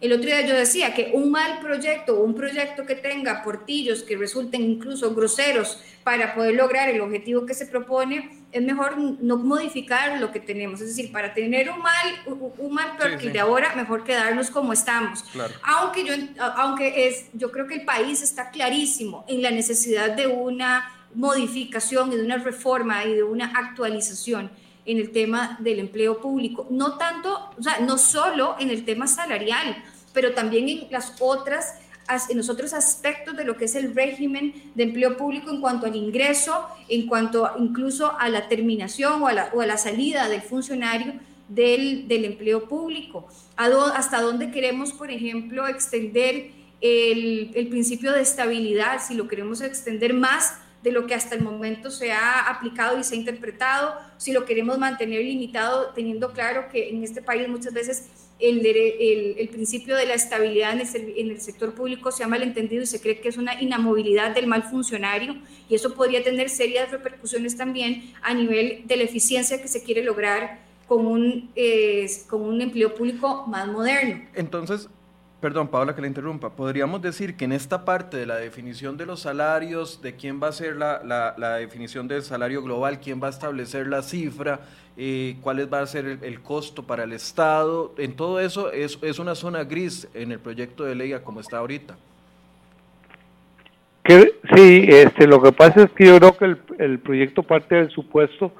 El 0.00 0.12
otro 0.12 0.24
día 0.24 0.40
yo 0.40 0.56
decía 0.56 0.94
que 0.94 1.12
un 1.14 1.30
mal 1.30 1.60
proyecto 1.60 2.16
un 2.16 2.34
proyecto 2.34 2.84
que 2.84 2.96
tenga 2.96 3.44
portillos 3.44 4.02
que 4.02 4.16
resulten 4.16 4.62
incluso 4.62 5.14
groseros 5.14 5.78
para 6.02 6.34
poder 6.34 6.56
lograr 6.56 6.88
el 6.88 7.00
objetivo 7.00 7.46
que 7.46 7.54
se 7.54 7.66
propone, 7.66 8.28
es 8.50 8.62
mejor 8.62 8.98
no 8.98 9.36
modificar 9.36 10.20
lo 10.20 10.32
que 10.32 10.40
tenemos. 10.40 10.80
Es 10.80 10.88
decir, 10.88 11.12
para 11.12 11.32
tener 11.34 11.70
un 11.70 11.78
mal, 11.78 12.08
un 12.58 12.74
mal 12.74 12.96
perfil 12.96 13.32
de 13.32 13.38
ahora, 13.38 13.76
mejor 13.76 14.02
quedarnos 14.02 14.50
como 14.50 14.72
estamos. 14.72 15.24
Aunque, 15.62 16.04
yo, 16.04 16.14
aunque 16.56 17.06
es, 17.06 17.26
yo 17.34 17.52
creo 17.52 17.68
que 17.68 17.74
el 17.74 17.84
país 17.84 18.22
está 18.22 18.50
clarísimo 18.50 19.24
en 19.28 19.40
la 19.40 19.52
necesidad 19.52 20.10
de 20.10 20.26
una 20.26 21.01
modificación 21.14 22.12
y 22.12 22.16
de 22.16 22.24
una 22.24 22.38
reforma 22.38 23.04
y 23.04 23.14
de 23.14 23.22
una 23.22 23.46
actualización 23.46 24.50
en 24.84 24.98
el 24.98 25.12
tema 25.12 25.56
del 25.60 25.78
empleo 25.78 26.20
público. 26.20 26.66
No 26.70 26.98
tanto, 26.98 27.50
o 27.58 27.62
sea, 27.62 27.80
no 27.80 27.98
solo 27.98 28.56
en 28.58 28.70
el 28.70 28.84
tema 28.84 29.06
salarial, 29.06 29.76
pero 30.12 30.32
también 30.32 30.68
en 30.68 30.88
las 30.90 31.14
otras 31.20 31.74
en 32.28 32.36
los 32.36 32.48
otros 32.48 32.72
aspectos 32.72 33.36
de 33.36 33.44
lo 33.44 33.56
que 33.56 33.66
es 33.66 33.74
el 33.74 33.94
régimen 33.94 34.52
de 34.74 34.82
empleo 34.82 35.16
público 35.16 35.50
en 35.50 35.60
cuanto 35.60 35.86
al 35.86 35.96
ingreso, 35.96 36.66
en 36.88 37.06
cuanto 37.06 37.50
incluso 37.58 38.18
a 38.18 38.28
la 38.28 38.48
terminación 38.48 39.22
o 39.22 39.28
a 39.28 39.32
la, 39.32 39.50
o 39.54 39.60
a 39.60 39.66
la 39.66 39.78
salida 39.78 40.28
del 40.28 40.42
funcionario 40.42 41.14
del, 41.48 42.08
del 42.08 42.24
empleo 42.24 42.68
público. 42.68 43.28
¿Hasta 43.56 44.20
dónde 44.20 44.50
queremos, 44.50 44.92
por 44.92 45.10
ejemplo, 45.10 45.66
extender 45.68 46.50
el, 46.80 47.50
el 47.54 47.68
principio 47.68 48.12
de 48.12 48.22
estabilidad? 48.22 49.00
Si 49.06 49.14
lo 49.14 49.28
queremos 49.28 49.60
extender 49.60 50.12
más 50.12 50.58
de 50.82 50.92
lo 50.92 51.06
que 51.06 51.14
hasta 51.14 51.34
el 51.34 51.42
momento 51.42 51.90
se 51.90 52.12
ha 52.12 52.48
aplicado 52.48 52.98
y 52.98 53.04
se 53.04 53.14
ha 53.14 53.18
interpretado, 53.18 53.94
si 54.16 54.32
lo 54.32 54.44
queremos 54.44 54.78
mantener 54.78 55.24
limitado, 55.24 55.92
teniendo 55.94 56.32
claro 56.32 56.68
que 56.70 56.90
en 56.90 57.02
este 57.04 57.22
país 57.22 57.48
muchas 57.48 57.72
veces 57.72 58.08
el, 58.40 58.66
el, 58.66 59.48
principio 59.50 59.94
de 59.94 60.04
la 60.04 60.14
estabilidad 60.14 60.72
en 60.72 60.80
el, 60.80 61.14
en 61.16 61.30
el, 61.30 61.40
sector 61.40 61.74
público 61.74 62.10
se 62.10 62.24
ha 62.24 62.28
malentendido 62.28 62.82
y 62.82 62.86
se 62.86 63.00
cree 63.00 63.20
que 63.20 63.28
es 63.28 63.36
una 63.36 63.60
inamovilidad 63.62 64.34
del 64.34 64.48
mal 64.48 64.64
funcionario 64.64 65.36
y 65.68 65.76
eso 65.76 65.94
podría 65.94 66.24
tener 66.24 66.50
serias 66.50 66.90
repercusiones 66.90 67.56
también 67.56 68.12
a 68.20 68.34
nivel 68.34 68.82
de 68.84 68.96
la 68.96 69.04
eficiencia 69.04 69.62
que 69.62 69.68
se 69.68 69.84
quiere 69.84 70.02
lograr 70.02 70.58
con 70.88 71.06
un, 71.06 71.50
eh, 71.54 72.10
con 72.28 72.42
un 72.42 72.60
empleo 72.60 72.94
público 72.94 73.46
más 73.46 73.68
moderno. 73.68 74.24
Entonces, 74.34 74.88
Perdón, 75.42 75.66
Paola, 75.66 75.92
que 75.92 76.00
la 76.00 76.06
interrumpa. 76.06 76.50
Podríamos 76.50 77.02
decir 77.02 77.36
que 77.36 77.46
en 77.46 77.50
esta 77.50 77.84
parte 77.84 78.16
de 78.16 78.26
la 78.26 78.36
definición 78.36 78.96
de 78.96 79.06
los 79.06 79.22
salarios, 79.22 80.00
de 80.00 80.14
quién 80.14 80.40
va 80.40 80.46
a 80.46 80.52
ser 80.52 80.76
la, 80.76 81.02
la, 81.36 81.56
definición 81.56 82.06
del 82.06 82.22
salario 82.22 82.62
global, 82.62 83.00
quién 83.00 83.20
va 83.20 83.26
a 83.26 83.30
establecer 83.30 83.88
la 83.88 84.02
cifra, 84.02 84.60
eh, 84.96 85.34
cuál 85.40 85.74
va 85.74 85.80
a 85.80 85.86
ser 85.86 86.20
el, 86.22 86.40
costo 86.42 86.84
para 86.84 87.02
el 87.02 87.12
Estado, 87.12 87.92
en 87.98 88.14
todo 88.14 88.38
eso 88.38 88.70
es, 88.70 89.00
es, 89.02 89.18
una 89.18 89.34
zona 89.34 89.64
gris 89.64 90.08
en 90.14 90.30
el 90.30 90.38
proyecto 90.38 90.84
de 90.84 90.94
ley 90.94 91.12
como 91.24 91.40
está 91.40 91.58
ahorita. 91.58 91.96
Que, 94.04 94.34
sí, 94.54 94.86
este, 94.90 95.26
lo 95.26 95.42
que 95.42 95.50
pasa 95.50 95.82
es 95.82 95.90
que 95.90 96.06
yo 96.06 96.18
creo 96.20 96.36
que 96.36 96.44
el, 96.44 96.58
el 96.78 96.98
proyecto 97.00 97.42
parte 97.42 97.74
del 97.74 97.90
supuesto 97.90 98.52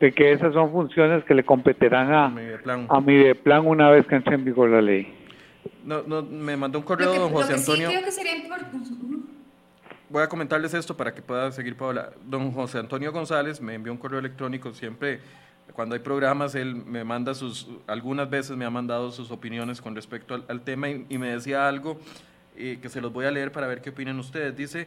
de 0.00 0.10
que 0.10 0.32
esas 0.32 0.52
son 0.52 0.72
funciones 0.72 1.22
que 1.22 1.34
le 1.34 1.44
competirán 1.44 2.12
a, 2.12 2.24
a 2.24 2.28
Mideplan, 2.30 2.86
a 2.88 3.00
Mideplan 3.00 3.64
una 3.68 3.88
vez 3.90 4.04
que 4.08 4.16
entre 4.16 4.34
en 4.34 4.44
vigor 4.44 4.70
la 4.70 4.82
ley. 4.82 5.23
No, 5.84 6.02
no, 6.02 6.22
me 6.22 6.56
mandó 6.56 6.78
un 6.78 6.84
correo 6.84 7.14
don 7.14 7.32
José 7.32 7.54
Antonio. 7.54 7.88
Sí 7.88 7.94
creo 7.94 8.04
que 8.04 8.12
sería 8.12 8.36
importante. 8.36 8.90
Voy 10.08 10.22
a 10.22 10.28
comentarles 10.28 10.74
esto 10.74 10.96
para 10.96 11.14
que 11.14 11.22
pueda 11.22 11.50
seguir 11.52 11.76
Paola. 11.76 12.12
Don 12.24 12.52
José 12.52 12.78
Antonio 12.78 13.12
González 13.12 13.60
me 13.60 13.74
envió 13.74 13.92
un 13.92 13.98
correo 13.98 14.18
electrónico 14.18 14.72
siempre 14.72 15.20
cuando 15.72 15.94
hay 15.94 16.00
programas, 16.00 16.54
él 16.54 16.74
me 16.74 17.04
manda 17.04 17.34
sus, 17.34 17.68
algunas 17.86 18.28
veces 18.28 18.56
me 18.56 18.64
ha 18.64 18.70
mandado 18.70 19.10
sus 19.10 19.30
opiniones 19.30 19.80
con 19.80 19.94
respecto 19.94 20.44
al, 20.46 20.60
tema 20.62 20.88
y, 20.88 21.18
me 21.18 21.30
decía 21.30 21.66
algo 21.66 21.98
eh, 22.56 22.78
que 22.80 22.88
se 22.88 23.00
los 23.00 23.12
voy 23.12 23.24
a 23.24 23.30
leer 23.30 23.50
para 23.50 23.66
ver 23.66 23.80
qué 23.80 23.90
opinan 23.90 24.18
ustedes. 24.18 24.56
Dice, 24.56 24.86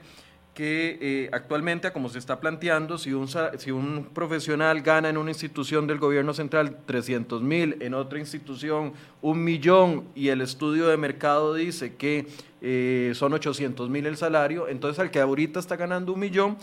que 0.57 0.97
eh, 0.99 1.29
actualmente, 1.33 1.91
como 1.93 2.09
se 2.09 2.17
está 2.17 2.39
planteando, 2.39 2.97
si 2.97 3.13
un, 3.13 3.27
si 3.59 3.69
un 3.69 4.09
profesional 4.11 4.81
gana 4.81 5.07
en 5.07 5.17
una 5.17 5.29
institución 5.29 5.85
del 5.85 5.99
gobierno 5.99 6.33
central 6.33 6.79
300 6.87 7.43
mil, 7.43 7.77
en 7.79 7.93
otra 7.93 8.17
institución 8.17 8.93
un 9.21 9.43
millón 9.43 10.05
y 10.15 10.29
el 10.29 10.41
estudio 10.41 10.87
de 10.87 10.97
mercado 10.97 11.53
dice 11.53 11.93
que 11.95 12.25
eh, 12.61 13.11
son 13.13 13.33
800 13.33 13.87
mil 13.91 14.07
el 14.07 14.17
salario, 14.17 14.67
entonces 14.67 14.97
al 14.97 15.11
que 15.11 15.19
ahorita 15.19 15.59
está 15.59 15.75
ganando 15.75 16.13
un 16.13 16.21
millón, 16.21 16.57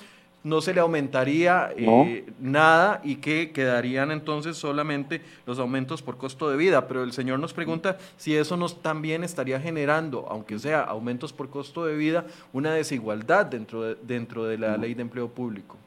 no 0.45 0.61
se 0.61 0.75
le 0.75 0.81
aumentaría 0.81 1.71
eh, 1.75 2.27
nada 2.39 3.01
y 3.03 3.17
que 3.17 3.51
quedarían 3.51 4.11
entonces 4.11 4.59
solamente 4.59 5.23
los 5.47 5.59
aumentos 5.59 6.03
por 6.03 6.19
costo 6.19 6.51
de 6.51 6.59
vida. 6.59 6.87
Pero 6.87 7.03
el 7.03 7.13
señor 7.13 7.41
nos 7.41 7.55
pregunta 7.55 7.97
si 8.19 8.37
eso 8.37 8.57
nos 8.59 8.83
también 8.83 9.25
estaría 9.25 9.59
generando, 9.59 10.27
aunque 10.31 10.59
sea 10.59 10.83
aumentos 10.83 11.33
por 11.33 11.49
costo 11.49 11.87
de 11.87 11.97
vida, 11.97 12.27
una 12.53 12.75
desigualdad 12.75 13.47
dentro 13.47 13.83
de, 13.83 13.97
dentro 14.03 14.45
de 14.45 14.59
la 14.59 14.77
ley 14.77 14.93
de 14.93 15.03
empleo 15.03 15.29
público. 15.29 15.79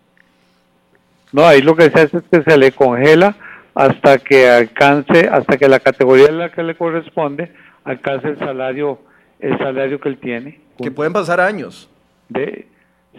No, 1.31 1.45
ahí 1.45 1.61
lo 1.61 1.75
que 1.75 1.91
se 1.91 1.99
hace 1.99 2.17
es 2.17 2.23
que 2.23 2.41
se 2.41 2.57
le 2.57 2.71
congela 2.71 3.35
hasta 3.75 4.17
que 4.17 4.49
alcance, 4.49 5.29
hasta 5.31 5.55
que 5.57 5.69
la 5.69 5.79
categoría 5.79 6.29
a 6.29 6.31
la 6.31 6.51
que 6.51 6.63
le 6.63 6.75
corresponde 6.75 7.51
alcance 7.83 8.29
el 8.29 8.39
salario, 8.39 8.97
el 9.39 9.55
salario 9.59 9.99
que 9.99 10.09
él 10.09 10.17
tiene. 10.17 10.59
Que 10.81 10.89
pueden 10.89 11.13
pasar 11.13 11.39
años. 11.39 11.87
De, 12.27 12.67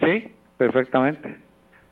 sí, 0.03 0.33
perfectamente. 0.59 1.37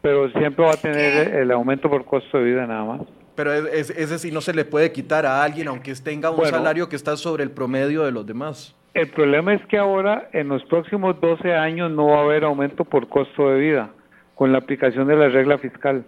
Pero 0.02 0.30
siempre 0.32 0.64
va 0.64 0.74
a 0.74 0.78
tener 0.78 1.34
el 1.36 1.50
aumento 1.52 1.90
por 1.90 2.06
costo 2.06 2.38
de 2.38 2.44
vida 2.44 2.68
nada 2.68 2.84
más. 2.84 3.02
Pero 3.34 3.54
ese 3.54 4.20
sí 4.20 4.32
no 4.32 4.42
se 4.42 4.54
le 4.54 4.66
puede 4.66 4.92
quitar 4.92 5.26
a 5.26 5.42
alguien, 5.42 5.68
aunque 5.70 5.94
tenga 5.96 6.30
un 6.30 6.46
salario 6.46 6.90
que 6.90 6.96
está 6.96 7.16
sobre 7.18 7.44
el 7.44 7.52
promedio 7.52 8.04
de 8.04 8.12
los 8.12 8.26
demás. 8.26 8.76
El 8.94 9.10
problema 9.10 9.54
es 9.54 9.66
que 9.68 9.78
ahora, 9.78 10.28
en 10.34 10.50
los 10.50 10.64
próximos 10.66 11.20
12 11.22 11.54
años, 11.54 11.92
no 11.92 12.08
va 12.08 12.20
a 12.20 12.24
haber 12.24 12.44
aumento 12.44 12.84
por 12.84 13.08
costo 13.08 13.50
de 13.50 13.60
vida 13.60 13.90
con 14.36 14.52
la 14.52 14.58
aplicación 14.58 15.08
de 15.08 15.16
la 15.16 15.30
regla 15.30 15.58
fiscal. 15.58 16.04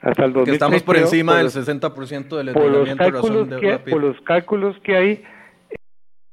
Hasta 0.00 0.24
el 0.24 0.32
2030, 0.32 0.52
estamos 0.52 0.82
por 0.82 0.96
encima 0.96 1.36
del 1.36 1.48
60% 1.48 2.36
del 2.36 2.48
endeudamiento 2.48 3.10
razón 3.10 3.50
de 3.50 3.78
Por 3.78 4.00
los 4.00 4.20
cálculos 4.22 4.76
que 4.82 4.96
hay, 4.96 5.24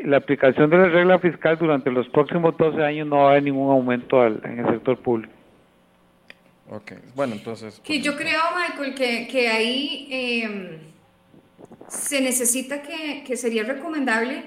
la 0.03 0.17
aplicación 0.17 0.69
de 0.69 0.77
la 0.77 0.89
regla 0.89 1.19
fiscal 1.19 1.57
durante 1.57 1.91
los 1.91 2.07
próximos 2.09 2.57
12 2.57 2.83
años 2.83 3.07
no 3.07 3.17
va 3.17 3.27
a 3.27 3.29
haber 3.31 3.43
ningún 3.43 3.71
aumento 3.71 4.25
en 4.25 4.59
el 4.59 4.65
sector 4.73 4.97
público. 4.97 5.33
Ok, 6.71 6.91
bueno, 7.15 7.33
entonces... 7.33 7.81
Que 7.83 7.99
yo 7.99 8.15
creo, 8.15 8.39
Michael, 8.55 8.93
que, 8.93 9.27
que 9.27 9.47
ahí 9.49 10.07
em, 10.11 10.77
se 11.87 12.21
necesita 12.21 12.83
que, 12.83 13.23
que, 13.25 13.35
sería 13.35 13.63
recomendable 13.63 14.43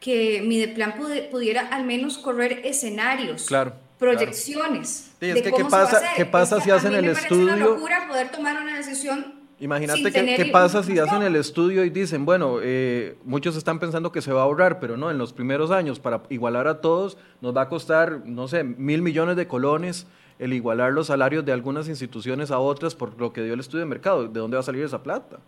que 0.00 0.42
Mideplan 0.46 0.94
pudiera 1.30 1.66
al 1.68 1.84
menos 1.84 2.18
correr 2.18 2.60
escenarios. 2.64 3.46
Claro. 3.46 3.74
Proyecciones. 3.98 5.12
Sí, 5.18 5.30
es 5.30 5.42
que 5.42 5.50
¿qué 5.50 5.64
pasa, 5.64 6.02
¿qué 6.14 6.26
pasa 6.26 6.60
si 6.60 6.70
hacen 6.70 6.94
el 6.94 7.06
estudio? 7.06 7.48
Es 7.48 7.54
una 7.54 7.56
locura 7.56 8.06
poder 8.06 8.28
tomar 8.28 8.62
una 8.62 8.76
decisión 8.76 9.35
Imagínate 9.58 10.12
qué 10.12 10.50
pasa 10.52 10.82
si 10.82 10.98
hacen 10.98 11.22
el 11.22 11.34
estudio 11.34 11.84
y 11.84 11.90
dicen, 11.90 12.26
bueno, 12.26 12.58
eh, 12.62 13.16
muchos 13.24 13.56
están 13.56 13.78
pensando 13.78 14.12
que 14.12 14.20
se 14.20 14.32
va 14.32 14.42
a 14.42 14.44
ahorrar, 14.44 14.80
pero 14.80 14.98
no, 14.98 15.10
en 15.10 15.16
los 15.16 15.32
primeros 15.32 15.70
años, 15.70 15.98
para 15.98 16.22
igualar 16.28 16.68
a 16.68 16.82
todos, 16.82 17.16
nos 17.40 17.56
va 17.56 17.62
a 17.62 17.68
costar, 17.68 18.22
no 18.26 18.48
sé, 18.48 18.64
mil 18.64 19.00
millones 19.00 19.36
de 19.36 19.48
colones 19.48 20.06
el 20.38 20.52
igualar 20.52 20.92
los 20.92 21.06
salarios 21.06 21.44
de 21.44 21.52
algunas 21.52 21.88
instituciones 21.88 22.50
a 22.50 22.58
otras 22.58 22.94
por 22.94 23.18
lo 23.18 23.32
que 23.32 23.42
dio 23.42 23.54
el 23.54 23.60
estudio 23.60 23.80
de 23.80 23.86
mercado. 23.86 24.28
¿De 24.28 24.40
dónde 24.40 24.56
va 24.56 24.60
a 24.60 24.64
salir 24.64 24.84
esa 24.84 25.02
plata? 25.02 25.38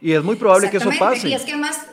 Y 0.00 0.12
es 0.12 0.22
muy 0.22 0.36
probable 0.36 0.70
que 0.70 0.76
eso 0.76 0.90
pase. 0.98 1.28
Y 1.28 1.32
es 1.32 1.42
que 1.42 1.52
además 1.52 1.86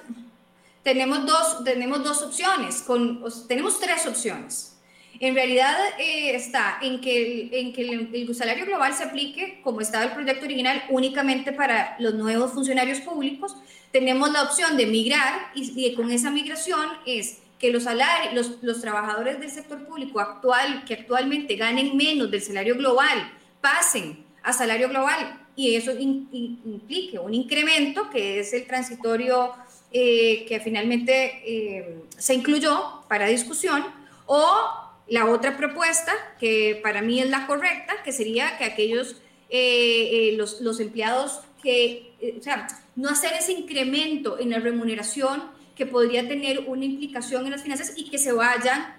tenemos 0.84 1.26
dos, 1.26 1.64
tenemos 1.64 2.04
dos 2.04 2.22
opciones, 2.22 2.82
con, 2.82 3.24
tenemos 3.48 3.80
tres 3.80 4.06
opciones. 4.06 4.73
En 5.20 5.36
realidad 5.36 5.76
eh, 6.00 6.36
está 6.36 6.80
en 6.82 7.00
que, 7.00 7.18
el, 7.18 7.54
en 7.54 7.74
que 7.74 7.82
el, 8.14 8.36
salario 8.36 8.66
global 8.66 8.94
se 8.94 9.04
aplique, 9.04 9.60
como 9.64 9.82
estaba 9.82 10.06
el 10.06 10.12
proyecto 10.12 10.46
original, 10.46 10.84
únicamente 10.90 11.54
para 11.54 11.96
los 12.00 12.14
nuevos 12.16 12.52
funcionarios 12.52 13.00
públicos. 13.00 13.56
Tenemos 13.92 14.32
la 14.32 14.44
opción 14.44 14.76
de 14.76 14.88
migrar 14.88 15.52
y, 15.54 15.94
con 15.96 16.12
esa 16.12 16.32
migración 16.32 16.88
es 17.06 17.40
que 17.60 17.72
los, 17.72 17.84
salarios, 17.84 18.34
los, 18.34 18.64
los, 18.64 18.82
trabajadores 18.82 19.40
del 19.40 19.52
sector 19.52 19.86
público 19.86 20.20
actual, 20.20 20.84
que 20.86 20.96
actualmente 20.96 21.56
ganen 21.56 21.96
menos 21.96 22.30
del 22.32 22.42
salario 22.42 22.76
global, 22.76 23.32
pasen 23.62 24.26
a 24.42 24.52
salario 24.52 24.90
global 24.90 25.40
y 25.56 25.76
eso 25.76 25.92
implique 26.00 27.20
un 27.20 27.34
incremento 27.34 28.10
que 28.10 28.40
es 28.40 28.54
el 28.54 28.66
transitorio 28.66 29.54
eh, 29.92 30.46
que 30.48 30.60
finalmente 30.60 31.44
eh, 31.46 32.04
se 32.18 32.34
incluyó 32.34 33.04
para 33.08 33.28
discusión 33.28 33.84
o 34.26 34.83
la 35.14 35.28
otra 35.28 35.56
propuesta, 35.56 36.12
que 36.40 36.80
para 36.82 37.04
mí 37.04 37.22
es 37.22 37.30
la 37.30 37.46
correcta, 37.46 37.94
que 38.04 38.12
sería 38.12 38.58
que 38.58 38.64
aquellos, 38.64 39.18
eh, 39.48 40.10
eh, 40.12 40.34
los, 40.36 40.60
los, 40.60 40.80
empleados 40.80 41.42
que, 41.62 42.16
eh, 42.20 42.38
o 42.40 42.42
sea, 42.42 42.68
no 42.96 43.10
hacer 43.10 43.32
ese 43.34 43.52
incremento 43.52 44.40
en 44.40 44.50
la 44.50 44.58
remuneración 44.58 45.44
que 45.76 45.86
podría 45.86 46.28
tener 46.28 46.62
una 46.62 46.86
implicación 46.86 47.46
en 47.46 47.52
las 47.52 47.62
finanzas 47.62 47.94
y 47.96 48.10
que 48.10 48.18
se 48.18 48.32
vayan 48.32 48.96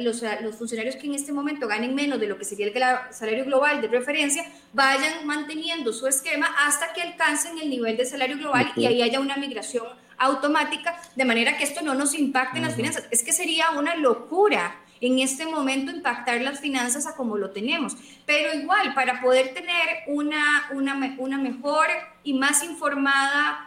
los, 0.00 0.22
los, 0.42 0.56
funcionarios 0.56 0.96
que 0.96 1.06
en 1.06 1.14
este 1.14 1.32
momento 1.32 1.66
ganen 1.66 1.94
menos 1.94 2.20
de 2.20 2.26
lo 2.26 2.36
que 2.36 2.44
sería 2.44 2.66
el 2.66 2.74
salario 3.10 3.46
global 3.46 3.80
de 3.80 3.88
referencia, 3.88 4.44
vayan 4.74 5.26
manteniendo 5.26 5.94
su 5.94 6.06
esquema 6.06 6.46
hasta 6.58 6.92
que 6.92 7.00
alcancen 7.00 7.58
el 7.58 7.70
nivel 7.70 7.96
de 7.96 8.04
salario 8.04 8.36
global 8.36 8.70
y 8.76 8.84
ahí 8.84 9.00
haya 9.00 9.18
una 9.18 9.38
migración 9.38 9.86
automática, 10.18 11.00
de 11.16 11.24
manera 11.24 11.56
que 11.56 11.64
esto 11.64 11.82
no 11.82 11.94
nos 11.94 12.14
impacte 12.14 12.58
en 12.58 12.64
las 12.64 12.74
finanzas. 12.74 13.04
Es 13.10 13.22
que 13.22 13.32
sería 13.32 13.70
una 13.70 13.94
locura 13.96 14.76
en 15.00 15.18
este 15.20 15.46
momento 15.46 15.92
impactar 15.92 16.40
las 16.40 16.60
finanzas 16.60 17.06
a 17.06 17.14
como 17.14 17.36
lo 17.36 17.50
tenemos. 17.50 17.96
Pero 18.26 18.52
igual, 18.54 18.94
para 18.94 19.20
poder 19.20 19.54
tener 19.54 20.02
una, 20.06 20.68
una, 20.72 21.14
una 21.18 21.38
mejor 21.38 21.86
y 22.24 22.34
más 22.34 22.62
informada 22.62 23.64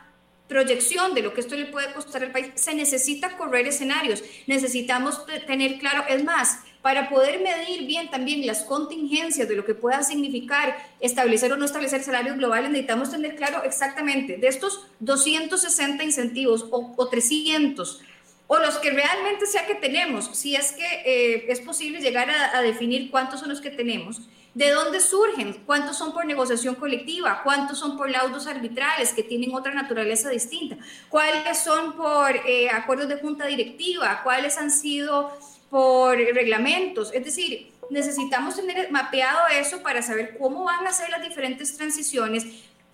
proyección 0.48 1.14
de 1.14 1.22
lo 1.22 1.34
que 1.34 1.40
esto 1.40 1.56
le 1.56 1.68
puede 1.68 1.94
costar 1.94 2.24
al 2.24 2.32
país, 2.32 2.48
se 2.56 2.76
necesita 2.76 3.38
correr 3.38 3.68
escenarios, 3.68 4.22
necesitamos 4.48 5.26
tener 5.48 5.80
claro, 5.80 6.04
es 6.10 6.26
más, 6.26 6.60
para 6.82 7.10
poder 7.10 7.42
medir 7.42 7.86
bien 7.86 8.10
también 8.10 8.46
las 8.46 8.64
contingencias 8.64 9.48
de 9.48 9.56
lo 9.56 9.66
que 9.66 9.76
pueda 9.76 10.02
significar 10.04 10.76
establecer 11.00 11.54
o 11.54 11.58
no 11.58 11.66
establecer 11.66 12.04
salarios 12.04 12.38
globales, 12.38 12.72
necesitamos 12.72 13.12
tener 13.12 13.36
claro 13.36 13.64
exactamente 13.64 14.38
de 14.38 14.48
estos 14.48 14.88
260 15.00 16.04
incentivos 16.04 16.66
o, 16.72 17.08
300 17.08 18.02
o 18.48 18.58
los 18.60 18.78
que 18.80 18.92
realmente 18.92 19.46
sea 19.46 19.66
que 19.66 19.76
tenemos, 19.76 20.30
si 20.34 20.56
es 20.56 20.72
que 20.74 20.86
eh, 21.06 21.46
es 21.50 21.62
posible 21.62 22.02
llegar 22.02 22.30
a, 22.30 22.62
definir 22.62 23.12
cuántos 23.12 23.40
son 23.40 23.50
los 23.50 23.62
que 23.62 23.70
tenemos, 23.70 24.22
de 24.54 24.72
dónde 24.72 25.00
surgen, 25.00 25.54
cuántos 25.66 25.98
son 25.98 26.12
por 26.12 26.26
negociación 26.26 26.76
colectiva, 26.76 27.42
cuántos 27.44 27.80
son 27.80 27.96
por 27.96 28.10
laudos 28.10 28.48
arbitrales 28.48 29.14
que 29.14 29.24
tienen 29.24 29.56
otra 29.56 29.74
naturaleza 29.74 30.30
distinta, 30.30 30.78
cuáles 31.08 31.60
son 31.60 31.94
por 31.94 32.36
eh, 32.46 32.70
acuerdos 32.70 33.08
de 33.08 33.16
junta 33.18 33.46
directiva, 33.46 34.20
cuáles 34.24 34.58
han 34.58 34.70
sido 34.70 35.32
por 35.72 36.18
reglamentos, 36.18 37.12
es 37.14 37.24
decir, 37.24 37.72
necesitamos 37.90 38.58
tener 38.58 38.92
mapeado 38.92 39.48
eso 39.48 39.82
para 39.82 40.02
saber 40.02 40.38
cómo 40.38 40.66
van 40.66 40.86
a 40.86 40.92
ser 40.92 41.10
las 41.10 41.24
diferentes 41.24 41.78
transiciones, 41.78 42.46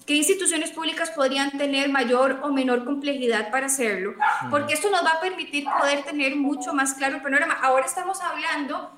qué 0.05 0.13
instituciones 0.13 0.69
públicas 0.69 1.09
podrían 1.09 1.57
tener 1.57 1.89
mayor 1.89 2.39
o 2.43 2.49
menor 2.49 2.85
complejidad 2.85 3.49
para 3.49 3.65
hacerlo, 3.65 4.13
porque 4.51 4.75
esto 4.75 4.91
nos 4.91 5.03
va 5.03 5.13
a 5.13 5.19
permitir 5.19 5.65
poder 5.65 6.03
tener 6.03 6.35
mucho 6.35 6.71
más 6.71 6.93
claro 6.93 7.15
el 7.15 7.23
panorama. 7.23 7.55
Ahora 7.63 7.87
estamos 7.87 8.21
hablando 8.21 8.91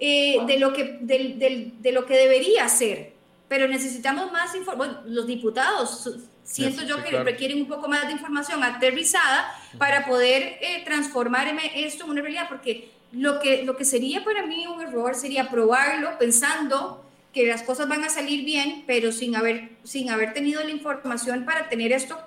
eh, 0.00 0.38
de, 0.48 0.58
lo 0.58 0.72
que, 0.72 0.98
de, 1.00 1.92
lo 1.92 2.06
que 2.06 2.14
debería 2.14 2.68
ser, 2.68 3.12
pero 3.46 3.68
necesitamos 3.68 4.32
más 4.32 4.56
información. 4.56 5.02
los 5.06 5.28
diputados, 5.28 6.18
siento 6.42 6.82
yo 6.82 7.00
que 7.04 7.22
requieren 7.22 7.60
un 7.60 7.68
poco 7.68 7.86
más 7.86 8.06
de 8.06 8.12
información 8.12 8.64
aterrizada 8.64 9.54
para 9.78 10.04
poder 10.04 10.58
eh, 10.60 10.82
transformar 10.84 11.46
esto 11.76 12.04
en 12.06 12.10
una 12.10 12.22
realidad, 12.22 12.48
porque 12.48 12.98
lo 13.12 13.40
que, 13.40 13.64
lo 13.64 13.76
que 13.76 13.84
sería 13.84 14.24
para 14.24 14.46
mí 14.46 14.66
un 14.66 14.80
error 14.80 15.14
sería 15.14 15.50
probarlo 15.50 16.18
pensando 16.18 17.04
que 17.32 17.46
las 17.46 17.62
cosas 17.62 17.88
van 17.88 18.04
a 18.04 18.10
salir 18.10 18.44
bien, 18.44 18.84
pero 18.86 19.12
sin 19.12 19.36
haber, 19.36 19.70
sin 19.84 20.10
haber 20.10 20.32
tenido 20.32 20.62
la 20.62 20.70
información 20.70 21.44
para 21.44 21.68
tener 21.68 21.92
esto 21.92 22.18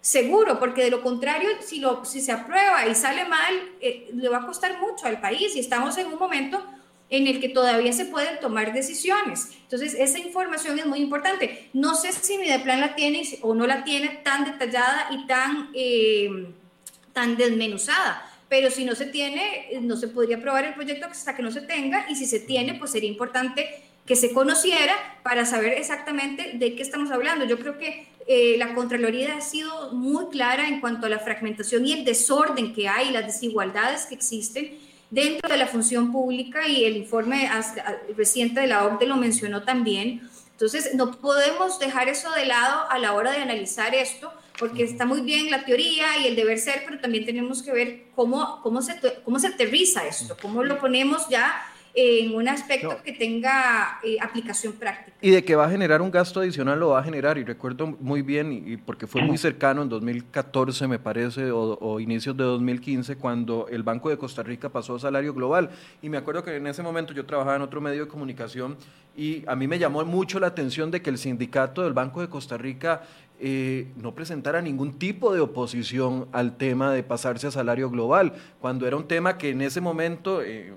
seguro, 0.00 0.58
porque 0.58 0.84
de 0.84 0.90
lo 0.90 1.02
contrario, 1.02 1.48
si, 1.60 1.78
lo, 1.78 2.04
si 2.04 2.20
se 2.20 2.32
aprueba 2.32 2.86
y 2.86 2.94
sale 2.94 3.24
mal, 3.26 3.54
eh, 3.80 4.10
le 4.14 4.28
va 4.28 4.38
a 4.38 4.46
costar 4.46 4.80
mucho 4.80 5.06
al 5.06 5.20
país 5.20 5.54
y 5.54 5.60
estamos 5.60 5.96
en 5.98 6.06
un 6.06 6.18
momento 6.18 6.64
en 7.10 7.26
el 7.26 7.40
que 7.40 7.48
todavía 7.48 7.92
se 7.92 8.06
pueden 8.06 8.38
tomar 8.40 8.72
decisiones. 8.72 9.50
Entonces, 9.62 9.94
esa 9.94 10.18
información 10.18 10.78
es 10.78 10.86
muy 10.86 11.00
importante. 11.00 11.68
No 11.72 11.96
sé 11.96 12.12
si 12.12 12.38
mi 12.38 12.48
de 12.48 12.60
plan 12.60 12.80
la 12.80 12.94
tiene 12.94 13.22
o 13.42 13.52
no 13.54 13.66
la 13.66 13.82
tiene 13.82 14.20
tan 14.24 14.44
detallada 14.44 15.08
y 15.10 15.26
tan, 15.26 15.70
eh, 15.74 16.46
tan 17.12 17.36
desmenuzada, 17.36 18.29
pero 18.50 18.68
si 18.68 18.84
no 18.84 18.96
se 18.96 19.06
tiene, 19.06 19.78
no 19.80 19.96
se 19.96 20.08
podría 20.08 20.36
aprobar 20.36 20.64
el 20.64 20.74
proyecto 20.74 21.06
hasta 21.06 21.36
que 21.36 21.42
no 21.42 21.52
se 21.52 21.60
tenga, 21.60 22.04
y 22.10 22.16
si 22.16 22.26
se 22.26 22.40
tiene, 22.40 22.74
pues 22.74 22.90
sería 22.90 23.08
importante 23.08 23.80
que 24.04 24.16
se 24.16 24.32
conociera 24.32 24.92
para 25.22 25.46
saber 25.46 25.74
exactamente 25.74 26.54
de 26.54 26.74
qué 26.74 26.82
estamos 26.82 27.12
hablando. 27.12 27.44
Yo 27.44 27.60
creo 27.60 27.78
que 27.78 28.08
eh, 28.26 28.56
la 28.58 28.74
Contraloría 28.74 29.36
ha 29.36 29.40
sido 29.40 29.92
muy 29.92 30.26
clara 30.30 30.66
en 30.66 30.80
cuanto 30.80 31.06
a 31.06 31.08
la 31.08 31.20
fragmentación 31.20 31.86
y 31.86 31.92
el 31.92 32.04
desorden 32.04 32.74
que 32.74 32.88
hay, 32.88 33.12
las 33.12 33.24
desigualdades 33.24 34.06
que 34.06 34.16
existen 34.16 34.76
dentro 35.10 35.48
de 35.48 35.56
la 35.56 35.68
función 35.68 36.10
pública 36.10 36.66
y 36.66 36.84
el 36.84 36.96
informe 36.96 37.48
reciente 38.16 38.62
de 38.62 38.66
la 38.66 38.84
OCDE 38.84 39.06
lo 39.06 39.16
mencionó 39.16 39.62
también. 39.62 40.28
Entonces, 40.50 40.92
no 40.96 41.12
podemos 41.12 41.78
dejar 41.78 42.08
eso 42.08 42.32
de 42.32 42.46
lado 42.46 42.90
a 42.90 42.98
la 42.98 43.12
hora 43.12 43.30
de 43.30 43.38
analizar 43.38 43.94
esto, 43.94 44.32
porque 44.60 44.84
está 44.84 45.06
muy 45.06 45.22
bien 45.22 45.50
la 45.50 45.64
teoría 45.64 46.18
y 46.18 46.26
el 46.26 46.36
deber 46.36 46.58
ser, 46.58 46.82
pero 46.86 47.00
también 47.00 47.24
tenemos 47.24 47.62
que 47.62 47.72
ver 47.72 48.04
cómo, 48.14 48.60
cómo, 48.62 48.82
se, 48.82 49.00
cómo 49.24 49.38
se 49.38 49.46
aterriza 49.46 50.06
esto, 50.06 50.36
cómo 50.40 50.62
lo 50.62 50.78
ponemos 50.78 51.28
ya 51.30 51.66
en 51.94 52.34
un 52.34 52.48
aspecto 52.48 53.02
que 53.02 53.12
tenga 53.12 53.98
eh, 54.02 54.16
aplicación 54.20 54.74
práctica. 54.74 55.16
Y 55.20 55.30
de 55.30 55.44
que 55.44 55.56
va 55.56 55.66
a 55.66 55.70
generar 55.70 56.00
un 56.02 56.10
gasto 56.10 56.40
adicional 56.40 56.78
lo 56.78 56.90
va 56.90 57.00
a 57.00 57.02
generar, 57.02 57.38
y 57.38 57.44
recuerdo 57.44 57.86
muy 58.00 58.22
bien, 58.22 58.52
y, 58.52 58.76
porque 58.76 59.06
fue 59.06 59.22
muy 59.22 59.38
cercano 59.38 59.82
en 59.82 59.88
2014 59.88 60.86
me 60.86 60.98
parece, 60.98 61.50
o, 61.50 62.00
inicios 62.00 62.36
de 62.36 62.44
2015, 62.44 63.16
cuando 63.16 63.66
el 63.68 63.82
Banco 63.82 64.08
de 64.08 64.18
Costa 64.18 64.42
Rica 64.42 64.68
pasó 64.68 64.94
a 64.94 65.00
salario 65.00 65.34
global. 65.34 65.70
Y 66.02 66.08
me 66.08 66.16
acuerdo 66.16 66.42
que 66.42 66.56
en 66.56 66.66
ese 66.66 66.82
momento 66.82 67.12
yo 67.12 67.26
trabajaba 67.26 67.56
en 67.56 67.62
otro 67.62 67.80
medio 67.80 68.04
de 68.04 68.08
comunicación 68.08 68.76
y 69.16 69.42
a 69.46 69.56
mí 69.56 69.66
me 69.66 69.78
llamó 69.78 70.04
mucho 70.04 70.38
la 70.38 70.46
atención 70.46 70.90
de 70.90 71.02
que 71.02 71.10
el 71.10 71.18
sindicato 71.18 71.82
del 71.82 71.92
Banco 71.92 72.20
de 72.20 72.28
Costa 72.28 72.56
Rica 72.56 73.02
eh, 73.40 73.88
no 73.96 74.14
presentara 74.14 74.62
ningún 74.62 74.98
tipo 74.98 75.34
de 75.34 75.40
oposición 75.40 76.28
al 76.32 76.56
tema 76.56 76.92
de 76.92 77.02
pasarse 77.02 77.46
a 77.46 77.50
salario 77.50 77.90
global, 77.90 78.34
cuando 78.60 78.86
era 78.86 78.96
un 78.96 79.08
tema 79.08 79.36
que 79.36 79.50
en 79.50 79.62
ese 79.62 79.80
momento... 79.80 80.42
Eh, 80.42 80.72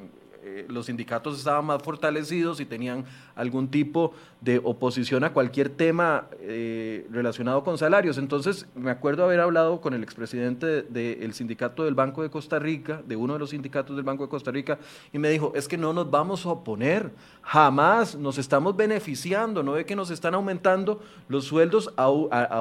eh, 0.56 0.66
los 0.70 0.86
sindicatos 0.86 1.38
estaban 1.40 1.66
más 1.66 1.82
fortalecidos 1.82 2.60
y 2.60 2.66
tenían 2.66 3.06
algún 3.36 3.70
tipo 3.70 4.14
de 4.40 4.62
oposición 4.64 5.24
a 5.24 5.34
cualquier 5.34 5.70
tema 5.70 6.28
eh, 6.42 7.08
relacionado 7.10 7.64
con 7.64 7.78
salarios. 7.78 8.18
Entonces, 8.18 8.68
me 8.76 8.92
acuerdo 8.92 9.24
haber 9.24 9.40
hablado 9.40 9.82
con 9.82 9.94
el 9.94 10.04
expresidente 10.04 10.84
del 10.84 11.34
sindicato 11.34 11.86
del 11.86 11.96
Banco 11.96 12.22
de 12.22 12.30
Costa 12.30 12.60
Rica, 12.60 13.02
de 13.08 13.16
uno 13.16 13.34
de 13.34 13.40
los 13.40 13.52
sindicatos 13.52 13.96
del 13.96 14.06
Banco 14.06 14.24
de 14.24 14.30
Costa 14.30 14.52
Rica, 14.52 14.78
y 15.12 15.18
me 15.18 15.30
dijo, 15.30 15.54
es 15.56 15.68
que 15.68 15.78
no 15.78 15.94
nos 15.94 16.12
vamos 16.12 16.46
a 16.46 16.50
oponer, 16.50 17.12
jamás 17.42 18.16
nos 18.16 18.38
estamos 18.38 18.76
beneficiando, 18.76 19.64
no 19.64 19.72
ve 19.72 19.86
que 19.86 19.96
nos 19.96 20.12
están 20.12 20.36
aumentando 20.36 21.02
los 21.30 21.46
sueldos 21.46 21.94
a, 21.96 22.10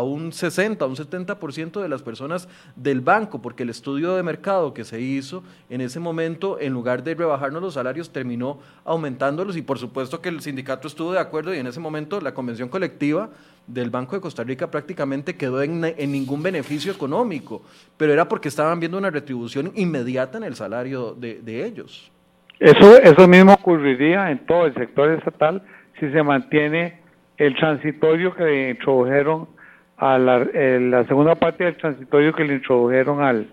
un 0.01 0.32
60, 0.32 0.84
a 0.84 0.88
un 0.88 0.97
70% 0.97 1.82
de 1.82 1.88
las 1.88 2.03
personas 2.03 2.49
del 2.76 3.01
banco, 3.01 3.43
porque 3.43 3.64
el 3.64 3.70
estudio 3.70 4.14
de 4.14 4.22
mercado 4.22 4.72
que 4.72 4.84
se 4.84 5.01
hizo 5.01 5.43
en 5.68 5.80
ese 5.80 6.01
momento, 6.01 6.59
en 6.61 6.72
lugar 6.72 7.03
de 7.03 7.14
rebajarnos 7.14 7.61
los 7.61 7.74
salarios, 7.74 7.81
terminó 8.12 8.58
aumentándolos 8.84 9.56
y 9.56 9.62
por 9.62 9.78
supuesto 9.78 10.20
que 10.20 10.28
el 10.28 10.40
sindicato 10.40 10.88
estuvo 10.88 11.12
de 11.12 11.20
acuerdo 11.20 11.54
y 11.54 11.58
en 11.58 11.66
ese 11.66 11.80
momento 11.80 12.20
la 12.20 12.34
convención 12.34 12.68
colectiva 12.68 13.30
del 13.66 13.90
Banco 13.90 14.16
de 14.16 14.22
Costa 14.22 14.44
Rica 14.44 14.70
prácticamente 14.70 15.36
quedó 15.36 15.62
en, 15.62 15.80
ningún 15.80 16.42
beneficio 16.42 16.92
económico, 16.92 17.62
pero 17.96 18.12
era 18.12 18.28
porque 18.28 18.48
estaban 18.48 18.80
viendo 18.80 18.98
una 18.98 19.10
retribución 19.10 19.72
inmediata 19.74 20.38
en 20.38 20.44
el 20.44 20.54
salario 20.54 21.14
de, 21.14 21.64
ellos. 21.64 22.10
Eso, 22.58 22.98
eso 22.98 23.28
mismo 23.28 23.54
ocurriría 23.54 24.30
en 24.30 24.46
todo 24.46 24.66
el 24.66 24.74
sector 24.74 25.10
estatal 25.10 25.62
si 25.98 26.10
se 26.10 26.22
mantiene 26.22 27.00
el 27.36 27.54
transitorio 27.56 28.34
que 28.34 28.70
introdujeron 28.70 29.48
a 29.96 30.18
la, 30.18 30.46
eh, 30.52 30.80
la 30.80 31.04
segunda 31.06 31.34
parte 31.36 31.64
del 31.64 31.76
transitorio 31.76 32.34
que 32.34 32.44
le 32.44 32.54
introdujeron 32.54 33.22
al, 33.22 33.48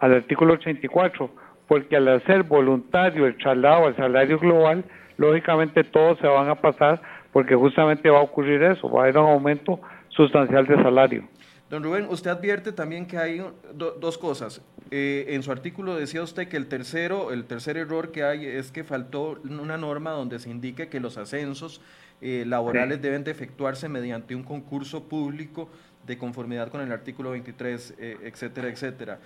al 0.00 0.14
artículo 0.14 0.54
84, 0.54 1.30
porque 1.68 1.96
al 1.96 2.08
hacer 2.08 2.42
voluntario 2.42 3.26
el 3.26 3.36
traslado 3.36 3.86
al 3.86 3.96
salario 3.96 4.38
global, 4.38 4.84
lógicamente 5.16 5.84
todos 5.84 6.18
se 6.18 6.26
van 6.26 6.48
a 6.48 6.54
pasar 6.56 7.00
porque 7.32 7.54
justamente 7.54 8.10
va 8.10 8.18
a 8.18 8.22
ocurrir 8.22 8.62
eso, 8.62 8.88
va 8.88 9.00
a 9.00 9.02
haber 9.04 9.18
un 9.18 9.26
aumento 9.26 9.80
sustancial 10.08 10.66
de 10.66 10.76
salario. 10.76 11.28
Don 11.70 11.82
Rubén, 11.82 12.06
usted 12.08 12.30
advierte 12.30 12.72
también 12.72 13.06
que 13.06 13.18
hay 13.18 13.42
dos 13.74 14.18
cosas. 14.18 14.62
Eh, 14.90 15.26
en 15.30 15.42
su 15.42 15.50
artículo 15.50 15.96
decía 15.96 16.22
usted 16.22 16.46
que 16.46 16.56
el 16.56 16.68
tercero, 16.68 17.32
el 17.32 17.46
tercer 17.46 17.76
error 17.76 18.12
que 18.12 18.22
hay 18.22 18.46
es 18.46 18.70
que 18.70 18.84
faltó 18.84 19.40
una 19.42 19.76
norma 19.76 20.10
donde 20.10 20.38
se 20.38 20.50
indique 20.50 20.88
que 20.88 21.00
los 21.00 21.16
ascensos 21.16 21.80
eh, 22.20 22.44
laborales 22.46 23.02
deben 23.02 23.24
de 23.24 23.32
efectuarse 23.32 23.88
mediante 23.88 24.36
un 24.36 24.44
concurso 24.44 25.08
público 25.08 25.68
de 26.06 26.18
conformidad 26.18 26.68
con 26.68 26.80
el 26.80 26.92
artículo 26.92 27.30
23, 27.30 27.94
eh, 27.98 28.16
etcétera, 28.22 28.68
etcétera. 28.68 29.18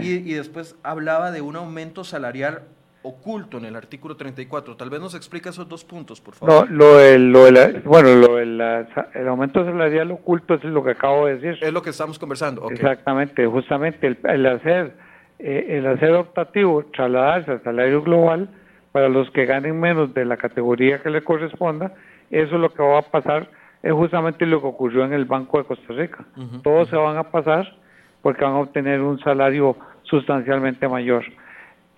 Y, 0.00 0.14
y, 0.14 0.34
después 0.34 0.76
hablaba 0.82 1.30
de 1.30 1.42
un 1.42 1.56
aumento 1.56 2.04
salarial 2.04 2.62
oculto 3.02 3.58
en 3.58 3.66
el 3.66 3.76
artículo 3.76 4.16
34. 4.16 4.76
Tal 4.76 4.88
vez 4.88 5.00
nos 5.00 5.14
explica 5.14 5.50
esos 5.50 5.68
dos 5.68 5.84
puntos, 5.84 6.22
por 6.22 6.34
favor. 6.34 6.70
No, 6.70 6.76
lo, 6.76 7.00
el, 7.00 7.30
lo 7.30 7.40
bueno, 7.84 8.14
lo 8.14 8.38
el 8.38 9.28
aumento 9.28 9.62
salarial 9.64 10.10
oculto 10.10 10.54
es 10.54 10.64
lo 10.64 10.82
que 10.82 10.92
acabo 10.92 11.26
de 11.26 11.36
decir. 11.36 11.62
Es 11.62 11.72
lo 11.72 11.82
que 11.82 11.90
estamos 11.90 12.18
conversando. 12.18 12.70
Exactamente, 12.70 13.46
justamente 13.46 14.06
el, 14.06 14.18
el 14.24 14.46
hacer 14.46 14.94
eh, 15.38 15.78
el 15.78 15.86
hacer 15.86 16.12
optativo, 16.12 16.84
trasladarse 16.84 17.50
al 17.50 17.62
salario 17.62 18.02
global 18.02 18.48
para 18.92 19.08
los 19.08 19.30
que 19.30 19.46
ganen 19.46 19.80
menos 19.80 20.14
de 20.14 20.24
la 20.24 20.36
categoría 20.36 21.02
que 21.02 21.10
le 21.10 21.24
corresponda, 21.24 21.92
eso 22.30 22.54
es 22.54 22.60
lo 22.60 22.72
que 22.72 22.82
va 22.82 23.00
a 23.00 23.02
pasar, 23.02 23.50
es 23.82 23.92
justamente 23.92 24.46
lo 24.46 24.60
que 24.60 24.68
ocurrió 24.68 25.04
en 25.04 25.12
el 25.12 25.24
Banco 25.24 25.58
de 25.58 25.64
Costa 25.64 25.92
Rica. 25.92 26.24
Todos 26.62 26.88
se 26.88 26.96
van 26.96 27.16
a 27.16 27.24
pasar 27.24 27.76
porque 28.24 28.42
van 28.42 28.54
a 28.54 28.60
obtener 28.60 29.02
un 29.02 29.18
salario 29.20 29.76
sustancialmente 30.04 30.88
mayor. 30.88 31.24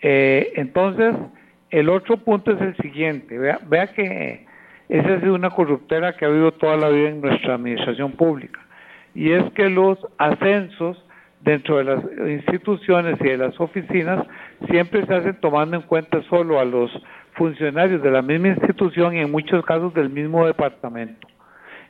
Eh, 0.03 0.55
entonces, 0.57 1.14
el 1.70 1.89
otro 1.89 2.16
punto 2.16 2.51
es 2.51 2.61
el 2.61 2.77
siguiente. 2.79 3.39
Vea, 3.39 3.87
que 3.95 4.45
esa 4.89 5.14
es 5.14 5.22
una 5.22 5.51
corruptera 5.51 6.16
que 6.16 6.24
ha 6.24 6.29
habido 6.29 6.51
toda 6.51 6.77
la 6.77 6.89
vida 6.89 7.11
en 7.11 7.20
nuestra 7.20 7.55
administración 7.55 8.11
pública. 8.11 8.59
Y 9.14 9.31
es 9.31 9.45
que 9.53 9.70
los 9.70 9.99
ascensos 10.18 11.01
dentro 11.43 11.77
de 11.77 11.85
las 11.85 12.03
instituciones 12.29 13.20
y 13.20 13.29
de 13.29 13.37
las 13.37 13.61
oficinas 13.61 14.27
siempre 14.68 15.07
se 15.07 15.14
hacen 15.14 15.39
tomando 15.41 15.77
en 15.77 15.83
cuenta 15.83 16.22
solo 16.24 16.59
a 16.59 16.64
los 16.64 16.91
funcionarios 17.35 18.03
de 18.03 18.11
la 18.11 18.22
misma 18.22 18.49
institución 18.49 19.14
y 19.14 19.20
en 19.20 19.31
muchos 19.31 19.64
casos 19.64 19.95
del 19.95 20.11
mismo 20.11 20.45
departamento. 20.45 21.29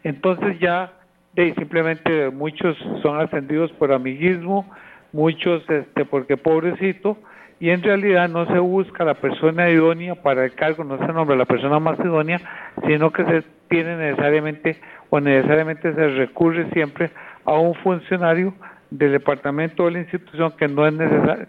Entonces 0.05 0.59
ya 0.61 0.93
de, 1.37 1.55
simplemente 1.55 2.31
muchos 2.31 2.77
son 3.03 3.21
ascendidos 3.21 3.71
por 3.73 3.93
amiguismo, 3.93 4.69
muchos 5.13 5.63
este 5.69 6.05
porque 6.05 6.37
pobrecito, 6.37 7.19
y 7.61 7.71
en 7.71 7.83
realidad 7.83 8.29
no 8.29 8.47
se 8.47 8.59
busca 8.59 9.05
la 9.05 9.15
persona 9.15 9.71
idónea 9.71 10.15
para 10.15 10.45
el 10.45 10.55
cargo, 10.55 10.85
no 10.85 10.99
se 10.99 11.13
nombra 11.13 11.37
la 11.37 11.45
persona 11.45 11.79
más 11.79 11.99
idónea, 12.01 12.41
sino 12.87 13.11
que 13.13 13.25
se 13.25 13.45
tiene 13.69 13.97
necesariamente 13.97 14.79
o 15.11 15.21
necesariamente 15.21 15.95
se 15.95 16.09
recurre 16.09 16.69
siempre 16.73 17.11
a 17.45 17.55
un 17.55 17.75
funcionario 17.77 18.55
del 18.91 19.13
departamento 19.13 19.85
o 19.85 19.91
la 19.91 20.01
institución 20.01 20.53
que 20.59 20.69
no 20.69 20.87
es, 20.87 20.95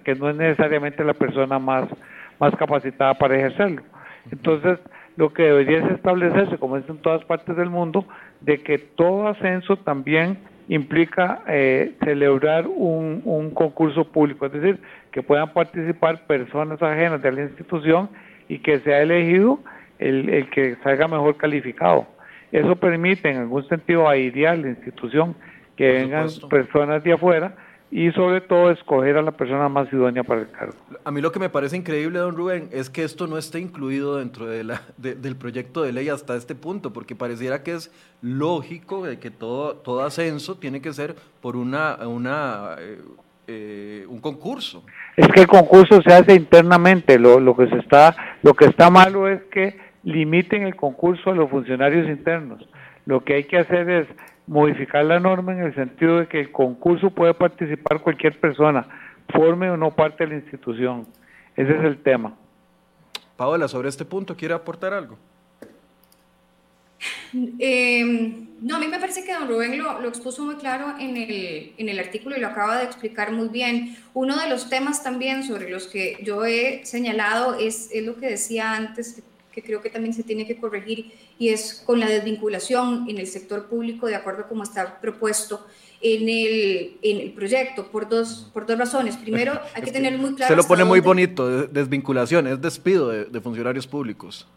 que 0.04 0.16
no 0.16 0.30
es 0.30 0.36
necesariamente 0.36 1.04
la 1.04 1.14
persona 1.14 1.60
más, 1.60 1.88
más 2.40 2.56
capacitada 2.56 3.14
para 3.14 3.36
ejercerlo. 3.36 3.82
Entonces, 4.32 4.80
lo 5.18 5.34
que 5.34 5.44
debería 5.44 5.80
establecerse, 5.88 6.58
como 6.58 6.78
es 6.78 6.88
en 6.88 6.98
todas 7.00 7.26
partes 7.26 7.58
del 7.58 7.70
mundo, 7.70 8.06
de 8.42 8.60
que 8.62 8.78
todo 8.78 9.28
ascenso 9.28 9.76
también 9.78 10.38
implica 10.70 11.42
eh, 11.48 11.94
celebrar 12.04 12.68
un, 12.68 13.22
un 13.26 13.52
concurso 13.52 14.06
público, 14.06 14.46
es 14.46 14.54
decir, 14.54 14.80
que 15.12 15.24
puedan 15.24 15.52
participar 15.54 16.28
personas 16.28 16.82
ajenas 16.82 17.22
de 17.22 17.32
la 17.32 17.42
institución 17.42 18.10
y 18.48 18.60
que 18.60 18.80
sea 18.80 19.02
elegido 19.02 19.60
el, 19.98 20.30
el 20.30 20.50
que 20.50 20.76
salga 20.84 21.08
mejor 21.08 21.36
calificado. 21.38 22.06
Eso 22.52 22.76
permite 22.76 23.30
en 23.30 23.38
algún 23.38 23.68
sentido 23.68 24.08
airear 24.08 24.58
la 24.58 24.70
institución, 24.70 25.36
que 25.76 25.92
vengan 25.94 26.28
personas 26.50 27.04
de 27.04 27.14
afuera 27.14 27.56
y 27.90 28.12
sobre 28.12 28.42
todo 28.42 28.70
escoger 28.72 29.18
a 29.18 29.22
la 29.22 29.32
persona 29.32 29.70
más 29.70 29.92
idónea 29.94 30.24
para 30.24 30.42
el 30.42 30.52
cargo. 30.52 30.76
A 31.06 31.12
mí 31.12 31.22
lo 31.22 31.32
que 31.32 31.40
me 31.40 31.50
parece 31.50 31.78
increíble, 31.78 32.20
don 32.20 32.36
Rubén, 32.36 32.70
es 32.72 32.90
que 32.90 33.04
esto 33.04 33.28
no 33.28 33.38
esté 33.38 33.60
incluido 33.60 34.18
dentro 34.18 34.46
de 34.46 34.64
la, 34.64 34.82
del 34.98 35.36
proyecto 35.38 35.84
de 35.84 35.94
ley 35.94 36.10
hasta 36.10 36.36
este 36.36 36.54
punto, 36.54 36.92
porque 36.92 37.16
pareciera 37.16 37.64
que 37.64 37.74
es 37.74 37.92
lógico 38.22 39.06
de 39.06 39.20
que 39.20 39.32
todo, 39.32 39.76
todo 39.76 40.04
ascenso 40.04 40.56
tiene 40.56 40.82
que 40.82 40.92
ser 40.92 41.16
por 41.42 41.56
una, 41.56 41.96
una 42.08 42.76
eh, 42.80 43.00
eh, 43.48 44.06
un 44.10 44.20
concurso. 44.20 44.84
Es 45.16 45.28
que 45.30 45.42
el 45.42 45.48
concurso 45.48 46.02
se 46.02 46.14
hace 46.14 46.36
internamente, 46.36 47.18
lo, 47.18 47.40
lo, 47.40 47.56
que 47.56 47.68
se 47.68 47.78
está, 47.78 48.14
lo 48.44 48.54
que 48.54 48.66
está 48.66 48.90
malo 48.90 49.30
es 49.30 49.42
que 49.44 49.78
limiten 50.04 50.64
el 50.64 50.76
concurso 50.76 51.32
a 51.32 51.36
los 51.36 51.50
funcionarios 51.50 52.10
internos. 52.10 52.68
Lo 53.06 53.24
que 53.24 53.36
hay 53.36 53.44
que 53.46 53.58
hacer 53.58 53.90
es 53.90 54.08
modificar 54.48 55.06
la 55.06 55.20
norma 55.20 55.52
en 55.52 55.60
el 55.60 55.76
sentido 55.76 56.20
de 56.20 56.28
que 56.28 56.40
el 56.40 56.52
concurso 56.52 57.12
puede 57.12 57.34
participar 57.34 58.02
cualquier 58.02 58.40
persona, 58.40 58.88
forme 59.30 59.70
o 59.70 59.78
no 59.78 59.92
parte 59.92 60.24
de 60.24 60.30
la 60.32 60.36
institución. 60.38 61.06
Ese 61.56 61.72
es 61.76 61.84
el 61.84 61.98
tema. 62.02 62.34
Paola, 63.36 63.68
sobre 63.68 63.90
este 63.90 64.06
punto, 64.06 64.36
¿quiere 64.36 64.54
aportar 64.54 64.94
algo? 64.94 65.18
Em, 67.60 68.48
no, 68.62 68.78
a 68.78 68.80
mí 68.80 68.88
me 68.88 69.00
parece 69.00 69.24
que 69.24 69.34
don 69.34 69.48
Rubén 69.48 69.78
lo, 69.78 70.00
lo, 70.00 70.08
expuso 70.08 70.44
muy 70.44 70.56
claro 70.56 70.96
en 71.00 71.18
el, 71.18 71.74
en 71.78 71.90
el 71.90 72.00
artículo 72.00 72.38
y 72.38 72.40
lo 72.40 72.48
acaba 72.48 72.78
de 72.78 72.86
explicar 72.86 73.32
muy 73.32 73.50
bien. 73.50 73.98
Uno 74.14 74.38
de 74.38 74.50
los 74.50 74.70
temas 74.70 75.04
también 75.04 75.44
sobre 75.44 75.70
los 75.70 75.88
que 75.88 76.18
yo 76.24 76.46
he 76.46 76.86
señalado 76.86 77.56
es, 77.56 77.90
es 77.92 78.06
lo 78.06 78.16
que 78.16 78.28
decía 78.28 78.74
antes, 78.74 79.22
que 79.58 79.64
creo 79.64 79.82
que 79.82 79.90
también 79.90 80.14
se 80.14 80.22
tiene 80.22 80.46
que 80.46 80.56
corregir, 80.56 81.12
y 81.40 81.50
es 81.50 81.82
con 81.84 82.00
la 82.00 82.08
desvinculación 82.08 83.08
en 83.10 83.18
el 83.18 83.26
sector 83.26 83.66
público, 83.66 84.06
de 84.06 84.14
acuerdo 84.14 84.44
a 84.44 84.48
como 84.48 84.62
está 84.62 85.02
propuesto 85.02 85.66
en 86.00 86.30
el, 86.30 86.98
en 87.02 87.22
el 87.22 87.32
proyecto, 87.32 87.88
por 87.88 88.08
dos, 88.08 88.52
por 88.54 88.68
dos 88.68 88.78
razones. 88.78 89.18
Primero, 89.18 89.60
hay 89.74 89.82
que 89.82 89.92
tener 89.92 90.16
muy 90.20 90.36
claro... 90.36 90.54
Se 90.54 90.56
lo 90.56 90.68
pone 90.68 90.84
muy 90.84 91.00
bonito, 91.00 91.66
desvinculación, 91.66 92.46
es 92.46 92.62
despido 92.62 93.10
de, 93.10 93.42
funcionarios 93.42 93.88
públicos. 93.88 94.48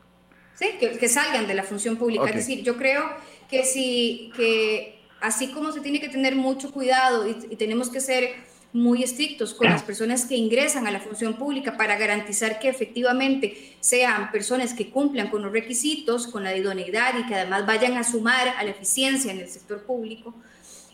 Sí, 0.55 0.67
que, 0.79 1.09
salgan 1.09 1.47
de 1.47 1.55
la 1.55 1.63
función 1.63 1.97
pública. 1.97 2.27
Es 2.27 2.35
decir, 2.35 2.63
yo 2.63 2.77
creo 2.77 3.05
que, 3.49 3.65
si, 3.65 4.31
que 4.37 5.01
así 5.23 5.49
como 5.49 5.73
se 5.73 5.81
tiene 5.81 5.99
que 5.99 6.11
tener 6.11 6.37
mucho 6.37 6.71
cuidado 6.71 7.27
y 7.27 7.57
tenemos 7.57 7.89
que 7.89 8.03
ser 8.03 8.35
muy 8.73 9.03
estrictos 9.03 9.55
con 9.55 9.69
las 9.69 9.83
personas 9.91 10.25
que 10.27 10.37
ingresan 10.37 10.87
a 10.87 10.91
la 10.91 11.01
función 11.01 11.35
pública 11.35 11.77
para 11.77 11.97
garantizar 11.97 12.59
que 12.59 12.69
efectivamente 12.69 13.77
sean 13.81 14.31
personas 14.31 14.75
que 14.75 14.91
cumplan 14.91 15.29
con 15.29 15.43
los 15.43 15.53
requisitos, 15.53 16.27
con 16.27 16.45
la 16.45 16.57
idoneidad 16.57 17.19
y 17.19 17.27
que 17.27 17.35
además 17.35 17.67
vayan 17.67 17.97
a 17.97 18.05
sumar 18.05 18.55
a 18.57 18.63
la 18.63 18.71
eficiencia 18.71 19.33
en 19.33 19.41
el 19.41 19.49
sector 19.49 19.83
público. 19.83 20.35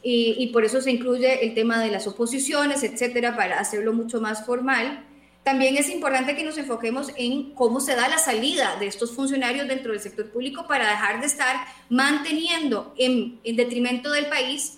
Y, 0.09 0.51
por 0.53 0.65
eso 0.65 0.81
se 0.81 0.93
incluye 0.93 1.45
el 1.45 1.53
tema 1.55 1.81
de 1.81 1.91
las 1.91 2.07
oposiciones, 2.07 2.85
etcétera, 2.85 3.35
para 3.35 3.59
hacerlo 3.59 3.93
mucho 3.93 4.21
más 4.21 4.47
formal. 4.47 5.05
También 5.43 5.77
es 5.77 5.89
importante 5.89 6.37
que 6.37 6.45
nos 6.45 6.57
enfoquemos 6.59 7.11
en 7.17 7.55
cómo 7.55 7.81
se 7.81 7.97
da 7.97 8.07
la 8.07 8.19
salida 8.19 8.77
de 8.79 8.87
estos 8.87 9.11
funcionarios 9.11 9.67
dentro 9.67 9.91
del 9.91 10.01
sector 10.01 10.31
público 10.31 10.69
para 10.69 10.89
dejar 10.89 11.21
de 11.21 11.27
estar 11.27 11.57
manteniendo 11.89 12.95
en, 12.97 13.41
en 13.43 13.57
detrimento 13.57 14.13
del 14.13 14.27
país 14.27 14.76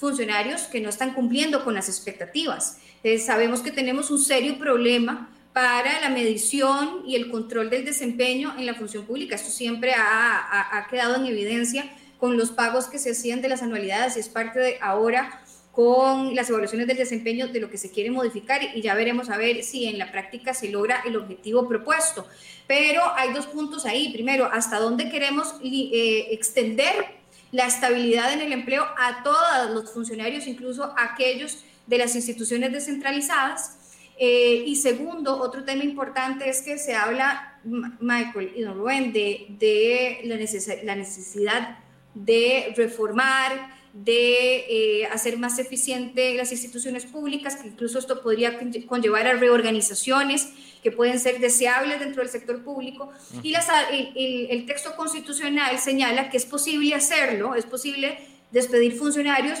funcionarios 0.00 0.62
que 0.62 0.80
no 0.80 0.88
están 0.88 1.12
cumpliendo 1.12 1.62
con 1.62 1.74
las 1.74 1.90
expectativas. 1.90 2.78
Eh, 3.04 3.18
sabemos 3.18 3.60
que 3.60 3.70
tenemos 3.70 4.10
un 4.10 4.18
serio 4.18 4.58
problema 4.58 5.28
para 5.52 6.00
la 6.00 6.08
medición 6.08 7.02
y 7.06 7.16
el 7.16 7.30
control 7.30 7.68
del 7.68 7.84
desempeño 7.84 8.54
en 8.56 8.64
la 8.64 8.74
función 8.74 9.04
pública. 9.04 9.34
Esto 9.34 9.50
siempre 9.50 9.92
ha, 9.92 10.78
ha, 10.78 10.88
quedado 10.88 11.16
en 11.16 11.26
evidencia 11.26 11.84
con 12.18 12.38
los 12.38 12.50
pagos 12.50 12.86
que 12.86 12.98
se 12.98 13.10
hacían 13.10 13.42
de 13.42 13.48
las 13.48 13.62
anualidades 13.62 14.16
y 14.16 14.20
es 14.20 14.30
parte 14.30 14.58
de 14.58 14.78
ahora 14.80 15.42
con 15.72 16.34
las 16.34 16.48
evaluaciones 16.48 16.86
del 16.86 16.96
desempeño 16.96 17.48
de 17.48 17.60
lo 17.60 17.70
que 17.70 17.76
se 17.76 17.90
quiere 17.90 18.10
modificar 18.10 18.60
y 18.74 18.80
ya 18.80 18.94
veremos 18.94 19.28
a 19.28 19.36
ver 19.36 19.62
si 19.62 19.86
en 19.86 19.98
la 19.98 20.10
práctica 20.10 20.54
se 20.54 20.70
logra 20.70 21.02
el 21.04 21.16
objetivo 21.16 21.68
propuesto. 21.68 22.26
Pero 22.66 23.02
hay 23.16 23.34
dos 23.34 23.46
puntos 23.46 23.84
ahí. 23.84 24.12
Primero, 24.14 24.48
hasta 24.50 24.78
dónde 24.78 25.10
queremos 25.10 25.56
eh, 25.62 26.28
extender 26.30 27.19
la 27.52 27.66
estabilidad 27.66 28.32
en 28.32 28.40
el 28.40 28.52
empleo 28.52 28.84
a 28.98 29.22
todos 29.22 29.70
los 29.72 29.90
funcionarios, 29.90 30.46
incluso 30.46 30.94
aquellos 30.96 31.64
de 31.86 31.98
las 31.98 32.14
instituciones 32.14 32.72
descentralizadas. 32.72 33.76
Eh, 34.18 34.64
y 34.66 34.76
segundo, 34.76 35.38
otro 35.38 35.64
tema 35.64 35.82
importante 35.82 36.48
es 36.48 36.62
que 36.62 36.78
se 36.78 36.94
habla, 36.94 37.58
Michael 37.64 38.52
y 38.54 38.62
Don 38.62 38.76
Rubén, 38.76 39.12
de, 39.12 39.46
de 39.58 40.20
la, 40.24 40.36
la 40.84 40.96
necesidad 40.96 41.78
de 42.14 42.72
reformar, 42.76 43.79
de 43.92 44.66
eh, 44.68 45.06
hacer 45.06 45.36
más 45.38 45.58
eficiente 45.58 46.34
las 46.34 46.52
instituciones 46.52 47.06
públicas, 47.06 47.56
que 47.56 47.68
incluso 47.68 47.98
esto 47.98 48.22
podría 48.22 48.58
conllevar 48.86 49.26
a 49.26 49.32
reorganizaciones 49.34 50.48
que 50.82 50.92
pueden 50.92 51.18
ser 51.18 51.40
deseables 51.40 52.00
dentro 52.00 52.22
del 52.22 52.30
sector 52.30 52.62
público. 52.62 53.10
Y 53.42 53.50
las, 53.50 53.66
el, 53.92 54.48
el 54.50 54.66
texto 54.66 54.94
constitucional 54.96 55.78
señala 55.78 56.30
que 56.30 56.36
es 56.36 56.46
posible 56.46 56.94
hacerlo, 56.94 57.54
es 57.54 57.66
posible 57.66 58.18
despedir 58.50 58.96
funcionarios 58.96 59.58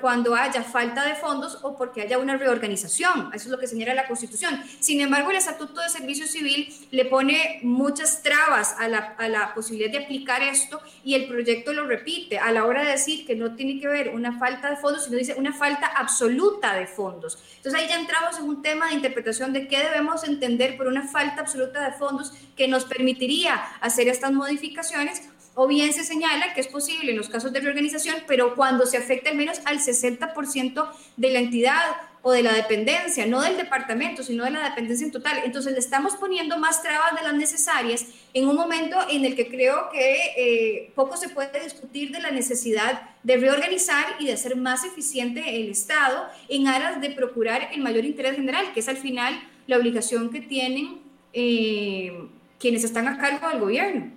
cuando 0.00 0.34
haya 0.34 0.62
falta 0.62 1.06
de 1.06 1.14
fondos 1.14 1.58
o 1.62 1.74
porque 1.74 2.02
haya 2.02 2.18
una 2.18 2.36
reorganización. 2.36 3.30
Eso 3.32 3.44
es 3.44 3.50
lo 3.50 3.58
que 3.58 3.66
señala 3.66 3.94
la 3.94 4.06
Constitución. 4.06 4.62
Sin 4.78 5.00
embargo, 5.00 5.30
el 5.30 5.38
Estatuto 5.38 5.80
de 5.80 5.88
Servicio 5.88 6.26
Civil 6.26 6.68
le 6.90 7.06
pone 7.06 7.60
muchas 7.62 8.22
trabas 8.22 8.76
a 8.78 8.88
la, 8.88 9.14
a 9.16 9.28
la 9.28 9.54
posibilidad 9.54 9.90
de 9.90 10.04
aplicar 10.04 10.42
esto 10.42 10.82
y 11.02 11.14
el 11.14 11.28
proyecto 11.28 11.72
lo 11.72 11.86
repite 11.86 12.38
a 12.38 12.52
la 12.52 12.66
hora 12.66 12.84
de 12.84 12.90
decir 12.90 13.26
que 13.26 13.36
no 13.36 13.54
tiene 13.54 13.80
que 13.80 13.88
ver 13.88 14.10
una 14.10 14.38
falta 14.38 14.68
de 14.68 14.76
fondos, 14.76 15.04
sino 15.04 15.16
dice 15.16 15.34
una 15.38 15.54
falta 15.54 15.86
absoluta 15.86 16.74
de 16.74 16.86
fondos. 16.86 17.38
Entonces 17.56 17.80
ahí 17.80 17.88
ya 17.88 17.98
entramos 17.98 18.38
en 18.38 18.44
un 18.44 18.60
tema 18.60 18.88
de 18.88 18.96
interpretación 18.96 19.54
de 19.54 19.66
qué 19.66 19.78
debemos 19.78 20.24
entender 20.24 20.76
por 20.76 20.88
una 20.88 21.08
falta 21.08 21.40
absoluta 21.40 21.82
de 21.88 21.92
fondos 21.92 22.32
que 22.54 22.68
nos 22.68 22.84
permitiría 22.84 23.54
hacer 23.80 24.08
estas 24.08 24.32
modificaciones 24.32 25.22
o 25.54 25.66
bien 25.66 25.92
se 25.92 26.04
señala 26.04 26.52
que 26.54 26.60
es 26.60 26.66
posible 26.66 27.12
en 27.12 27.16
los 27.16 27.28
casos 27.28 27.52
de 27.52 27.60
reorganización, 27.60 28.16
pero 28.26 28.54
cuando 28.54 28.86
se 28.86 28.96
afecta 28.96 29.30
al 29.30 29.36
menos 29.36 29.60
al 29.64 29.78
60% 29.78 30.88
de 31.16 31.30
la 31.30 31.38
entidad 31.38 31.96
o 32.26 32.32
de 32.32 32.42
la 32.42 32.54
dependencia, 32.54 33.26
no 33.26 33.42
del 33.42 33.58
departamento, 33.58 34.22
sino 34.22 34.44
de 34.44 34.50
la 34.50 34.70
dependencia 34.70 35.04
en 35.04 35.12
total. 35.12 35.42
Entonces 35.44 35.74
le 35.74 35.78
estamos 35.78 36.14
poniendo 36.16 36.58
más 36.58 36.82
trabas 36.82 37.14
de 37.14 37.22
las 37.22 37.34
necesarias 37.34 38.06
en 38.32 38.48
un 38.48 38.56
momento 38.56 38.96
en 39.10 39.26
el 39.26 39.36
que 39.36 39.46
creo 39.48 39.90
que 39.92 40.16
eh, 40.38 40.92
poco 40.94 41.18
se 41.18 41.28
puede 41.28 41.62
discutir 41.62 42.12
de 42.12 42.20
la 42.20 42.30
necesidad 42.30 43.10
de 43.22 43.36
reorganizar 43.36 44.16
y 44.18 44.24
de 44.24 44.32
hacer 44.32 44.56
más 44.56 44.84
eficiente 44.84 45.54
el 45.54 45.70
Estado 45.70 46.26
en 46.48 46.66
aras 46.66 46.98
de 47.02 47.10
procurar 47.10 47.68
el 47.74 47.82
mayor 47.82 48.06
interés 48.06 48.36
general, 48.36 48.72
que 48.72 48.80
es 48.80 48.88
al 48.88 48.96
final 48.96 49.38
la 49.66 49.76
obligación 49.76 50.30
que 50.30 50.40
tienen 50.40 51.02
eh, 51.34 52.26
quienes 52.58 52.84
están 52.84 53.06
a 53.06 53.18
cargo 53.18 53.50
del 53.50 53.60
gobierno. 53.60 54.12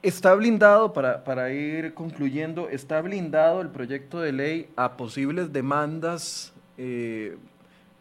Está 0.00 0.32
blindado, 0.36 0.92
para, 0.92 1.24
para, 1.24 1.52
ir 1.52 1.92
concluyendo, 1.92 2.68
está 2.68 3.02
blindado 3.02 3.60
el 3.60 3.68
proyecto 3.68 4.20
de 4.20 4.30
ley 4.30 4.68
a 4.76 4.96
posibles 4.96 5.52
demandas, 5.52 6.52
eh, 6.76 7.36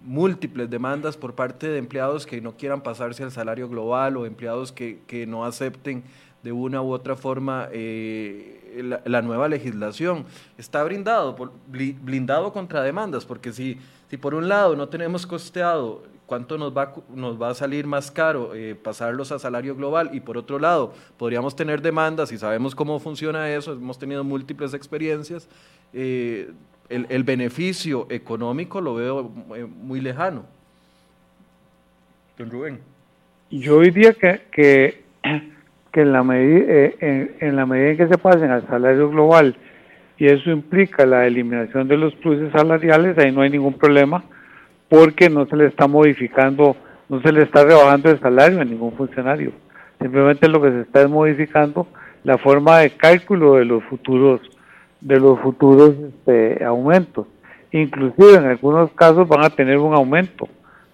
múltiples 0.01 0.69
demandas 0.69 1.17
por 1.17 1.33
parte 1.33 1.67
de 1.67 1.79
empleados 1.79 2.27
que 2.27 2.39
no 2.39 2.55
quieran 2.55 2.81
pasarse 2.81 3.23
al 3.23 3.31
salario 3.31 3.67
global 3.67 4.15
o 4.15 4.27
empleados 4.27 4.71
que, 4.71 4.99
que 5.07 5.25
no 5.25 5.43
acepten 5.43 6.03
de 6.43 6.51
una 6.51 6.83
u 6.83 6.91
otra 6.91 7.15
forma 7.15 7.67
eh, 7.71 8.99
la, 9.03 9.21
nueva 9.23 9.47
legislación. 9.49 10.25
Está 10.55 10.83
blindado, 10.83 11.35
blindado 11.67 12.53
contra 12.53 12.83
demandas, 12.83 13.25
porque 13.25 13.51
si, 13.51 13.79
si 14.07 14.17
por 14.17 14.35
un 14.35 14.47
lado 14.47 14.75
no 14.75 14.87
tenemos 14.87 15.25
costeado 15.25 16.03
cuánto 16.27 16.57
nos 16.57 16.77
va, 16.77 16.93
nos 17.15 17.41
va 17.41 17.49
a 17.49 17.53
salir 17.55 17.87
más 17.87 18.11
caro 18.11 18.53
eh, 18.53 18.75
pasarlos 18.75 19.31
a 19.31 19.39
salario 19.39 19.75
global 19.75 20.11
y 20.13 20.19
por 20.19 20.37
otro 20.37 20.59
lado 20.59 20.93
podríamos 21.17 21.55
tener 21.55 21.81
demandas 21.81 22.31
y 22.31 22.37
sabemos 22.37 22.75
cómo 22.75 22.99
funciona 22.99 23.49
eso, 23.49 23.73
hemos 23.73 23.97
tenido 23.97 24.23
múltiples 24.23 24.73
experiencias, 24.75 25.49
eh, 25.93 26.51
el, 26.89 27.23
beneficio 27.23 28.07
económico 28.09 28.81
lo 28.81 28.95
veo 28.95 29.31
eh, 29.55 29.65
muy 29.65 29.99
lejano. 29.99 30.45
Don 32.37 32.51
Rubén. 32.51 32.79
Yo 33.49 33.79
diría 33.79 34.13
que, 34.13 34.41
que, 34.51 35.03
en, 35.93 36.11
la 36.11 36.23
medida, 36.23 36.93
en, 36.99 37.35
en 37.39 37.55
la 37.55 37.65
medida 37.65 37.91
en 37.91 37.97
que 37.97 38.07
se 38.07 38.17
pasen 38.17 38.51
al 38.51 38.67
salario 38.67 39.09
global 39.09 39.55
y 40.17 40.27
eso 40.27 40.51
implica 40.51 41.05
la 41.05 41.25
eliminación 41.25 41.87
de 41.87 41.97
los 41.97 42.13
pluses 42.15 42.51
salariales, 42.51 43.17
ahí 43.17 43.31
no 43.31 43.41
hay 43.41 43.49
ningún 43.49 43.73
problema 43.73 44.23
porque 44.89 45.29
no 45.29 45.45
se 45.47 45.55
le 45.55 45.65
está 45.65 45.87
modificando, 45.87 46.75
no 47.09 47.21
se 47.21 47.31
le 47.31 47.43
está 47.43 47.63
rebajando 47.63 48.09
el 48.09 48.19
salario 48.19 48.61
a 48.61 48.65
ningún 48.65 48.93
funcionario. 48.93 49.51
Simplemente 49.99 50.47
lo 50.47 50.61
que 50.61 50.71
se 50.71 50.81
está 50.81 51.01
es 51.01 51.09
modificando 51.09 51.87
la 52.23 52.37
forma 52.37 52.79
de 52.79 52.91
cálculo 52.91 53.55
de 53.55 53.65
los 53.65 53.83
futuros 53.85 54.41
de 55.01 55.19
los 55.19 55.39
futuros 55.39 55.93
este, 56.09 56.63
aumentos. 56.63 57.27
Inclusive 57.71 58.35
en 58.35 58.45
algunos 58.45 58.91
casos 58.93 59.27
van 59.27 59.43
a 59.43 59.49
tener 59.49 59.77
un 59.77 59.93
aumento 59.93 60.47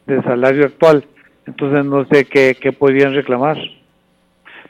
del 0.05 0.23
salario 0.23 0.65
actual. 0.65 1.05
Entonces 1.45 1.85
no 1.85 2.05
sé 2.05 2.25
qué, 2.25 2.57
qué 2.59 2.71
podrían 2.71 3.13
reclamar. 3.13 3.57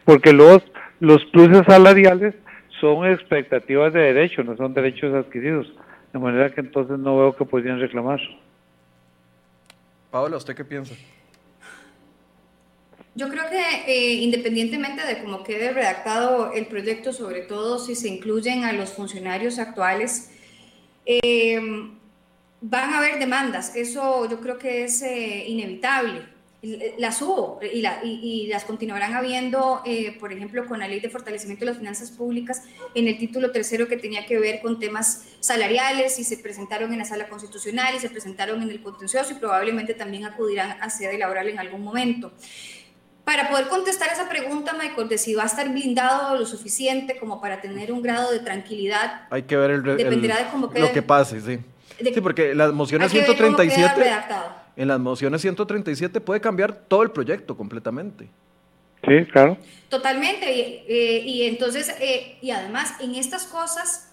Porque 0.05 0.33
los, 0.33 0.63
los 0.99 1.23
pluses 1.25 1.63
salariales 1.67 2.35
son 2.79 3.07
expectativas 3.07 3.93
de 3.93 4.01
derecho, 4.01 4.43
no 4.43 4.55
son 4.57 4.73
derechos 4.73 5.13
adquiridos. 5.13 5.71
De 6.11 6.19
manera 6.19 6.51
que 6.51 6.61
entonces 6.61 6.99
no 6.99 7.17
veo 7.17 7.35
que 7.35 7.45
podrían 7.45 7.79
reclamar. 7.79 8.19
Paola, 10.13 10.37
¿usted 10.37 10.55
qué 10.55 10.63
piensa? 10.63 10.93
Yo 13.15 13.29
creo 13.29 13.49
que 13.49 13.63
eh, 13.87 14.13
independientemente 14.21 15.03
de 15.03 15.23
cómo 15.23 15.43
quede 15.43 15.71
redactado 15.71 16.53
el 16.53 16.67
proyecto, 16.67 17.13
sobre 17.13 17.41
todo 17.41 17.79
si 17.79 17.95
se 17.95 18.09
incluyen 18.09 18.63
a 18.63 18.73
los 18.73 18.91
funcionarios 18.91 19.57
actuales, 19.57 20.29
eh, 21.07 21.59
van 22.61 22.93
a 22.93 22.99
haber 22.99 23.17
demandas. 23.17 23.75
Eso 23.75 24.29
yo 24.29 24.39
creo 24.39 24.59
que 24.59 24.83
es 24.83 25.01
eh, 25.01 25.45
inevitable. 25.47 26.27
Las 26.97 27.21
hubo 27.21 27.59
y, 27.61 28.47
las 28.47 28.63
continuarán 28.63 29.15
habiendo, 29.15 29.83
por 30.19 30.31
ejemplo, 30.31 30.65
con 30.65 30.79
la 30.79 30.87
ley 30.87 31.01
de 31.01 31.09
fortalecimiento 31.09 31.65
de 31.65 31.71
las 31.71 31.77
finanzas 31.77 32.11
públicas 32.11 32.61
en 32.95 33.09
el 33.09 33.17
título 33.17 33.51
tercero 33.51 33.89
que 33.89 33.97
tenía 33.97 34.25
que 34.25 34.39
ver 34.39 34.61
con 34.61 34.79
temas 34.79 35.25
salariales 35.41 36.17
y 36.19 36.23
se 36.23 36.37
presentaron 36.37 36.93
en 36.93 36.99
la 36.99 37.05
sala 37.05 37.27
constitucional 37.27 37.95
y 37.95 37.99
se 37.99 38.09
presentaron 38.09 38.61
en 38.63 38.69
el 38.69 38.81
contencioso 38.81 39.33
y 39.33 39.35
probablemente 39.35 39.93
también 39.93 40.23
acudirán 40.23 40.77
a 40.81 40.89
sede 40.89 41.17
laboral 41.17 41.49
en 41.49 41.59
algún 41.59 41.83
momento. 41.83 42.31
Para 43.25 43.49
poder 43.49 43.67
contestar 43.67 44.09
esa 44.13 44.29
pregunta, 44.29 44.73
Michael, 44.73 45.09
de 45.09 45.17
si 45.17 45.33
va 45.33 45.43
a 45.43 45.47
estar 45.47 45.67
blindado 45.67 46.37
lo 46.37 46.45
suficiente 46.45 47.17
como 47.17 47.41
para 47.41 47.59
tener 47.59 47.91
un 47.91 48.01
grado 48.01 48.31
de 48.31 48.39
tranquilidad. 48.39 49.27
Hay 49.29 49.43
que 49.43 49.57
ver 49.57 49.71
el, 49.71 49.83
dependerá 49.83 50.37
de 50.37 50.49
cómo 50.49 50.71
lo 50.73 50.91
que 50.93 51.01
pase, 51.01 51.41
sí. 51.41 51.59
sí, 52.01 52.21
porque 52.21 52.55
las 52.55 52.71
mociones 52.71 53.11
137 53.11 54.11
en 54.75 54.87
las 54.87 54.99
mociones 54.99 55.41
137 55.41 56.21
puede 56.21 56.41
cambiar 56.41 56.73
todo 56.73 57.03
el 57.03 57.11
proyecto 57.11 57.55
completamente. 57.55 58.29
Sí, 59.05 59.25
claro. 59.31 59.57
Totalmente. 59.89 60.51
Y, 60.51 60.83
eh, 60.87 61.47
entonces, 61.47 61.93
eh, 61.99 62.37
y 62.41 62.51
además, 62.51 62.95
en 63.01 63.15
estas 63.15 63.45
cosas, 63.45 64.09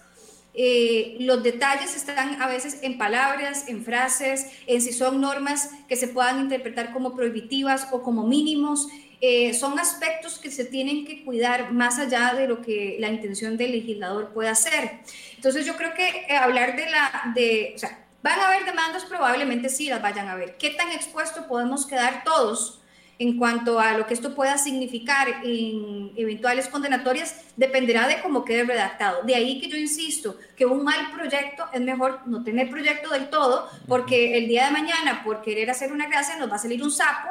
eh, 0.53 1.15
los 1.21 1.43
detalles 1.43 1.95
están 1.95 2.41
a 2.41 2.47
veces 2.47 2.79
en 2.81 2.97
palabras, 2.97 3.69
en 3.69 3.85
frases, 3.85 4.47
en 4.67 4.81
si 4.81 4.91
son 4.91 5.21
normas 5.21 5.69
que 5.87 5.95
se 5.95 6.09
puedan 6.09 6.41
interpretar 6.41 6.91
como 6.91 7.15
prohibitivas 7.15 7.87
o 7.91 8.01
como 8.01 8.27
mínimos. 8.27 8.87
Eh, 9.21 9.53
son 9.53 9.79
aspectos 9.79 10.39
que 10.39 10.49
se 10.49 10.65
tienen 10.65 11.05
que 11.05 11.23
cuidar 11.23 11.71
más 11.71 11.99
allá 11.99 12.33
de 12.33 12.47
lo 12.47 12.61
que 12.61 12.97
la 12.99 13.09
intención 13.09 13.55
del 13.55 13.71
legislador 13.71 14.33
puede 14.33 14.49
hacer. 14.49 14.99
Entonces 15.35 15.65
yo 15.65 15.77
creo 15.77 15.93
que 15.93 16.25
eh, 16.27 16.35
hablar 16.35 16.75
de 16.75 16.89
la, 16.89 17.31
de, 17.35 17.73
o 17.75 17.77
sea, 17.77 18.07
van 18.23 18.39
a 18.39 18.47
haber 18.47 18.65
demandas, 18.65 19.05
probablemente 19.05 19.69
sí 19.69 19.89
las 19.89 20.01
vayan 20.01 20.27
a 20.27 20.35
ver. 20.35 20.57
¿Qué 20.57 20.71
tan 20.71 20.91
expuesto 20.91 21.47
podemos 21.47 21.85
quedar 21.85 22.23
todos? 22.23 22.81
en 23.21 23.37
cuanto 23.37 23.79
a 23.79 23.95
lo 23.99 24.07
que 24.07 24.15
esto 24.15 24.33
pueda 24.33 24.57
significar 24.57 25.27
en 25.43 26.11
eventuales 26.15 26.67
condenatorias 26.67 27.35
dependerá 27.55 28.07
de 28.07 28.19
cómo 28.19 28.43
quede 28.43 28.63
redactado. 28.63 29.21
De 29.21 29.35
ahí 29.35 29.61
que 29.61 29.69
yo 29.69 29.77
insisto 29.77 30.39
que 30.57 30.65
un 30.65 30.83
mal 30.83 31.11
proyecto 31.11 31.65
es 31.71 31.81
mejor 31.81 32.21
no 32.25 32.43
tener 32.43 32.71
proyecto 32.71 33.11
del 33.11 33.29
todo, 33.29 33.69
porque 33.87 34.39
el 34.39 34.47
día 34.47 34.65
de 34.65 34.71
mañana, 34.71 35.21
por 35.23 35.43
querer 35.43 35.69
hacer 35.69 35.93
una 35.93 36.07
gracia, 36.07 36.37
nos 36.37 36.49
va 36.49 36.55
a 36.55 36.57
salir 36.57 36.81
un 36.81 36.89
sapo 36.89 37.29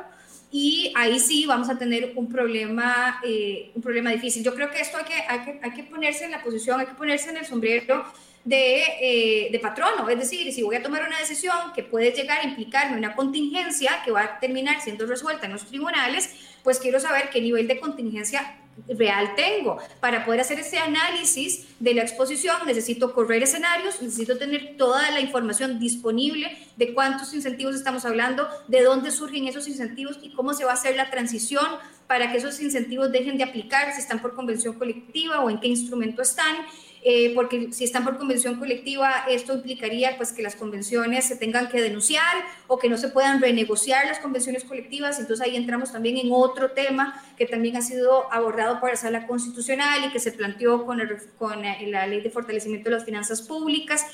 y 0.53 0.93
ahí 0.95 1.19
sí 1.19 1.45
vamos 1.47 1.69
a 1.69 1.77
tener 1.77 2.13
un 2.15 2.29
problema, 2.29 3.21
eh, 3.25 3.73
un 3.75 3.83
problema 3.83 4.11
difícil. 4.11 4.45
Yo 4.45 4.55
creo 4.55 4.71
que 4.71 4.81
esto 4.81 4.97
hay 4.97 5.05
que, 5.05 5.15
hay 5.29 5.41
que, 5.41 5.61
hay 5.61 5.71
que 5.73 5.83
ponerse 5.83 6.25
en 6.25 6.31
la 6.31 6.41
posición, 6.41 6.79
hay 6.79 6.87
que 6.87 6.95
ponerse 6.95 7.31
en 7.31 7.39
el 7.39 7.47
sombrero 7.47 8.05
de, 8.45 8.83
eh, 9.01 9.49
de, 9.51 9.59
patrono. 9.59 10.09
Es 10.09 10.19
decir, 10.19 10.53
si 10.53 10.63
voy 10.63 10.77
a 10.77 10.83
tomar 10.83 11.07
una 11.07 11.19
decisión 11.19 11.73
que 11.75 11.83
puede 11.83 12.13
llegar 12.13 12.41
a 12.41 12.45
implicarme 12.45 12.97
una 12.97 13.15
contingencia 13.15 14.03
que 14.05 14.11
va 14.11 14.23
a 14.23 14.41
terminar 14.41 14.81
siendo 14.81 15.07
resuelta 15.07 15.47
en 15.47 15.53
los 15.53 15.67
tribunales, 15.67 16.31
pues 16.63 16.79
quiero 16.79 17.01
saber 17.01 17.31
qué 17.31 17.41
nivel 17.41 17.69
de 17.69 17.79
contingencia 17.79 18.57
real 18.89 19.35
tengo. 19.37 19.79
Para 20.01 20.25
poder 20.25 20.41
hacer 20.41 20.59
ese 20.59 20.79
análisis 20.79 21.67
de 21.79 21.95
la 21.95 22.03
exposición 22.03 22.57
necesito 22.67 23.13
correr 23.13 23.43
escenarios, 23.43 24.01
necesito 24.01 24.39
tener 24.39 24.77
toda 24.77 25.11
la 25.11 25.21
información 25.21 25.79
disponible 25.79 26.57
de 26.77 26.95
cuántos 26.95 27.35
incentivos 27.35 27.75
estamos 27.75 28.05
hablando, 28.05 28.49
de 28.69 28.83
dónde 28.83 29.11
surgen 29.11 29.47
esos 29.47 29.69
incentivos 29.69 30.19
y 30.23 30.31
cómo 30.33 30.55
se 30.55 30.65
va 30.65 30.73
a 30.73 30.75
hacer 30.75 30.97
la 30.97 31.11
transición 31.11 31.67
para 32.07 32.33
que 32.33 32.39
esos 32.39 32.61
incentivos 32.61 33.13
dejen 33.13 33.37
de 33.37 33.45
aplicar, 33.45 33.93
si 33.93 34.01
están 34.01 34.21
por 34.21 34.35
convención 34.35 34.75
colectiva 34.79 35.41
o 35.43 35.51
en 35.51 35.61
qué 35.61 35.69
instrumento 35.69 36.23
están. 36.23 36.57
Eh, 37.03 37.33
porque 37.35 37.73
si 37.73 37.85
están 37.85 38.05
por 38.05 38.19
convención 38.19 38.57
colectiva, 38.57 39.25
esto 39.29 39.55
implicaría 39.55 40.19
pues 40.19 40.33
que 40.33 40.43
las 40.43 40.55
convenciones 40.55 41.27
se 41.27 41.37
tengan 41.37 41.71
que 41.71 41.81
denunciar 41.81 42.45
o 42.67 42.79
que 42.79 42.91
no 42.91 42.99
se 42.99 43.09
puedan 43.09 43.41
renegociar 43.41 44.07
las 44.07 44.19
convenciones 44.19 44.65
colectivas. 44.65 45.19
Entonces 45.19 45.47
ahí 45.47 45.57
entramos 45.57 45.93
también 45.93 46.19
en 46.19 46.29
otro 46.31 46.73
tema 46.73 47.25
que 47.39 47.47
también 47.47 47.77
ha 47.77 47.83
sido 47.83 48.31
abordado 48.31 48.81
por 48.81 48.91
la 48.91 48.97
Sala 48.97 49.27
Constitucional 49.27 50.05
y 50.05 50.13
que 50.13 50.21
se 50.21 50.33
planteó 50.33 50.85
con, 50.85 51.01
con 51.39 51.63
la 51.63 52.07
Ley 52.07 52.21
de 52.21 52.31
Fortalecimiento 52.31 52.91
de 52.91 52.97
las 52.97 53.05
Finanzas 53.05 53.41
Públicas. 53.41 54.05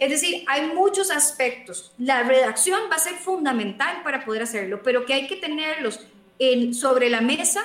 Es 0.00 0.10
decir, 0.10 0.42
hay 0.48 0.66
muchos 0.74 1.12
aspectos. 1.12 1.92
La 1.96 2.24
redacción 2.24 2.80
va 2.90 2.96
a 2.96 2.98
ser 2.98 3.14
fundamental 3.14 4.02
para 4.02 4.24
poder 4.24 4.42
hacerlo, 4.42 4.82
pero 4.82 5.06
que 5.06 5.14
hay 5.14 5.28
que 5.28 5.36
tenerlos 5.36 6.00
en, 6.40 6.74
sobre 6.74 7.08
la 7.08 7.20
mesa 7.20 7.62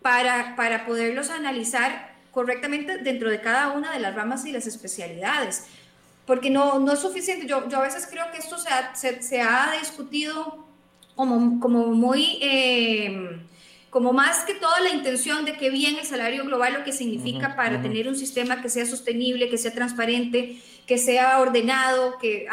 para, 0.00 0.56
para 0.56 0.86
poderlos 0.86 1.28
analizar 1.28 2.13
correctamente 2.34 2.98
dentro 2.98 3.30
de 3.30 3.40
cada 3.40 3.72
una 3.72 3.92
de 3.92 4.00
las 4.00 4.14
ramas 4.14 4.44
y 4.44 4.52
las 4.52 4.66
especialidades. 4.66 5.66
Porque 6.26 6.50
no, 6.50 6.80
no 6.80 6.92
es 6.92 6.98
suficiente. 6.98 7.46
Yo, 7.46 7.68
yo 7.68 7.78
a 7.78 7.82
veces 7.82 8.06
creo 8.10 8.30
que 8.32 8.38
esto 8.38 8.58
se 8.58 8.68
ha, 8.68 8.94
se, 8.94 9.40
ha 9.40 9.72
discutido 9.78 10.66
como, 11.14 11.60
como 11.60 11.86
muy... 11.86 12.38
Eh, 12.42 13.40
como 13.94 14.12
más 14.12 14.42
que 14.42 14.54
toda 14.54 14.80
la 14.80 14.90
intención 14.90 15.44
de 15.44 15.56
que 15.56 15.70
bien 15.70 15.96
el 16.00 16.04
salario 16.04 16.44
global 16.44 16.72
lo 16.72 16.82
que 16.82 16.90
significa 16.90 17.54
para 17.54 17.80
tener 17.80 18.08
un 18.08 18.16
sistema 18.16 18.60
que 18.60 18.68
sea 18.68 18.84
sostenible, 18.86 19.48
que 19.48 19.56
sea 19.56 19.72
transparente, 19.72 20.60
que 20.84 20.98
sea 20.98 21.38
ordenado, 21.38 22.18
que, 22.18 22.48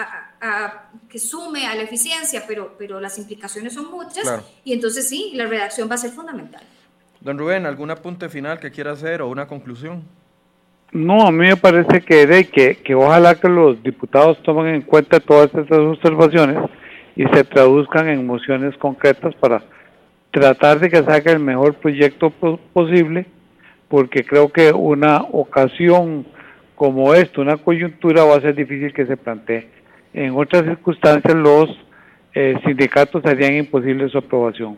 que 1.09 1.17
sume 1.17 1.65
a 1.65 1.73
la 1.73 1.82
eficiencia, 1.82 2.45
pero, 2.47 2.75
pero 2.77 3.01
las 3.01 3.17
implicaciones 3.17 3.73
son 3.73 3.89
muchas 3.89 4.23
y 4.63 4.73
entonces 4.73 5.09
sí, 5.09 5.32
la 5.34 5.47
redacción 5.47 5.89
va 5.89 5.95
a 5.95 5.97
ser 5.97 6.11
fundamental. 6.11 6.61
Don 7.22 7.38
Rubén, 7.38 7.65
¿algún 7.65 7.91
apunte 7.91 8.30
final 8.30 8.59
que 8.59 8.72
quiera 8.72 8.91
hacer 8.91 9.22
o 9.22 9.30
una 9.30 9.47
conclusión? 9.47 10.03
No, 10.91 11.26
a 11.26 11.32
mí 11.32 11.47
me 11.47 11.55
parece 11.55 12.01
que, 12.01 12.49
que, 12.51 12.76
que 12.78 12.95
ojalá 12.95 13.36
que 13.36 13.47
los 13.47 13.82
diputados 13.82 14.41
tomen 14.43 14.76
en 14.76 14.82
cuenta 14.82 15.19
todas 15.19 15.53
estas 15.53 15.78
observaciones 15.78 16.57
y 17.15 17.24
se 17.28 17.43
traduzcan 17.43 18.09
en 18.09 18.26
mociones 18.26 18.76
concretas 18.78 19.34
para 19.36 19.63
tratar 20.32 20.80
de 20.80 20.89
que 20.89 21.03
salga 21.03 21.32
el 21.32 21.39
mejor 21.39 21.76
proyecto 21.76 22.32
posible, 22.74 23.26
porque 23.88 24.24
creo 24.24 24.51
que 24.51 24.72
una 24.74 25.22
ocasión 25.32 26.26
como 26.82 27.13
esta, 27.13 27.41
una 27.41 27.57
coyuntura, 27.57 28.24
va 28.24 28.38
a 28.38 28.41
ser 28.41 28.55
difícil 28.55 28.91
que 28.91 29.05
se 29.05 29.15
plantee. 29.15 29.67
En 30.15 30.34
otras 30.36 30.63
circunstancias, 30.63 31.36
los 31.36 31.69
eh, 32.34 32.55
sindicatos 32.65 33.24
harían 33.24 33.53
imposible 33.53 34.09
su 34.09 34.17
aprobación. 34.17 34.76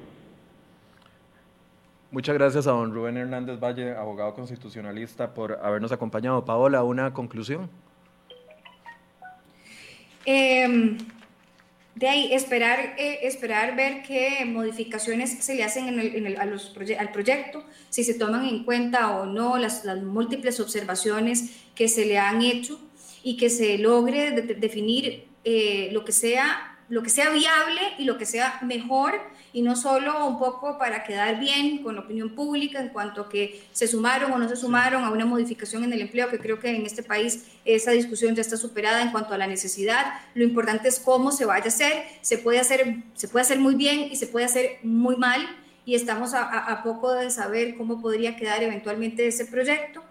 Muchas 2.14 2.36
gracias 2.36 2.68
a 2.68 2.72
don 2.74 2.94
Rubén 2.94 3.18
Hernández 3.18 3.60
Valle, 3.60 3.96
abogado 3.96 4.36
constitucionalista, 4.36 5.34
por 5.34 5.54
habernos 5.64 5.92
acompañado. 5.92 6.46
Paola, 6.46 6.84
¿una 6.84 7.12
conclusión? 7.12 7.72
Em, 10.24 11.00
de 11.96 12.08
ahí, 12.08 12.32
esperar, 12.32 12.94
eh, 13.00 13.22
esperar 13.24 13.76
ver 13.76 14.04
qué 14.04 14.46
modificaciones 14.46 15.44
se 15.44 15.56
le 15.56 15.64
hacen 15.64 15.88
al 15.90 17.12
proyecto, 17.12 17.64
si 17.90 18.04
se 18.04 18.14
toman 18.14 18.46
en 18.46 18.64
cuenta 18.64 19.18
o 19.18 19.26
no 19.26 19.58
las, 19.58 19.84
múltiples 20.04 20.60
observaciones 20.60 21.64
que 21.74 21.88
se 21.88 22.06
le 22.06 22.20
han 22.20 22.44
hecho 22.44 22.80
y 23.24 23.38
que 23.38 23.50
se 23.50 23.80
logre 23.80 24.34
definir 24.34 25.26
eh, 25.44 25.90
lo, 25.92 26.06
que 26.06 26.12
sea, 26.12 26.78
lo 26.90 27.02
que 27.02 27.10
sea 27.10 27.32
viable 27.32 27.82
y 27.98 28.04
lo 28.04 28.20
que 28.20 28.28
sea 28.28 28.60
mejor 28.62 29.14
y 29.54 29.62
no 29.62 29.76
solo 29.76 30.26
un 30.26 30.40
poco 30.40 30.80
para 30.80 31.04
quedar 31.04 31.40
bien 31.40 31.84
con 31.84 31.94
la 31.94 32.02
opinión 32.02 32.32
pública 32.32 32.80
en 32.80 32.90
cuanto 32.90 33.22
a 33.22 33.30
que 33.30 33.64
se 33.72 33.88
sumaron 33.88 34.32
o 34.32 34.40
no 34.40 34.50
se 34.50 34.56
sumaron 34.56 35.04
a 35.04 35.12
una 35.12 35.28
modificación 35.28 35.84
en 35.84 35.94
el 35.94 36.02
empleo, 36.02 36.28
que 36.28 36.40
creo 36.40 36.60
que 36.60 36.76
en 36.76 36.88
este 36.88 37.04
país 37.04 37.46
esa 37.64 37.92
discusión 37.92 38.36
ya 38.36 38.42
está 38.42 38.58
superada 38.58 39.04
en 39.04 39.12
cuanto 39.12 39.36
a 39.36 39.38
la 39.38 39.46
necesidad. 39.46 40.16
Lo 40.34 40.44
importante 40.44 40.90
es 40.90 41.00
cómo 41.00 41.32
se 41.32 41.46
vaya 41.46 41.66
a 41.66 41.68
hacer. 41.68 42.04
Se 42.22 42.40
puede 42.40 42.60
hacer, 42.60 43.04
se 43.14 43.28
puede 43.28 43.44
hacer 43.44 43.60
muy 43.60 43.76
bien 43.76 44.12
y 44.12 44.16
se 44.16 44.26
puede 44.26 44.46
hacer 44.46 44.80
muy 44.82 45.18
mal 45.18 45.48
y 45.86 45.94
estamos 45.94 46.34
a, 46.34 46.82
poco 46.84 47.14
de 47.14 47.30
saber 47.30 47.76
cómo 47.76 48.02
podría 48.02 48.36
quedar 48.36 48.64
eventualmente 48.64 49.28
ese 49.28 49.46
proyecto. 49.46 50.04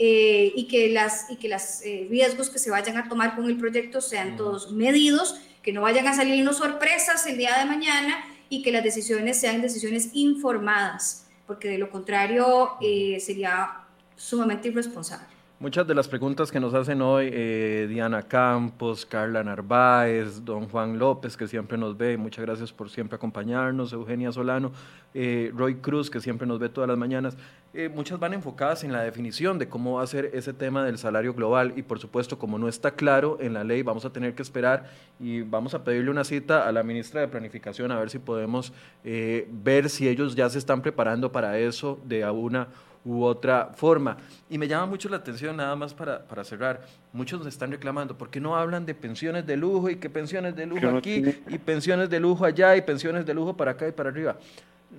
eh, 0.00 0.52
y 0.54 0.68
que 0.68 0.90
las 0.90 1.28
y 1.28 1.36
que 1.36 1.48
los 1.48 1.82
eh, 1.82 2.06
riesgos 2.08 2.50
que 2.50 2.60
se 2.60 2.70
vayan 2.70 2.96
a 2.98 3.08
tomar 3.08 3.34
con 3.34 3.46
el 3.46 3.56
proyecto 3.58 4.00
sean 4.00 4.36
todos 4.36 4.70
medidos, 4.70 5.34
que 5.60 5.72
no 5.72 5.82
vayan 5.82 6.06
a 6.06 6.14
salir 6.14 6.40
unas 6.40 6.56
sorpresas 6.56 7.26
el 7.26 7.36
día 7.36 7.58
de 7.58 7.64
mañana 7.64 8.16
y 8.48 8.62
que 8.62 8.72
las 8.72 8.82
decisiones 8.82 9.40
sean 9.40 9.62
decisiones 9.62 10.10
informadas, 10.14 11.26
porque 11.46 11.68
de 11.68 11.78
lo 11.78 11.90
contrario 11.90 12.72
sería 13.20 13.84
sumamente 14.16 14.68
irresponsable. 14.68 15.37
Muchas 15.60 15.88
de 15.88 15.94
las 15.96 16.06
preguntas 16.06 16.52
que 16.52 16.60
nos 16.60 16.72
hacen 16.72 17.02
hoy 17.02 17.30
eh, 17.32 17.88
Diana 17.90 18.22
Campos, 18.22 19.04
Carla 19.04 19.42
Narváez, 19.42 20.44
don 20.44 20.68
Juan 20.68 21.00
López, 21.00 21.36
que 21.36 21.48
siempre 21.48 21.76
nos 21.76 21.98
ve, 21.98 22.16
muchas 22.16 22.44
gracias 22.44 22.72
por 22.72 22.90
siempre 22.90 23.16
acompañarnos, 23.16 23.92
Eugenia 23.92 24.30
Solano, 24.30 24.70
eh, 25.14 25.50
Roy 25.52 25.74
Cruz, 25.74 26.10
que 26.10 26.20
siempre 26.20 26.46
nos 26.46 26.60
ve 26.60 26.68
todas 26.68 26.86
las 26.86 26.96
mañanas, 26.96 27.36
eh, 27.74 27.88
muchas 27.92 28.20
van 28.20 28.34
enfocadas 28.34 28.84
en 28.84 28.92
la 28.92 29.02
definición 29.02 29.58
de 29.58 29.68
cómo 29.68 29.94
va 29.94 30.04
a 30.04 30.06
ser 30.06 30.30
ese 30.32 30.52
tema 30.52 30.84
del 30.84 30.96
salario 30.96 31.34
global 31.34 31.72
y 31.74 31.82
por 31.82 31.98
supuesto 31.98 32.38
como 32.38 32.56
no 32.56 32.68
está 32.68 32.92
claro 32.92 33.36
en 33.40 33.54
la 33.54 33.64
ley 33.64 33.82
vamos 33.82 34.04
a 34.04 34.12
tener 34.12 34.36
que 34.36 34.42
esperar 34.42 34.88
y 35.18 35.40
vamos 35.40 35.74
a 35.74 35.82
pedirle 35.82 36.12
una 36.12 36.22
cita 36.22 36.68
a 36.68 36.72
la 36.72 36.84
ministra 36.84 37.20
de 37.20 37.26
Planificación 37.26 37.90
a 37.90 37.98
ver 37.98 38.10
si 38.10 38.20
podemos 38.20 38.72
ver 39.02 39.90
si 39.90 40.08
ellos 40.08 40.34
ya 40.36 40.48
se 40.48 40.58
están 40.58 40.82
preparando 40.82 41.30
para 41.30 41.58
eso 41.58 41.98
de 42.06 42.24
una 42.24 42.68
u 43.08 43.24
otra 43.24 43.70
forma. 43.74 44.18
Y 44.50 44.58
me 44.58 44.68
llama 44.68 44.84
mucho 44.84 45.08
la 45.08 45.16
atención, 45.16 45.56
nada 45.56 45.74
más 45.74 45.94
para, 45.94 46.20
para 46.26 46.44
cerrar, 46.44 46.82
muchos 47.12 47.38
nos 47.38 47.48
están 47.48 47.70
reclamando, 47.70 48.18
¿por 48.18 48.28
qué 48.28 48.38
no 48.38 48.54
hablan 48.54 48.84
de 48.84 48.94
pensiones 48.94 49.46
de 49.46 49.56
lujo 49.56 49.88
y 49.88 49.96
que 49.96 50.10
pensiones 50.10 50.54
de 50.54 50.66
lujo 50.66 50.88
aquí 50.96 51.24
y 51.48 51.58
pensiones 51.58 52.10
de 52.10 52.20
lujo 52.20 52.44
allá 52.44 52.76
y 52.76 52.82
pensiones 52.82 53.24
de 53.24 53.32
lujo 53.32 53.56
para 53.56 53.72
acá 53.72 53.88
y 53.88 53.92
para 53.92 54.10
arriba? 54.10 54.36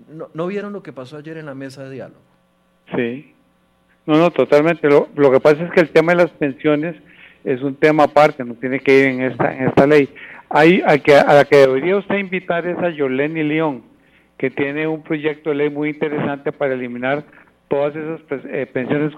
¿No, 0.09 0.29
¿No 0.33 0.47
vieron 0.47 0.73
lo 0.73 0.81
que 0.81 0.91
pasó 0.91 1.17
ayer 1.17 1.37
en 1.37 1.45
la 1.45 1.53
mesa 1.53 1.83
de 1.83 1.91
diálogo? 1.91 2.19
Sí, 2.95 3.33
no, 4.07 4.17
no, 4.17 4.31
totalmente. 4.31 4.89
Lo, 4.89 5.07
lo 5.15 5.31
que 5.31 5.39
pasa 5.39 5.63
es 5.63 5.71
que 5.71 5.81
el 5.81 5.89
tema 5.89 6.13
de 6.13 6.23
las 6.23 6.31
pensiones 6.31 6.95
es 7.43 7.61
un 7.61 7.75
tema 7.75 8.05
aparte, 8.05 8.43
no 8.43 8.55
tiene 8.55 8.79
que 8.79 8.99
ir 8.99 9.05
en 9.05 9.21
esta, 9.21 9.55
en 9.55 9.67
esta 9.67 9.85
ley. 9.85 10.09
Hay, 10.49 10.81
a, 10.83 10.97
que, 10.97 11.13
a 11.15 11.31
la 11.31 11.45
que 11.45 11.57
debería 11.57 11.95
usted 11.97 12.15
invitar 12.15 12.65
es 12.65 12.77
a 12.79 12.89
Yoleni 12.89 13.43
León, 13.43 13.83
que 14.39 14.49
tiene 14.49 14.87
un 14.87 15.03
proyecto 15.03 15.51
de 15.51 15.57
ley 15.57 15.69
muy 15.69 15.89
interesante 15.89 16.51
para 16.51 16.73
eliminar 16.73 17.23
todas 17.69 17.95
esas 17.95 18.19
pues, 18.27 18.41
eh, 18.45 18.67
pensiones 18.71 19.13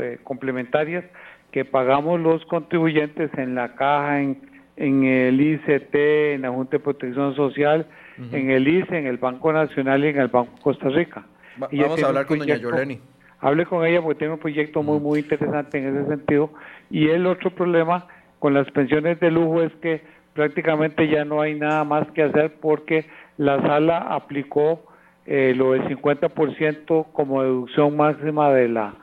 eh, 0.00 0.18
complementarias 0.24 1.04
que 1.52 1.64
pagamos 1.64 2.20
los 2.20 2.44
contribuyentes 2.46 3.30
en 3.36 3.54
la 3.54 3.74
caja, 3.74 4.20
en, 4.20 4.40
en 4.76 5.04
el 5.04 5.40
ICT, 5.40 5.94
en 5.94 6.42
la 6.42 6.50
Junta 6.50 6.78
de 6.78 6.80
Protección 6.80 7.34
Social, 7.34 7.86
en 8.32 8.50
el 8.50 8.68
ICE, 8.68 8.98
en 8.98 9.06
el 9.06 9.16
Banco 9.16 9.52
Nacional 9.52 10.04
y 10.04 10.08
en 10.08 10.18
el 10.18 10.28
Banco 10.28 10.52
Costa 10.62 10.90
Rica. 10.90 11.24
vamos 11.56 12.02
a 12.02 12.06
hablar 12.06 12.26
con 12.26 12.38
doña 12.38 12.56
Yoleni. 12.56 13.00
Hable 13.40 13.64
con 13.64 13.84
ella 13.86 14.02
porque 14.02 14.18
tiene 14.18 14.34
un 14.34 14.40
proyecto 14.40 14.82
muy, 14.82 15.00
muy 15.00 15.20
interesante 15.20 15.78
en 15.78 15.96
ese 15.96 16.08
sentido. 16.08 16.50
Y 16.90 17.08
el 17.08 17.26
otro 17.26 17.50
problema 17.50 18.06
con 18.38 18.52
las 18.52 18.70
pensiones 18.70 19.18
de 19.20 19.30
lujo 19.30 19.62
es 19.62 19.72
que 19.76 20.02
prácticamente 20.34 21.08
ya 21.08 21.24
no 21.24 21.40
hay 21.40 21.54
nada 21.54 21.84
más 21.84 22.06
que 22.12 22.22
hacer 22.22 22.52
porque 22.60 23.06
la 23.38 23.60
sala 23.62 23.98
aplicó 23.98 24.84
eh, 25.26 25.54
lo 25.56 25.72
del 25.72 25.84
50% 25.88 27.06
como 27.12 27.42
deducción 27.42 27.96
máxima 27.96 28.50
de 28.50 28.68
la, 28.68 28.94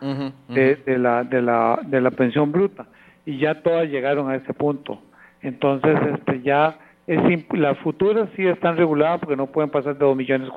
De, 0.49 0.97
la, 0.97 1.23
de, 1.23 1.41
la, 1.41 1.79
de 1.85 2.01
la 2.01 2.11
pensión 2.11 2.51
bruta 2.51 2.87
y 3.25 3.39
ya 3.39 3.61
todas 3.61 3.87
llegaron 3.89 4.29
a 4.29 4.35
ese 4.35 4.53
punto. 4.53 5.01
Entonces, 5.41 5.97
este 6.13 6.41
ya 6.41 6.77
es 7.07 7.19
las 7.53 7.77
futuras 7.79 8.29
sí 8.35 8.45
están 8.45 8.77
reguladas 8.77 9.19
porque 9.19 9.35
no 9.35 9.47
pueden 9.47 9.69
pasar 9.69 9.93
de 9.93 10.05
2 10.05 10.15
millones 10.15 10.49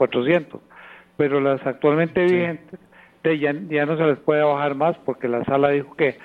pero 1.17 1.41
las 1.41 1.65
actualmente 1.67 2.25
vigentes 2.25 2.81
ya, 3.25 3.53
ya 3.69 3.87
no 3.87 3.97
se 3.97 4.05
les 4.05 4.19
puede 4.19 4.43
bajar 4.43 4.75
más 4.75 4.97
porque 5.05 5.29
la 5.29 5.45
sala 5.45 5.71
dijo 5.71 5.95
que 5.95 6.17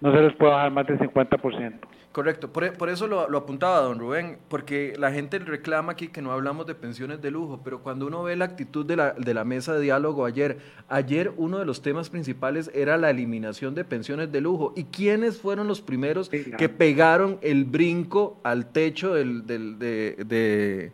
no 0.00 0.12
se 0.12 0.20
les 0.20 0.32
puede 0.34 0.52
bajar 0.52 0.70
más 0.72 0.86
del 0.86 0.98
50%. 0.98 1.74
Correcto, 2.12 2.52
por, 2.52 2.72
por 2.72 2.88
eso 2.88 3.06
lo, 3.06 3.28
lo, 3.28 3.38
apuntaba 3.38 3.82
don 3.82 4.00
Rubén, 4.00 4.38
porque 4.48 4.94
la 4.98 5.12
gente 5.12 5.38
reclama 5.38 5.92
aquí 5.92 6.08
que 6.08 6.20
no 6.20 6.32
hablamos 6.32 6.66
de 6.66 6.74
pensiones 6.74 7.22
de 7.22 7.30
lujo, 7.30 7.60
pero 7.62 7.84
cuando 7.84 8.04
uno 8.08 8.24
ve 8.24 8.34
la 8.34 8.46
actitud 8.46 8.84
de 8.84 8.96
la, 8.96 9.12
de 9.12 9.32
la 9.32 9.44
mesa 9.44 9.74
de 9.74 9.80
diálogo 9.82 10.24
ayer, 10.24 10.58
ayer 10.88 11.32
uno 11.36 11.60
de 11.60 11.64
los 11.64 11.82
temas 11.82 12.10
principales 12.10 12.68
era 12.74 12.96
la 12.96 13.10
eliminación 13.10 13.76
de 13.76 13.84
pensiones 13.84 14.32
de 14.32 14.40
lujo. 14.40 14.72
¿Y 14.74 14.84
quiénes 14.84 15.38
fueron 15.38 15.68
los 15.68 15.82
primeros 15.82 16.28
que 16.28 16.68
pegaron 16.68 17.38
el 17.42 17.64
brinco 17.64 18.40
al 18.42 18.72
techo 18.72 19.14
del, 19.14 19.46
del, 19.46 19.78
de 19.78 20.92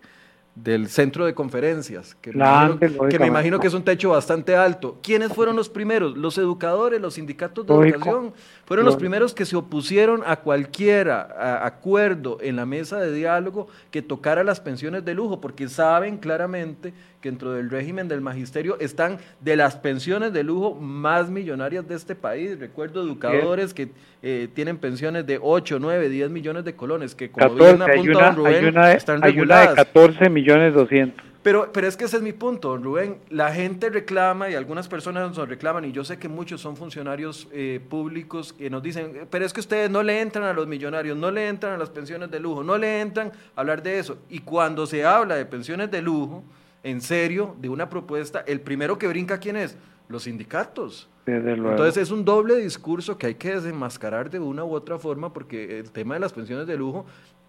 del 0.57 0.89
centro 0.89 1.27
de 1.27 1.35
conferencias, 1.35 2.17
que, 2.23 2.33
me, 2.33 3.27
imagino, 3.27 3.61
que, 3.61 3.67
es 3.67 3.75
un 3.75 3.85
techo 3.85 4.11
bastante 4.11 4.57
alto. 4.57 4.99
¿Quiénes 5.03 5.31
fueron 5.35 5.55
los 5.55 5.69
primeros? 5.69 6.17
Los 6.17 6.39
educadores, 6.39 6.99
los 6.99 7.15
sindicatos 7.15 7.67
de 7.67 7.75
educación, 7.75 8.33
fueron 8.65 8.87
los 8.87 8.97
primeros 8.97 9.35
que 9.35 9.45
se 9.45 9.55
opusieron 9.55 10.23
a 10.27 10.37
cualquier 10.37 11.11
acuerdo 11.11 12.39
en 12.41 12.57
la 12.57 12.65
mesa 12.65 12.99
de 12.99 13.13
diálogo 13.13 13.69
que 13.91 14.01
tocara 14.01 14.43
las 14.45 14.61
pensiones 14.61 15.05
de 15.05 15.13
lujo, 15.13 15.43
porque 15.43 15.69
saben 15.69 16.17
claramente 16.17 16.95
que 17.21 17.29
dentro 17.31 17.53
del 17.53 17.69
régimen 17.69 18.09
del 18.09 18.23
magisterio 18.23 18.79
están 18.81 19.19
de 19.41 19.57
las 19.57 19.77
pensiones 19.77 20.33
de 20.33 20.43
lujo 20.43 20.75
más 20.75 21.29
millonarias 21.29 21.87
de 21.87 21.97
este 21.97 22.15
país. 22.15 22.59
Recuerdo 22.59 23.03
educadores 23.03 23.75
que 23.75 23.91
eh, 24.23 24.49
tienen 24.55 24.79
pensiones 24.79 25.27
de 25.27 25.39
8, 25.41 25.79
9, 25.81 26.09
10 26.09 26.31
millones 26.31 26.65
de 26.65 26.75
colones, 26.75 27.15
que 27.15 27.31
como 27.31 27.47
14, 27.47 27.77
bien 27.77 27.91
apunta 27.91 28.31
Rubén, 28.33 28.79
están 28.97 29.21
reguladas. 29.21 29.71
de 29.71 29.75
14 29.77 30.31
millones 30.31 30.46
200. 30.75 31.25
Pero, 31.43 31.71
pero 31.73 31.87
es 31.87 31.97
que 31.97 32.07
ese 32.07 32.17
es 32.17 32.23
mi 32.25 32.33
punto, 32.33 32.77
Rubén. 32.77 33.19
La 33.31 33.53
gente 33.53 33.89
reclama 33.89 34.51
y 34.51 34.55
algunas 34.55 34.89
personas 34.89 35.37
nos 35.37 35.49
reclaman, 35.49 35.85
y 35.85 35.93
yo 35.93 36.03
sé 36.03 36.19
que 36.19 36.29
muchos 36.29 36.61
son 36.61 36.77
funcionarios 36.77 37.47
eh, 37.53 37.81
públicos 37.89 38.53
que 38.53 38.69
nos 38.69 38.83
dicen, 38.83 39.29
pero 39.31 39.45
es 39.45 39.53
que 39.53 39.61
ustedes 39.61 39.89
no 39.89 40.03
le 40.03 40.21
entran 40.21 40.45
a 40.45 40.53
los 40.53 40.67
millonarios, 40.67 41.17
no 41.17 41.31
le 41.31 41.47
entran 41.47 41.75
a 41.75 41.77
las 41.77 41.91
pensiones 41.91 42.33
de 42.33 42.41
lujo, 42.41 42.65
no 42.65 42.77
le 42.77 43.01
entran 43.01 43.31
a 43.55 43.61
hablar 43.61 43.81
de 43.81 44.01
eso. 44.01 44.19
Y 44.29 44.41
cuando 44.41 44.87
se 44.87 45.05
habla 45.05 45.37
de 45.37 45.47
pensiones 45.47 45.89
de 45.89 46.03
lujo, 46.03 46.43
en 46.83 47.01
serio 47.01 47.55
de 47.61 47.69
una 47.69 47.89
propuesta, 47.89 48.43
el 48.47 48.61
primero 48.61 48.99
que 48.99 49.07
brinca, 49.07 49.39
¿quién 49.39 49.57
es? 49.57 49.77
Los 50.09 50.25
sindicatos. 50.25 51.09
Entonces 51.27 51.97
es 51.97 52.11
un 52.13 52.25
doble 52.25 52.57
discurso 52.57 53.19
que 53.19 53.27
hay 53.27 53.35
que 53.35 53.55
desenmascarar 53.55 54.31
de 54.31 54.39
una 54.39 54.65
u 54.65 54.73
otra 54.73 54.99
forma 54.99 55.33
porque 55.33 55.81
el 55.81 55.91
tema 55.91 56.15
de 56.15 56.21
las 56.21 56.33
pensiones 56.33 56.69
de 56.69 56.77
lujo, 56.77 57.07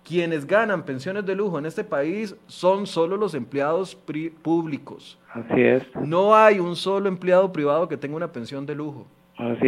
quienes 0.07 0.45
ganan 0.45 0.83
pensiones 0.83 1.25
de 1.25 1.35
lujo 1.35 1.59
en 1.59 1.65
este 1.65 1.83
país 1.83 2.35
son 2.47 2.87
solo 2.87 3.17
los 3.17 3.33
empleados 3.33 3.97
públicos. 4.41 5.19
Así 5.33 5.61
es. 5.61 5.83
No 6.01 6.35
hay 6.35 6.59
un 6.59 6.75
solo 6.75 7.09
empleado 7.09 7.51
privado 7.51 7.87
que 7.87 7.97
tenga 7.97 8.15
una 8.15 8.31
pensión 8.31 8.65
de 8.65 8.75
lujo 8.75 9.05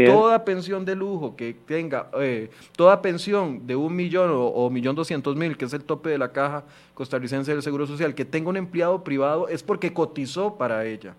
toda 0.06 0.44
pensión 0.44 0.84
de 0.84 0.96
lujo 0.96 1.36
que 1.36 1.54
tenga, 1.54 2.10
eh, 2.20 2.50
toda 2.76 3.02
pensión 3.02 3.68
de 3.68 3.76
un 3.76 3.96
millón 3.96 4.32
o, 4.32 4.48
o, 4.48 4.70
millón 4.70 4.96
doscientos 4.96 5.36
mil, 5.36 5.58
que 5.58 5.66
es 5.66 5.74
el 5.74 5.84
tope 5.84 6.10
de 6.10 6.18
la 6.18 6.32
caja 6.32 6.64
costarricense 6.96 7.52
del 7.52 7.62
Seguro 7.62 7.86
Social, 7.86 8.16
que 8.16 8.26
tenga 8.26 8.50
un 8.50 8.58
empleado 8.58 9.04
privado 9.04 9.48
es 9.48 9.62
porque 9.62 9.94
cotizó 9.94 10.58
para 10.58 10.86
ella. 10.86 11.16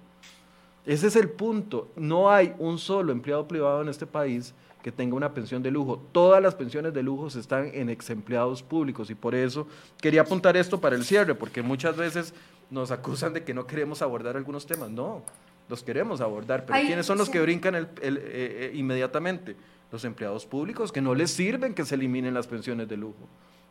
Ese 0.84 1.06
es 1.06 1.16
el 1.16 1.28
punto. 1.28 1.88
No 1.94 2.30
hay 2.30 2.54
un 2.58 2.78
solo 2.78 3.12
empleado 3.12 3.46
privado 3.46 3.82
en 3.82 3.88
este 3.88 4.06
país 4.06 4.54
que 4.82 4.92
tenga 4.92 5.16
una 5.16 5.32
pensión 5.34 5.62
de 5.62 5.70
lujo. 5.70 6.00
Todas 6.12 6.42
las 6.42 6.54
pensiones 6.54 6.94
de 6.94 7.02
lujo 7.02 7.28
están 7.28 7.70
en 7.72 7.90
ex 7.90 8.10
empleados 8.10 8.62
públicos 8.62 9.10
y 9.10 9.14
por 9.14 9.34
eso 9.34 9.66
quería 10.00 10.22
apuntar 10.22 10.56
esto 10.56 10.80
para 10.80 10.96
el 10.96 11.04
cierre, 11.04 11.34
porque 11.34 11.62
muchas 11.62 11.96
veces 11.96 12.34
nos 12.70 12.90
acusan 12.90 13.32
de 13.32 13.44
que 13.44 13.52
no 13.52 13.66
queremos 13.66 14.02
abordar 14.02 14.36
algunos 14.36 14.66
temas. 14.66 14.90
No, 14.90 15.22
los 15.68 15.82
queremos 15.82 16.20
abordar, 16.20 16.64
pero 16.66 16.80
¿quiénes 16.80 17.06
son 17.06 17.18
los 17.18 17.30
que 17.30 17.40
brincan 17.40 17.74
el, 17.74 17.84
eh, 18.00 18.00
eh, 18.02 18.72
inmediatamente? 18.74 19.56
Los 19.92 20.04
empleados 20.04 20.46
públicos, 20.46 20.92
que 20.92 21.00
no 21.00 21.14
les 21.14 21.32
sirven 21.32 21.74
que 21.74 21.84
se 21.84 21.96
eliminen 21.96 22.32
las 22.32 22.46
pensiones 22.46 22.88
de 22.88 22.96
lujo. 22.96 23.28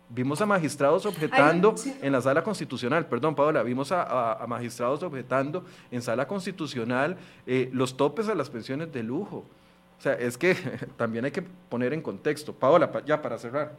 Vimos 0.10 0.42
a 0.42 0.46
magistrados 0.46 1.06
objetando 1.06 1.76
en 2.02 2.12
la 2.12 2.20
sala 2.20 2.44
constitucional, 2.44 3.06
perdón 3.06 3.36
Paola, 3.36 3.62
vimos 3.62 3.92
a, 3.92 4.44
magistrados 4.48 5.04
objetando 5.04 5.64
en 5.92 6.02
sala 6.02 6.28
constitucional 6.28 7.16
eh, 7.46 7.70
los 7.74 7.96
topes 7.96 8.28
a 8.28 8.36
las 8.36 8.50
pensiones 8.50 8.92
de 8.92 9.04
lujo. 9.04 9.46
O 10.00 10.02
sea, 10.02 10.14
es 10.14 10.38
que 10.38 10.56
también 10.98 11.26
hay 11.26 11.32
que 11.32 11.42
poner 11.42 11.94
en 11.94 12.02
contexto. 12.02 12.54
Paola, 12.54 12.90
ya 13.06 13.22
para 13.22 13.38
cerrar. 13.38 13.76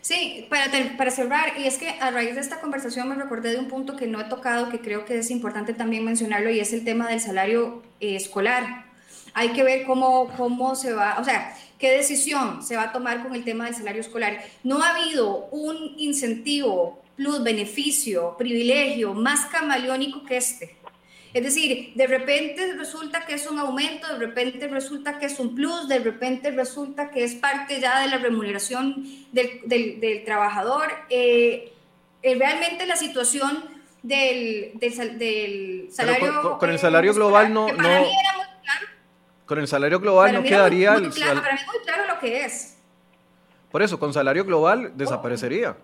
Sí, 0.00 0.46
para, 0.50 0.66
para 0.96 1.10
cerrar, 1.10 1.58
y 1.58 1.66
es 1.66 1.78
que 1.78 1.88
a 1.88 2.10
raíz 2.10 2.34
de 2.34 2.40
esta 2.42 2.60
conversación 2.60 3.08
me 3.08 3.14
recordé 3.14 3.52
de 3.52 3.58
un 3.58 3.68
punto 3.68 3.96
que 3.96 4.06
no 4.06 4.20
he 4.20 4.24
tocado, 4.24 4.68
que 4.68 4.80
creo 4.80 5.06
que 5.06 5.18
es 5.18 5.30
importante 5.30 5.72
también 5.72 6.04
mencionarlo, 6.04 6.50
y 6.50 6.60
es 6.60 6.74
el 6.74 6.84
tema 6.84 7.08
del 7.08 7.20
salario 7.20 7.82
eh, 8.00 8.14
escolar. 8.14 8.84
Hay 9.32 9.48
que 9.50 9.64
ver 9.64 9.86
cómo, 9.86 10.28
cómo 10.36 10.74
se 10.74 10.92
va, 10.92 11.18
o 11.18 11.24
sea, 11.24 11.56
qué 11.78 11.90
decisión 11.90 12.62
se 12.62 12.76
va 12.76 12.84
a 12.84 12.92
tomar 12.92 13.22
con 13.22 13.34
el 13.34 13.44
tema 13.44 13.64
del 13.64 13.74
salario 13.74 14.02
escolar. 14.02 14.44
No 14.62 14.82
ha 14.82 14.94
habido 14.94 15.46
un 15.46 15.94
incentivo, 15.96 17.02
plus, 17.16 17.42
beneficio, 17.42 18.36
privilegio 18.36 19.14
más 19.14 19.46
camaleónico 19.46 20.22
que 20.24 20.36
este 20.36 20.76
es 21.34 21.42
decir, 21.42 21.92
de 21.96 22.06
repente 22.06 22.74
resulta 22.76 23.26
que 23.26 23.34
es 23.34 23.50
un 23.50 23.58
aumento, 23.58 24.06
de 24.06 24.20
repente 24.20 24.68
resulta 24.68 25.18
que 25.18 25.26
es 25.26 25.40
un 25.40 25.52
plus, 25.52 25.88
de 25.88 25.98
repente 25.98 26.52
resulta 26.52 27.10
que 27.10 27.24
es 27.24 27.34
parte 27.34 27.80
ya 27.80 28.00
de 28.00 28.06
la 28.06 28.18
remuneración 28.18 29.04
del, 29.32 30.22
trabajador. 30.24 30.92
Eh, 31.10 31.72
eh, 32.22 32.34
realmente 32.36 32.86
la 32.86 32.94
situación 32.94 33.64
del, 34.00 34.74
del, 34.74 35.88
salario... 35.90 36.56
Con, 36.56 36.70
el 36.70 36.78
salario 36.78 37.12
global 37.12 37.52
no... 37.52 37.66
Con 39.44 39.58
el 39.58 39.66
salario 39.66 39.98
global 39.98 40.34
no 40.34 40.42
quedaría... 40.44 40.94
el 40.94 41.10
claro, 41.10 41.42
para 41.42 41.54
mí 41.54 41.60
muy 41.66 41.84
claro 41.84 42.14
lo 42.14 42.20
que 42.20 42.44
es. 42.44 42.76
Por 43.72 43.82
eso, 43.82 43.98
con 43.98 44.14
salario 44.14 44.44
global 44.44 44.92
desaparecería. 44.94 45.76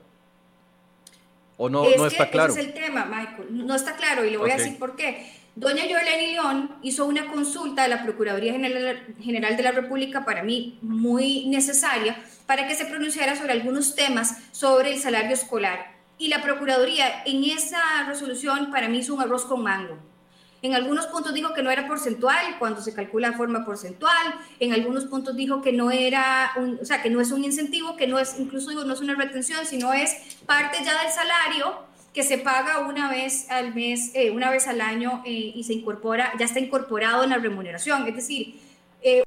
¿O 1.57 1.69
no, 1.69 1.83
no 1.83 2.07
está 2.07 2.31
claro? 2.31 2.53
Ese 2.53 2.61
es 2.61 2.67
el 2.69 2.73
tema, 2.73 3.05
Michael. 3.05 3.67
No 3.67 3.75
está 3.75 3.97
claro 3.97 4.25
y 4.25 4.31
le 4.31 4.37
voy 4.37 4.53
a 4.53 4.57
decir 4.57 4.79
por 4.79 4.95
qué. 4.95 5.40
Doña 5.57 5.85
Yoleni 5.85 6.33
León 6.33 6.77
hizo 6.83 7.07
una 7.07 7.27
consulta 7.27 7.85
a 7.85 7.89
la 7.89 8.05
Procuraduría 8.05 8.53
General 8.53 9.57
de 9.57 9.63
la 9.63 9.73
República, 9.73 10.25
para 10.25 10.43
mí 10.43 10.79
muy 10.81 11.47
necesaria, 11.49 12.23
para 12.47 12.69
que 12.69 12.77
se 12.77 12.87
pronunciara 12.87 13.37
sobre 13.37 13.53
algunos 13.53 13.95
temas 13.95 14.39
sobre 14.53 14.93
el 14.93 15.01
salario 15.01 15.33
escolar. 15.33 15.99
Y 16.19 16.29
la 16.29 16.43
Procuraduría 16.43 17.25
en 17.25 17.45
esa 17.45 17.81
resolución 18.07 18.71
para 18.71 18.89
mí 18.89 18.99
hizo 18.99 19.15
un 19.15 19.23
arroz 19.23 19.45
con 19.45 19.63
mango. 19.63 19.99
En 20.63 20.75
algunos 20.75 21.07
puntos 21.07 21.33
dijo 21.33 21.55
que 21.55 21.63
no 21.63 21.71
era 21.71 21.89
porcentual 21.89 22.59
cuando 22.59 22.83
se 22.83 22.95
calcula 22.95 23.31
de 23.31 23.37
forma 23.37 23.65
porcentual. 23.65 24.35
En 24.61 24.75
algunos 24.75 25.07
puntos 25.07 25.35
dijo 25.35 25.63
que 25.63 25.73
no 25.73 25.91
era, 25.91 26.53
un, 26.57 26.79
o 26.81 26.85
sea, 26.85 27.03
que 27.03 27.09
no 27.09 27.21
es 27.21 27.33
un 27.33 27.45
incentivo, 27.45 27.97
que 27.97 28.07
no 28.07 28.19
es, 28.19 28.39
incluso 28.39 28.69
digo, 28.69 28.85
no 28.85 28.93
es 28.93 29.01
una 29.01 29.15
retención, 29.15 29.65
sino 29.65 29.93
es 29.95 30.15
parte 30.47 30.79
ya 30.85 31.03
del 31.03 31.11
salario 31.11 31.90
que 32.13 32.23
se 32.23 32.39
paga 32.39 32.81
una 32.81 33.11
vez 33.11 33.51
al 33.51 33.75
mes, 33.75 34.11
eh, 34.15 34.31
una 34.31 34.51
vez 34.51 34.67
al 34.67 34.81
año 34.81 35.23
eh, 35.25 35.53
y 35.55 35.65
se 35.65 35.75
incorpora, 35.75 36.33
ya 36.39 36.45
está 36.45 36.59
incorporado 36.59 37.25
en 37.25 37.31
la 37.31 37.39
remuneración. 37.39 38.07
Es 38.09 38.17
decir, 38.17 38.61
eh, 39.03 39.23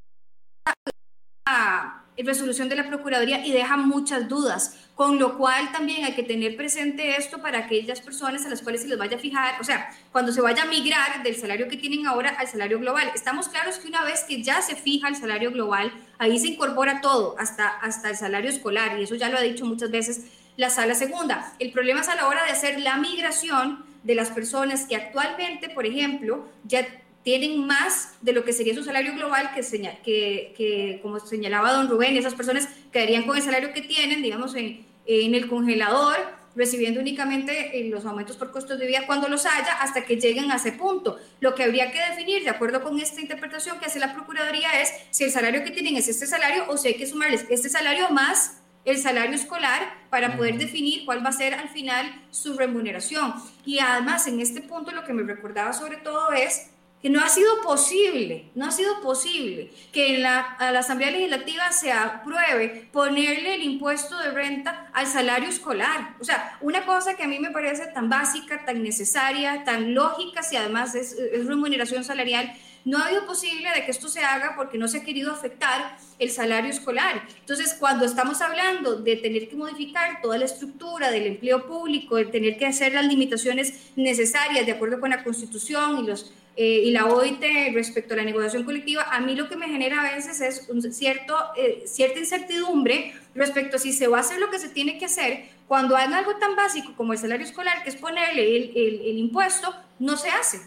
resolución 2.26 2.70
de 2.70 2.76
la 2.76 2.88
Procuraduría 2.88 3.46
y 3.46 3.52
deja 3.52 3.78
muchas 3.78 4.28
dudas, 4.30 4.78
con 4.96 5.20
lo 5.20 5.38
cual 5.38 5.72
también 5.72 6.06
hay 6.06 6.14
que 6.14 6.24
tener 6.24 6.56
presente 6.56 7.18
esto 7.18 7.42
para 7.42 7.60
aquellas 7.60 8.02
personas 8.02 8.46
a 8.46 8.50
las 8.50 8.62
cuales 8.62 8.82
se 8.82 8.88
les 8.88 8.98
vaya 8.98 9.18
a 9.18 9.20
fijar, 9.20 9.60
o 9.60 9.64
sea, 9.64 9.90
cuando 10.12 10.32
se 10.32 10.42
vaya 10.42 10.64
a 10.64 10.66
migrar 10.68 11.24
del 11.24 11.36
salario 11.36 11.68
que 11.68 11.78
tienen 11.78 12.06
ahora 12.06 12.30
al 12.38 12.48
salario 12.48 12.80
global. 12.80 13.12
Estamos 13.16 13.50
claros 13.50 13.78
que 13.80 13.88
una 13.88 14.04
vez 14.04 14.24
que 14.28 14.42
ya 14.44 14.62
se 14.62 14.76
fija 14.76 15.08
el 15.08 15.16
salario 15.16 15.52
global, 15.52 15.92
ahí 16.18 16.40
se 16.40 16.48
incorpora 16.48 17.02
todo, 17.02 17.36
hasta, 17.40 17.68
hasta 17.68 18.10
el 18.10 18.16
salario 18.16 18.50
escolar, 18.50 19.00
y 19.00 19.04
eso 19.04 19.16
ya 19.16 19.30
lo 19.30 19.38
ha 19.38 19.42
dicho 19.42 19.66
muchas 19.66 19.92
veces 19.92 20.26
la 20.58 20.70
sala 20.70 20.96
segunda. 20.96 21.54
El 21.60 21.72
problema 21.72 22.02
es 22.02 22.10
a 22.10 22.16
la 22.16 22.28
hora 22.28 22.44
de 22.46 22.52
hacer 22.52 22.80
la 22.80 22.98
migración 22.98 23.86
de 24.04 24.16
las 24.16 24.30
personas 24.30 24.86
que 24.86 24.96
actualmente, 24.96 25.70
por 25.70 25.86
ejemplo, 25.86 26.48
ya 26.66 26.86
tienen 27.24 27.66
más 27.66 28.16
de 28.22 28.34
lo 28.34 28.44
que 28.44 28.54
sería 28.54 28.76
su 28.76 28.84
salario 28.84 29.14
global, 29.14 29.52
que, 29.56 29.62
que, 30.04 30.54
que 30.58 31.00
como 31.02 31.20
señalaba 31.20 31.72
don 31.72 31.90
Rubén, 31.90 32.18
esas 32.18 32.36
personas 32.36 32.68
quedarían 32.92 33.24
con 33.24 33.38
el 33.38 33.44
salario 33.44 33.74
que 33.74 33.82
tienen, 33.82 34.22
digamos, 34.22 34.56
en, 34.56 34.86
en 35.06 35.34
el 35.34 35.48
congelador, 35.48 36.18
recibiendo 36.56 37.00
únicamente 37.00 37.80
eh, 37.80 37.90
los 37.90 38.06
aumentos 38.06 38.36
por 38.36 38.52
costos 38.52 38.78
de 38.78 38.86
vida 38.86 39.08
cuando 39.08 39.28
los 39.28 39.46
haya, 39.46 39.74
hasta 39.82 40.06
que 40.06 40.18
lleguen 40.18 40.52
a 40.52 40.58
ese 40.58 40.74
punto. 40.74 41.18
Lo 41.40 41.56
que 41.56 41.64
habría 41.64 41.92
que 41.92 42.00
definir, 42.10 42.44
de 42.44 42.50
acuerdo 42.50 42.84
con 42.84 43.00
esta 43.00 43.22
interpretación 43.22 43.80
que 43.80 43.86
hace 43.86 44.00
la 44.00 44.14
Procuraduría, 44.14 44.82
es 44.82 44.92
si 45.12 45.24
el 45.24 45.32
salario 45.32 45.64
que 45.64 45.72
tienen 45.72 45.96
es 45.96 46.10
este 46.10 46.28
salario 46.28 46.66
o 46.68 46.78
si 46.78 46.90
hay 46.90 46.94
que 46.96 47.08
sumarles 47.08 47.46
este 47.50 47.70
salario 47.70 48.10
más 48.10 48.58
el 48.86 48.98
salario 48.98 49.36
escolar 49.36 49.82
para 50.10 50.36
poder 50.36 50.58
definir 50.58 51.06
cuál 51.06 51.26
va 51.26 51.30
a 51.30 51.34
ser 51.34 51.54
al 51.54 51.70
final 51.70 52.06
su 52.32 52.58
remuneración. 52.58 53.34
Y 53.66 53.80
además, 53.80 54.28
en 54.28 54.40
este 54.40 54.62
punto 54.62 54.92
lo 54.92 55.06
que 55.06 55.14
me 55.14 55.24
recordaba 55.24 55.74
sobre 55.74 55.98
todo 55.98 56.32
es 56.34 56.70
que 57.04 57.10
no 57.10 57.20
ha 57.20 57.28
sido 57.28 57.62
posible, 57.62 58.50
no 58.56 58.66
ha 58.66 58.72
sido 58.72 59.02
posible 59.02 59.72
que 59.92 60.16
en 60.16 60.22
la, 60.22 60.40
a 60.40 60.72
la 60.72 60.80
Asamblea 60.80 61.12
Legislativa 61.12 61.70
se 61.74 61.92
apruebe 61.92 62.88
ponerle 62.94 63.56
el 63.56 63.64
impuesto 63.64 64.18
de 64.20 64.32
renta 64.32 64.90
al 64.94 65.06
salario 65.06 65.50
escolar. 65.50 66.16
O 66.22 66.24
sea, 66.24 66.58
una 66.62 66.86
cosa 66.86 67.16
que 67.16 67.24
a 67.24 67.28
mí 67.28 67.40
me 67.40 67.52
parece 67.52 67.88
tan 67.88 68.10
básica, 68.10 68.64
tan 68.64 68.82
necesaria, 68.84 69.66
tan 69.66 69.94
lógica, 69.94 70.44
si 70.44 70.56
además 70.56 70.96
es, 70.96 71.12
es 71.12 71.46
remuneración 71.46 72.06
salarial, 72.06 72.54
no 72.86 72.98
ha 72.98 73.08
habido 73.08 73.26
posible 73.26 73.70
de 73.74 73.86
que 73.86 73.92
esto 73.92 74.10
se 74.10 74.22
haga 74.22 74.54
porque 74.56 74.78
no 74.78 74.88
se 74.88 75.00
ha 75.00 75.04
querido 75.04 75.32
afectar 75.32 75.98
el 76.20 76.30
salario 76.32 76.70
escolar. 76.70 77.26
Entonces, 77.40 77.76
cuando 77.80 78.06
estamos 78.06 78.42
hablando 78.42 78.98
de 78.98 79.16
tener 79.16 79.48
que 79.48 79.56
modificar 79.56 80.22
toda 80.22 80.38
la 80.38 80.46
estructura 80.46 81.12
del 81.12 81.28
empleo 81.28 81.66
público, 81.66 82.18
de 82.18 82.26
tener 82.26 82.58
que 82.58 82.66
hacer 82.66 82.94
las 82.94 83.06
limitaciones 83.06 83.92
necesarias 83.96 84.66
de 84.66 84.72
acuerdo 84.74 85.00
con 85.00 85.10
la 85.12 85.24
Constitución 85.24 86.04
y 86.04 86.08
los 86.08 86.32
eh, 86.56 86.84
y 86.86 86.92
la 86.92 87.08
OIT 87.08 87.44
respecto 87.74 88.14
a 88.14 88.18
la 88.18 88.24
negociación 88.24 88.64
colectiva, 88.64 89.08
a 89.10 89.20
mí 89.22 89.36
lo 89.36 89.50
que 89.50 89.56
me 89.56 89.68
genera 89.68 90.02
a 90.02 90.16
veces 90.16 90.40
es 90.40 90.68
cierto, 90.96 91.36
eh, 91.58 91.86
cierta 91.88 92.20
incertidumbre 92.20 93.16
respecto 93.34 93.78
a 93.78 93.80
si 93.80 93.92
se 93.92 94.08
va 94.08 94.20
a 94.20 94.22
hacer 94.22 94.40
lo 94.40 94.52
que 94.52 94.60
se 94.60 94.70
tiene 94.70 95.00
que 95.00 95.06
hacer 95.06 95.46
cuando 95.68 95.96
hay 95.96 96.14
algo 96.14 96.36
tan 96.36 96.56
básico 96.56 96.94
como 96.96 97.14
el 97.14 97.18
salario 97.18 97.44
escolar, 97.44 97.82
que 97.84 97.90
es 97.90 97.96
ponerle 97.96 98.56
el, 98.56 99.02
el, 99.04 99.18
impuesto, 99.18 99.74
no 99.98 100.16
se 100.16 100.30
hace. 100.30 100.60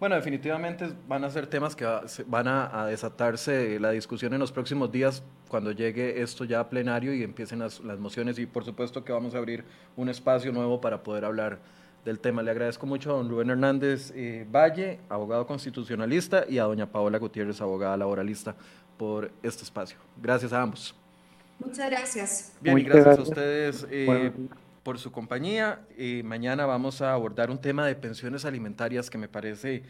Bueno, 0.00 0.14
definitivamente 0.14 0.92
van 1.08 1.24
a 1.24 1.30
ser 1.30 1.48
temas 1.48 1.74
que 1.74 1.84
van 2.26 2.46
a, 2.46 2.86
desatarse 2.86 3.80
la 3.80 3.90
discusión 3.90 4.32
en 4.32 4.38
los 4.38 4.52
próximos 4.52 4.92
días 4.92 5.24
cuando 5.48 5.72
llegue 5.72 6.22
esto 6.22 6.44
ya 6.44 6.60
a 6.60 6.68
plenario 6.68 7.12
y 7.12 7.24
empiecen 7.24 7.58
las, 7.58 7.80
las 7.80 7.98
mociones 7.98 8.38
y 8.38 8.46
por 8.46 8.64
supuesto 8.64 9.04
que 9.04 9.12
vamos 9.12 9.34
a 9.34 9.38
abrir 9.38 9.64
un 9.96 10.08
espacio 10.08 10.52
nuevo 10.52 10.80
para 10.80 11.02
poder 11.02 11.24
hablar 11.24 11.58
del 12.04 12.20
tema. 12.20 12.42
Le 12.42 12.50
agradezco 12.50 12.86
mucho 12.86 13.10
a 13.10 13.16
don 13.16 13.28
Rubén 13.28 13.50
Hernández 13.50 14.12
eh, 14.14 14.46
Valle, 14.50 15.00
abogado 15.08 15.46
constitucionalista, 15.46 16.44
y 16.48 16.58
a 16.58 16.64
doña 16.64 16.86
Paola 16.86 17.18
Gutiérrez, 17.18 17.60
abogada 17.60 17.96
laboralista, 17.96 18.54
por 18.96 19.30
este 19.42 19.62
espacio. 19.62 19.98
Gracias 20.20 20.52
a 20.52 20.62
ambos. 20.62 20.94
Muchas 21.58 21.90
gracias. 21.90 22.52
Bien, 22.60 22.78
y 22.78 22.82
gracias, 22.84 23.18
a 23.18 23.22
ustedes 23.22 23.86
eh, 23.90 24.32
por 24.88 24.98
su 24.98 25.12
compañía. 25.12 25.80
Mañana 26.24 26.64
vamos 26.64 27.02
a 27.02 27.12
abordar 27.12 27.50
un 27.50 27.58
tema 27.58 27.86
de 27.86 27.94
pensiones 27.94 28.46
alimentarias 28.46 29.10
que 29.10 29.18
me 29.18 29.28
parece 29.28 29.82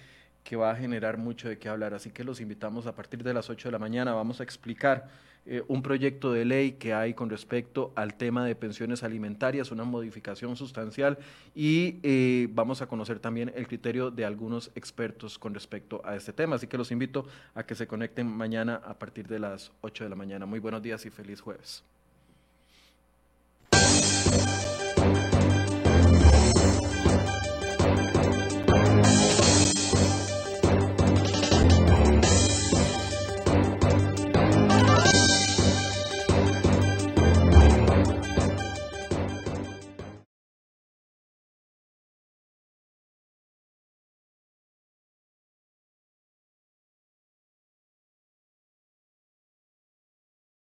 que 0.43 0.57
va 0.57 0.73
a 0.73 0.75
generar 0.75 1.19
mucho 1.19 1.49
de 1.49 1.57
qué 1.57 1.69
hablar. 1.69 1.95
Así 1.95 2.11
que 2.11 2.25
los 2.25 2.41
invitamos 2.41 2.85
a 2.89 2.97
partir 2.97 3.23
de 3.23 3.33
las 3.33 3.49
8 3.49 3.69
de 3.69 3.73
la 3.73 3.79
mañana. 3.79 4.13
Vamos 4.13 4.41
a 4.41 4.43
explicar 4.43 5.09
eh, 5.47 5.63
un 5.69 5.83
proyecto 5.83 6.33
de 6.33 6.45
ley 6.45 6.73
que 6.73 6.95
hay 6.95 7.15
con 7.15 7.31
respecto 7.31 7.93
al 7.95 8.15
tema 8.15 8.45
de 8.45 8.57
pensiones 8.57 9.05
alimentarias, 9.05 9.71
una 9.71 9.85
modificación 9.85 10.57
sustancial 10.57 11.17
y 11.55 12.01
eh, 12.03 12.49
vamos 12.51 12.83
a 12.83 12.89
conocer 12.89 13.21
también 13.21 13.53
el 13.55 13.69
criterio 13.69 14.11
de 14.11 14.25
algunos 14.25 14.73
expertos 14.75 15.39
con 15.39 15.55
respecto 15.55 16.03
a 16.05 16.17
este 16.17 16.33
tema. 16.33 16.57
Así 16.57 16.67
que 16.67 16.77
los 16.77 16.91
invito 16.91 17.25
a 17.55 17.63
que 17.63 17.77
se 17.77 17.87
conecten 17.87 18.27
mañana 18.27 18.83
a 18.85 18.99
partir 18.99 19.29
de 19.29 19.39
las 19.39 19.71
8 19.83 20.03
de 20.03 20.11
la 20.11 20.17
mañana. 20.17 20.45
Muy 20.45 20.59
buenos 20.59 20.83
días 20.83 21.07
y 21.07 21.11
feliz 21.11 21.41
jueves. 21.41 21.85